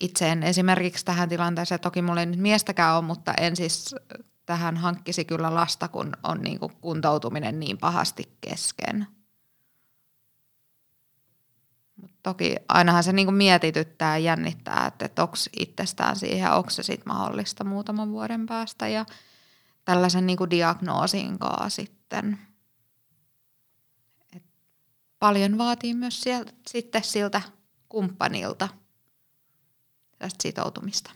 [0.00, 3.94] itse en esimerkiksi tähän tilanteeseen, toki mulla ei nyt miestäkään ole, mutta en siis
[4.46, 9.06] tähän hankkisi kyllä lasta, kun on niin kuin kuntoutuminen niin pahasti kesken.
[11.96, 16.70] Mut toki ainahan se niin kuin mietityttää ja jännittää, että, että onko itsestään siihen, onko
[16.70, 19.06] se sitten mahdollista muutaman vuoden päästä ja
[19.84, 22.38] tällaisen niin kuin diagnoosin kanssa sitten.
[25.24, 27.42] Paljon vaatii myös sieltä, sitten siltä
[27.88, 28.68] kumppanilta
[30.18, 31.10] tästä sitoutumista.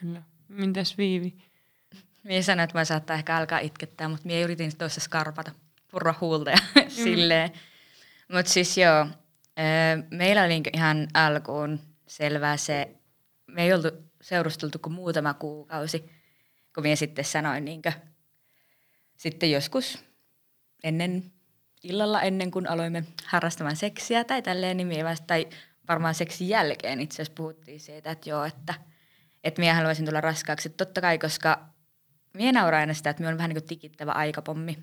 [0.00, 0.22] Kyllä.
[0.48, 1.34] Mitäs Viivi?
[2.22, 5.52] Minä sanoin, että mä saattaa ehkä alkaa itkettää, mutta minä yritin tuossa skarpata,
[5.90, 6.90] purra huulta ja mm.
[7.04, 7.52] silleen.
[8.32, 9.06] Mutta siis joo,
[10.10, 12.96] Meillä oli ihan alkuun selvää se,
[13.46, 13.88] me ei oltu
[14.20, 16.10] seurusteltu kuin muutama kuukausi,
[16.74, 17.94] kun minä sitten sanoin niin kuin,
[19.16, 20.04] sitten joskus
[20.84, 21.35] ennen
[21.82, 25.48] illalla ennen kuin aloimme harrastamaan seksiä tai tälleen, niin vasta, tai
[25.88, 28.74] varmaan seksin jälkeen itse asiassa puhuttiin siitä, että joo, että,
[29.44, 30.70] että minä haluaisin tulla raskaaksi.
[30.70, 31.68] Totta kai, koska
[32.34, 34.78] minä nauraan aina sitä, että minä olen vähän niin kuin tikittävä aikapommi.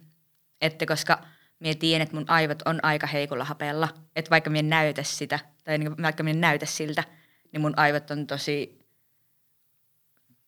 [0.61, 1.26] Että koska
[1.60, 3.90] minä tiedän, että mun aivot on aika heikolla hapella.
[4.15, 7.03] Että vaikka minä näytä sitä, tai niin vaikka minä näytä siltä,
[7.52, 8.86] niin mun aivot on tosi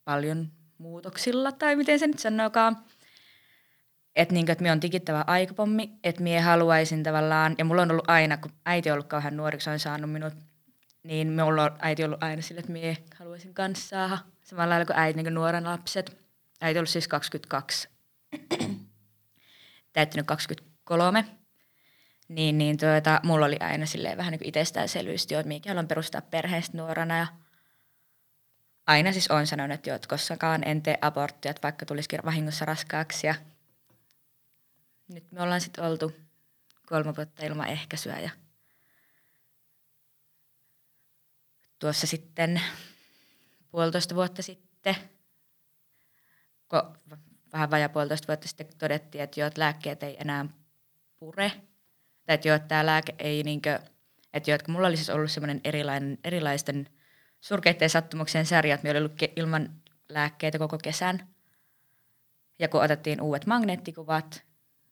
[0.03, 2.77] paljon muutoksilla, tai miten se nyt sanokaan.
[4.15, 8.09] Että niin, et minä on tikittävä aikapommi, että minä haluaisin tavallaan, ja mulla on ollut
[8.09, 10.33] aina, kun äiti on ollut kauhean nuoriksi, on saanut minut,
[11.03, 14.99] niin minulla on äiti ollut aina sille, että minä haluaisin kanssa saada, samalla lailla kuin
[14.99, 16.17] äiti niin kuin nuoren lapset.
[16.61, 17.89] Äiti on ollut siis 22,
[19.93, 21.25] täyttänyt 20 kolme,
[22.27, 26.21] niin, niin tuota, mulla oli aina silleen vähän niin kuin itsestäänselvyys, että minäkin haluan perustaa
[26.21, 27.27] perheestä nuorana ja
[28.87, 33.27] aina siis on sanonut, että jotkossakaan en tee aborttia, että vaikka tulisikin vahingossa raskaaksi.
[33.27, 33.35] Ja
[35.07, 36.13] nyt me ollaan sitten oltu
[36.85, 38.29] kolme vuotta ilman ehkäisyä ja
[41.79, 42.61] tuossa sitten
[43.71, 44.95] puolitoista vuotta sitten,
[46.69, 46.97] kun
[47.53, 50.45] vähän vajaa puolitoista vuotta sitten todettiin, että jo, että lääkkeet ei enää
[51.17, 51.51] pure.
[52.25, 53.79] Tai että joo, että tämä lääke ei niinkö,
[54.33, 56.89] että joo, että kun mulla oli siis ollut semmoinen erilainen, erilaisten
[57.41, 61.27] surkeiden sattumuksien sarja, että me oli ollut ilman lääkkeitä koko kesän.
[62.59, 64.43] Ja kun otettiin uudet magneettikuvat,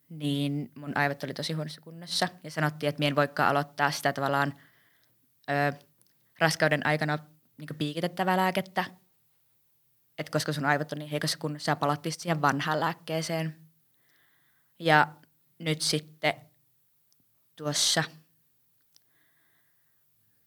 [0.08, 2.28] niin mun aivot oli tosi huonossa kunnossa.
[2.44, 4.54] Ja sanottiin, että mien voikaan aloittaa sitä tavallaan
[5.50, 5.78] ö,
[6.38, 7.18] raskauden aikana
[7.58, 8.84] niin piikitettävää lääkettä.
[10.18, 13.56] Et koska sun aivot on niin heikossa kunnossa ja palattiin siihen vanhaan lääkkeeseen.
[14.78, 15.08] Ja
[15.58, 16.34] nyt sitten
[17.56, 18.04] tuossa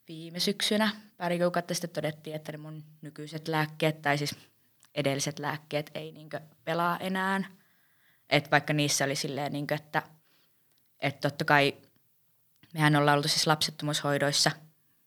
[0.07, 4.35] viime syksynä, pari kuukautta sitten todettiin, että ne mun nykyiset lääkkeet, tai siis
[4.95, 7.56] edelliset lääkkeet ei niinkö pelaa enää.
[8.29, 10.03] Et vaikka niissä oli silleen, niinkö, että,
[10.99, 11.73] että totta kai
[12.73, 14.51] mehän ollaan oltu siis lapsettomuushoidoissa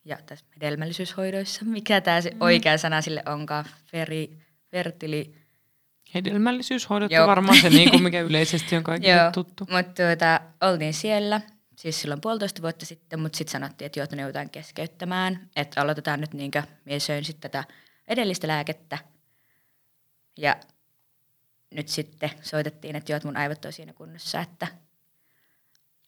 [0.04, 2.40] ja tässä hedelmällisyyshoidoissa, mikä tämä mm.
[2.40, 4.38] oikea sana sille onkaan, feri,
[4.70, 5.40] fertili,
[6.14, 9.66] Hedelmällisyyshoidot on varmaan se, niin kuin mikä yleisesti on kaikille Joo, tuttu.
[9.70, 11.40] mutta tuota, oltiin siellä,
[11.76, 16.20] siis silloin puolitoista vuotta sitten, mutta sitten sanottiin, että että ne joudutaan keskeyttämään, että aloitetaan
[16.20, 17.64] nyt niinkö, minä söin sitten tätä
[18.08, 18.98] edellistä lääkettä,
[20.38, 20.56] ja
[21.70, 24.66] nyt sitten soitettiin, että joo, että mun aivot on siinä kunnossa, että,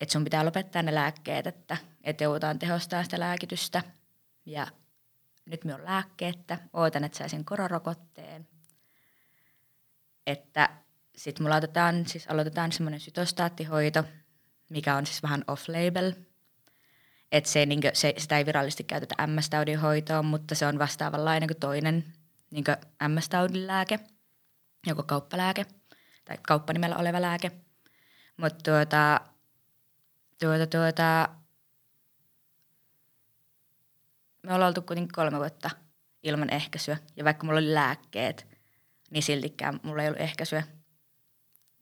[0.01, 3.82] että sun pitää lopettaa ne lääkkeet, että, että joudutaan tehostaa sitä lääkitystä,
[4.47, 4.66] ja
[5.47, 8.48] nyt me on lääkkeettä, ootan, että saisin koronarokotteen,
[10.26, 10.68] että
[11.16, 14.05] sitten mulla otetaan, siis aloitetaan semmoinen sytostaattihoito,
[14.68, 16.14] mikä on siis vähän off-label.
[17.32, 21.60] Että se, niin se, sitä ei virallisesti käytetä MS-taudin hoitoon, mutta se on vastaavanlainen kuin
[21.60, 22.05] toinen
[22.51, 22.64] niin
[23.09, 24.01] MS-taudin lääke,
[24.86, 25.66] joko kauppalääke
[26.24, 27.52] tai kauppanimellä oleva lääke.
[28.36, 29.20] Mutta tuota,
[30.40, 31.28] tuota, tuota,
[34.42, 35.70] me ollaan oltu kuitenkin kolme vuotta
[36.22, 36.96] ilman ehkäisyä.
[37.16, 38.46] Ja vaikka mulla oli lääkkeet,
[39.10, 40.62] niin siltikään mulla ei ollut ehkäisyä.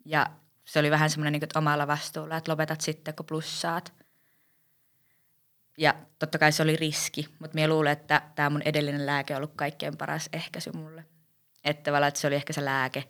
[0.05, 0.27] Ja
[0.65, 3.93] se oli vähän semmoinen niin omalla vastuulla, että lopetat sitten, kun plussaat.
[5.79, 9.37] Ja totta kai se oli riski, mutta minä luulen, että tämä mun edellinen lääke on
[9.37, 11.05] ollut kaikkein paras ehkäisy mulle.
[11.65, 13.09] Että tavallaan, että se oli ehkä se lääke,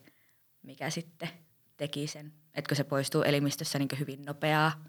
[0.62, 1.28] mikä sitten
[1.76, 2.32] teki sen.
[2.54, 4.84] Että kun se poistuu elimistössä niin hyvin nopeaa,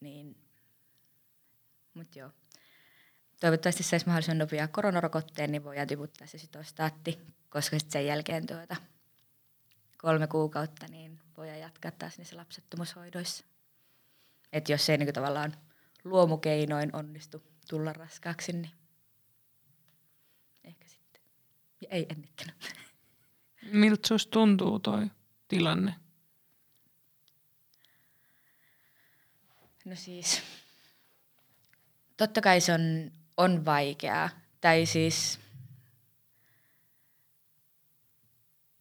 [0.00, 0.36] niin,
[1.94, 2.30] mutta joo.
[3.40, 8.76] Toivottavasti saisi mahdollisimman nopeaa koronarokotteen, niin voidaan tiputtaa se sitostaatti, koska sitten sen jälkeen tuota,
[9.98, 13.44] kolme kuukautta, niin voidaan jatkaa taas niissä lapsettomuushoidoissa.
[14.52, 15.56] Että jos se ei niin tavallaan
[16.04, 18.70] luomukeinoin onnistu tulla raskaaksi, niin.
[21.80, 22.52] Ja ei ennekään.
[23.72, 25.06] Miltä sinusta tuntuu toi
[25.48, 25.94] tilanne?
[29.84, 30.42] No siis,
[32.16, 34.30] totta kai se on, on vaikeaa.
[34.60, 35.40] Tai siis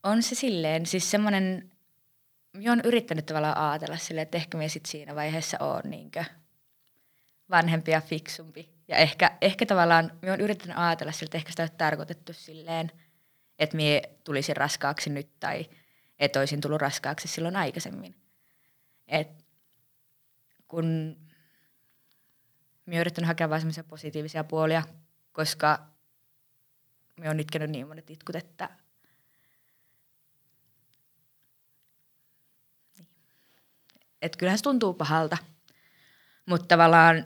[0.03, 1.71] on se silleen, siis semmoinen,
[2.53, 6.23] minä olen yrittänyt tavallaan ajatella silleen, että ehkä minä sitten siinä vaiheessa olen niinkö
[7.49, 8.76] vanhempi ja fiksumpi.
[8.87, 12.91] Ja ehkä, ehkä tavallaan, minä olen yrittänyt ajatella siltä, että ehkä sitä on tarkoitettu silleen,
[13.59, 15.69] että minä tulisin raskaaksi nyt tai
[16.19, 18.15] että olisin tullut raskaaksi silloin aikaisemmin.
[19.07, 19.45] Et
[20.67, 20.85] kun
[22.85, 24.83] minä olen yrittänyt hakea vain positiivisia puolia,
[25.31, 25.79] koska
[27.17, 28.69] minä olen itkenyt niin monet itkut, että
[34.21, 35.37] että kyllähän se tuntuu pahalta.
[36.45, 37.25] Mutta tavallaan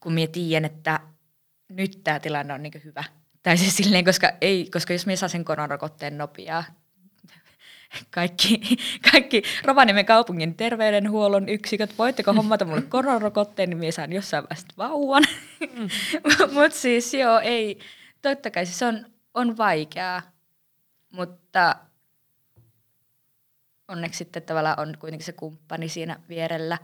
[0.00, 1.00] kun minä tiedän, että
[1.68, 3.04] nyt tämä tilanne on niin hyvä.
[3.42, 6.64] Tai siis silleen, koska, ei, koska jos minä saan sen koronarokotteen nopeaa,
[8.10, 8.60] kaikki,
[9.12, 15.24] kaikki Rovaniemen kaupungin terveydenhuollon yksiköt, voitteko hommata mulle koronarokotteen, niin minä saan jossain vaiheessa vauvan.
[15.60, 15.88] Mm.
[16.54, 17.78] mutta siis joo, ei,
[18.22, 20.22] totta kai siis on, on vaikeaa,
[21.12, 21.76] mutta
[23.88, 26.78] onneksi sitten tavallaan on kuitenkin se kumppani siinä vierellä.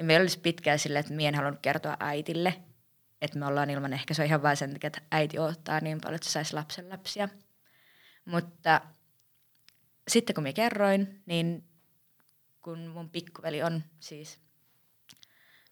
[0.00, 2.54] Ja meillä olisi pitkään silleen, että mie en halunnut kertoa äitille,
[3.22, 6.00] että me ollaan ilman ehkä se on ihan vain sen takia, että äiti odottaa niin
[6.00, 7.28] paljon, että se saisi lapsen lapsia.
[8.24, 8.80] Mutta
[10.08, 11.64] sitten kun minä kerroin, niin
[12.60, 14.38] kun mun pikkuveli on siis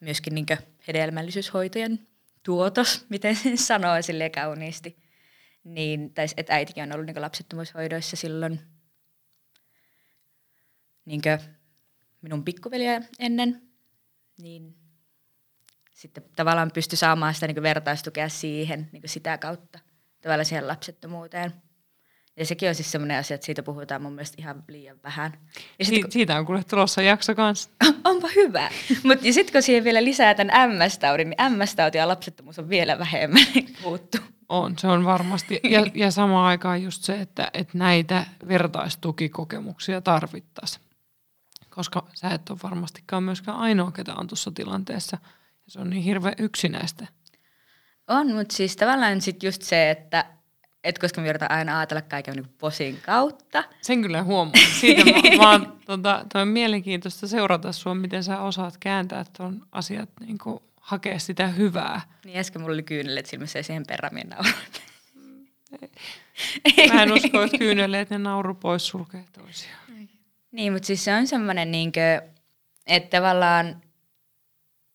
[0.00, 0.46] myöskin niin
[0.88, 2.06] hedelmällisyyshoitojen
[2.42, 4.98] tuotos, miten sen sanoo sille kauniisti,
[5.64, 8.60] niin, tai että äitikin on ollut niin lapsettomuushoidoissa silloin
[11.04, 11.22] niin
[12.22, 13.67] minun pikkuveliä ennen,
[14.38, 14.74] niin
[15.94, 19.78] sitten tavallaan pysty saamaan sitä niin vertaistukea siihen niin sitä kautta,
[20.22, 21.52] tavallaan siihen lapsettomuuteen.
[22.36, 25.32] Ja sekin on siis sellainen asia, että siitä puhutaan mun mielestä ihan liian vähän.
[25.78, 27.70] Ja sit, si- siitä on kuule tulossa jakso kanssa.
[28.04, 28.70] Onpa hyvä.
[29.04, 32.98] Mutta ja sitten kun siihen vielä lisää tämän MS-taudin, niin MS-tauti ja lapsettomuus on vielä
[32.98, 33.42] vähemmän
[33.82, 34.18] puuttu.
[34.48, 35.60] On, se on varmasti.
[35.62, 40.87] Ja, ja samaan aikaan just se, että, että näitä vertaistukikokemuksia tarvittaisiin
[41.78, 45.18] koska sä et ole varmastikaan myöskään ainoa, ketä on tuossa tilanteessa.
[45.66, 47.06] Ja se on niin hirveän yksinäistä.
[48.08, 50.24] On, mutta siis tavallaan sit just se, että
[50.84, 53.64] et koska me yritetään aina ajatella kaiken niin posin kautta.
[53.80, 54.52] Sen kyllä huomaa.
[54.80, 55.10] Siitä mä,
[55.44, 60.62] vaan, tota, toi on mielenkiintoista seurata sua, miten sä osaat kääntää tuon asiat, niin kuin,
[60.80, 62.00] hakea sitä hyvää.
[62.24, 64.54] Niin äsken mulla oli kyynelet silmissä ja siihen perään nauroin.
[66.94, 69.87] Mä en usko, että kyyneleet ja nauru pois sulkee toisiaan.
[70.58, 72.22] Niin, mutta siis se on semmoinen, niinkö,
[72.86, 73.82] että tavallaan,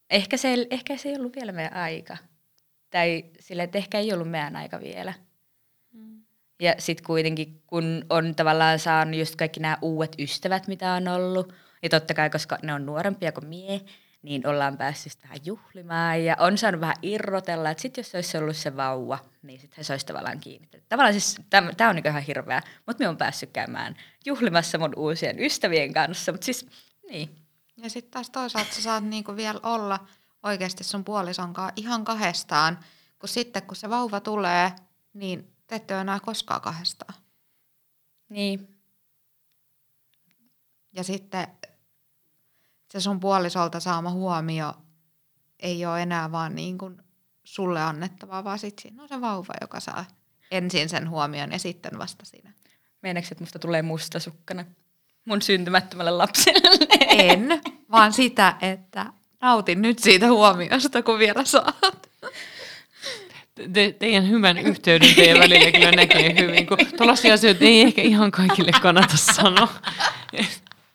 [0.10, 2.18] ehkä se, ehkä se ei ollut vielä meidän aika.
[2.90, 5.14] Tai sille, että ehkä ei ollut meidän aika vielä.
[6.60, 11.54] Ja sitten kuitenkin, kun on tavallaan saanut just kaikki nämä uudet ystävät, mitä on ollut,
[11.84, 13.82] ja totta kai, koska ne on nuorempia kuin mie,
[14.24, 18.38] niin ollaan päässyt vähän juhlimaan ja on saanut vähän irrotella, että sitten jos se olisi
[18.38, 20.86] ollut se vauva, niin sitten se olisi tavallaan kiinnitetty.
[20.90, 23.96] Tavallaan siis tämä on niin ihan hirveä, mutta me on päässyt käymään
[24.26, 26.68] juhlimassa mun uusien ystävien kanssa, mutta siis
[27.10, 27.36] niin.
[27.78, 30.08] Ja sitten taas toisaalta sä saat niinku vielä olla
[30.44, 32.80] oikeasti sun puolisonkaan ihan kahdestaan,
[33.20, 34.72] kun sitten kun se vauva tulee,
[35.14, 37.14] niin te ette ole enää koskaan kahdestaan.
[38.30, 38.80] Niin.
[40.92, 41.48] Ja sitten
[42.94, 44.74] se sun puolisolta saama huomio
[45.60, 46.98] ei ole enää vaan niin kuin
[47.44, 50.06] sulle annettavaa, vaan sitten siinä on se vauva, joka saa
[50.52, 52.54] ensin sen huomion ja sitten vasta sinä.
[53.02, 54.66] Meinaatko, että musta tulee mustasukkana
[55.26, 56.88] mun syntymättömälle lapselle?
[57.10, 57.62] En,
[57.92, 59.06] vaan sitä, että
[59.42, 62.10] nautin nyt siitä huomiosta, kun vielä saat.
[63.74, 68.32] Te, teidän hyvän yhteyden teidän välillä kyllä näkee hyvin, kun tuollaisia asioita ei ehkä ihan
[68.32, 69.74] kaikille kannata sanoa.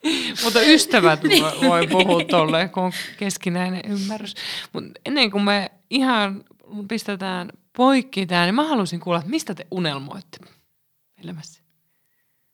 [0.44, 1.20] Mutta ystävät
[1.66, 4.34] voi puhua tolleen, kun on keskinäinen ymmärrys.
[4.72, 6.44] Mutta ennen kuin me ihan
[6.88, 10.38] pistetään poikki tämä, niin mä haluaisin kuulla, että mistä te unelmoitte
[11.24, 11.62] elämässä?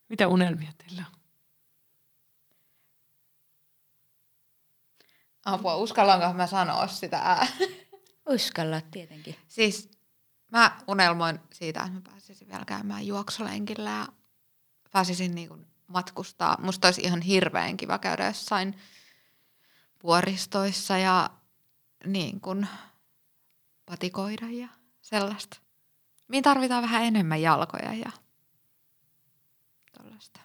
[0.08, 1.20] Mitä unelmia teillä on?
[5.44, 7.46] Apua, uskallanko mä sanoa sitä ää?
[8.34, 9.36] Uskalla tietenkin.
[9.48, 9.90] Siis
[10.52, 14.06] mä unelmoin siitä, että mä pääsisin vielä käymään juoksulenkillä ja
[14.92, 16.56] pääsisin niin kuin matkustaa.
[16.60, 18.74] Musta olisi ihan hirveän kiva käydä jossain
[20.02, 21.30] vuoristoissa ja
[22.06, 22.68] niin kuin
[23.86, 24.68] patikoida ja
[25.02, 25.56] sellaista.
[26.28, 28.10] Mihin tarvitaan vähän enemmän jalkoja ja
[29.98, 30.40] tällaista.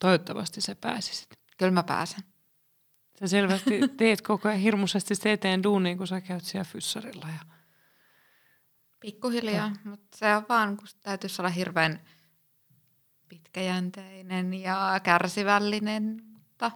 [0.00, 1.28] Toivottavasti sä pääsisit.
[1.58, 2.24] Kyllä mä pääsen.
[3.20, 7.28] Sä selvästi teet koko ajan hirmuisesti se eteen duuniin, kun sä käyt siellä fyssarilla.
[7.28, 7.56] Ja...
[9.00, 12.04] Pikkuhiljaa, mutta se on vaan, kun täytyisi olla hirveän
[13.28, 16.70] pitkäjänteinen ja kärsivällinen, mutta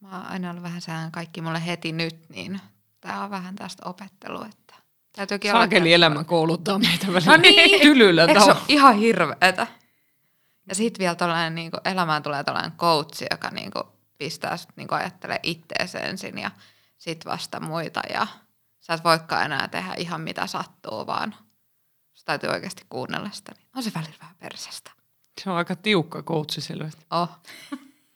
[0.00, 2.60] mä oon aina ollut vähän sään kaikki mulle heti nyt, niin
[3.00, 4.74] tää on vähän tästä opettelua, että
[5.12, 7.80] täytyykin Saakeli elämä kouluttaa meitä välillä no niin.
[7.88, 9.66] tylyllä Eikö se ole ihan hirveetä?
[10.68, 13.84] Ja sitten vielä tollainen, niin elämään tulee tällainen coach, joka niin kuin,
[14.18, 16.50] pistää sut niin ajattelee ittees ensin ja
[16.98, 18.00] sitten vasta muita.
[18.12, 18.26] Ja
[18.80, 21.34] sä et voikaan enää tehdä ihan mitä sattuu, vaan
[22.14, 23.52] sä täytyy oikeasti kuunnella sitä.
[23.56, 24.90] Niin on se välillä vähän persestä.
[25.44, 27.06] Se on aika tiukka koutsi selvästi.
[27.10, 27.28] Oh.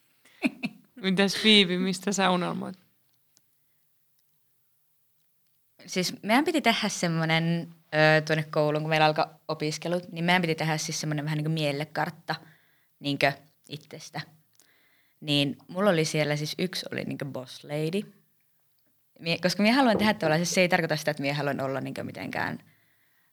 [1.02, 2.78] Mitäs Viivi, mistä sä unelmoit?
[5.86, 7.74] Siis meidän piti tehdä semmoinen
[8.26, 11.52] tuonne kouluun, kun meillä alkoi opiskelut, niin meidän piti tehdä siis semmoinen vähän niin kuin
[11.52, 12.34] mielekartta
[13.00, 13.32] niin kuin
[13.68, 14.20] itsestä.
[15.20, 18.12] Niin mulla oli siellä siis yksi oli niin kuin boss lady.
[19.18, 21.80] Mie, koska minä haluan tehdä tavallaan, siis se ei tarkoita sitä, että minä haluan olla
[21.80, 22.58] niin kuin mitenkään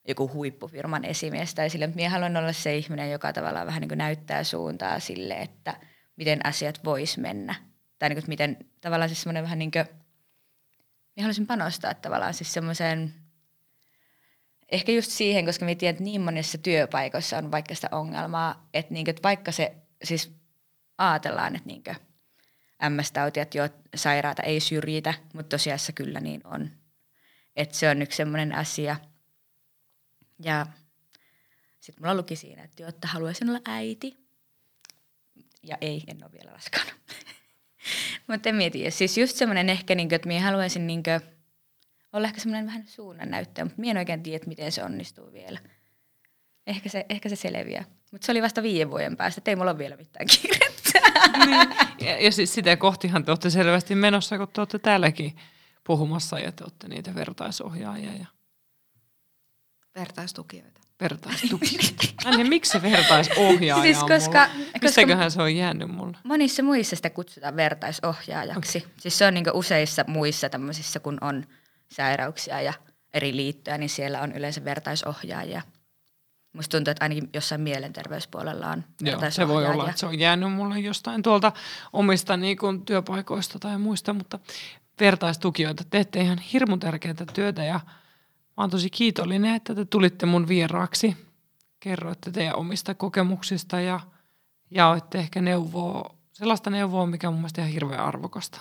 [0.07, 3.89] joku huippufirman esimies tai sille, mutta minä haluan olla se ihminen, joka tavallaan vähän niin
[3.89, 5.75] kuin näyttää suuntaa sille, että
[6.15, 7.55] miten asiat vois mennä.
[7.99, 9.85] Tai niin kuin, että miten tavallaan siis semmoinen vähän niin kuin,
[11.15, 13.13] minä haluaisin panostaa tavallaan siis semmoiseen,
[14.71, 18.93] ehkä just siihen, koska minä tiedän, että niin monissa työpaikoissa on vaikka sitä ongelmaa, että,
[18.93, 20.31] niin kuin, että vaikka se, siis
[20.97, 21.95] ajatellaan, että niin kuin,
[22.89, 26.71] MS-tautijat jo sairaata ei syrjitä, mutta tosiasiassa kyllä niin on.
[27.55, 28.95] Että se on yksi semmoinen asia.
[30.43, 30.65] Ja
[31.79, 34.17] sitten mulla luki siinä, että, jo, että haluaisin olla äiti.
[35.63, 36.91] Ja ei, en ole vielä raskaana.
[38.27, 38.91] mutta en mieti.
[38.91, 41.21] Siis just semmoinen ehkä, niin kuin, että minä haluaisin niin kuin,
[42.13, 45.59] olla ehkä semmoinen vähän suunnannäyttäjä, mutta minä en oikein tiedä, miten se onnistuu vielä.
[46.67, 47.85] Ehkä se, ehkä se selviää.
[48.11, 50.99] Mutta se oli vasta viiden vuoden päästä, että ei mulla ole vielä mitään kiirettä.
[51.45, 52.07] niin.
[52.09, 55.35] ja, ja siis sitä kohtihan te olette selvästi menossa, kun te olette täälläkin
[55.83, 58.25] puhumassa ja te olette niitä vertaisohjaajia ja
[59.95, 60.81] Vertaistukijoita.
[61.01, 62.07] vertaistukijoita.
[62.25, 64.69] Anne, miksi se vertaisohjaaja Siis on koska- mulla?
[64.81, 66.17] koska- se on jäänyt mulle?
[66.23, 68.77] Monissa muissa sitä kutsutaan vertaisohjaajaksi.
[68.77, 68.91] Okay.
[68.97, 71.45] Siis se on niin useissa muissa tämmöisissä, kun on
[71.91, 72.73] sairauksia ja
[73.13, 75.61] eri liittoja, niin siellä on yleensä vertaisohjaajia.
[76.53, 80.53] Musta tuntuu, että ainakin jossain mielenterveyspuolella on Joo, se voi olla, että se on jäänyt
[80.53, 81.51] mulle jostain tuolta
[81.93, 84.39] omista niin kuin, työpaikoista tai muista, mutta
[84.99, 87.79] vertaistukijoita teette ihan hirmu tärkeää työtä ja
[88.61, 91.17] mä oon tosi kiitollinen, että te tulitte mun vieraaksi.
[91.79, 93.99] Kerroitte teidän omista kokemuksista ja
[94.71, 98.59] jaoitte ehkä neuvoa, sellaista neuvoa, mikä on mun mielestä ihan hirveän arvokasta.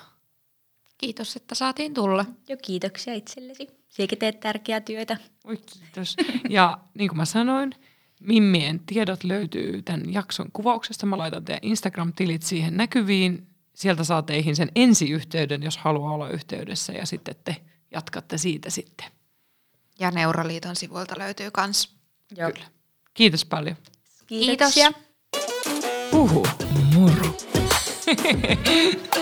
[0.98, 2.24] Kiitos, että saatiin tulla.
[2.48, 3.68] Jo kiitoksia itsellesi.
[3.88, 5.16] Siekin teet tärkeää työtä.
[5.44, 6.16] Oi, kiitos.
[6.48, 7.74] Ja niin kuin mä sanoin,
[8.20, 11.06] Mimmien tiedot löytyy tämän jakson kuvauksesta.
[11.06, 13.46] Mä laitan teidän Instagram-tilit siihen näkyviin.
[13.74, 17.56] sieltä saa teihin sen ensiyhteyden, jos haluaa olla yhteydessä ja sitten te
[17.90, 19.19] jatkatte siitä sitten.
[20.00, 21.94] Ja Neuroliiton sivuilta löytyy kans.
[22.36, 22.52] Joo.
[22.52, 22.66] Kyllä.
[23.14, 23.76] Kiitos paljon.
[24.26, 24.92] Kiitoksia.
[24.92, 25.10] Kiitos.
[26.12, 26.46] Huhu,
[26.94, 27.36] moro.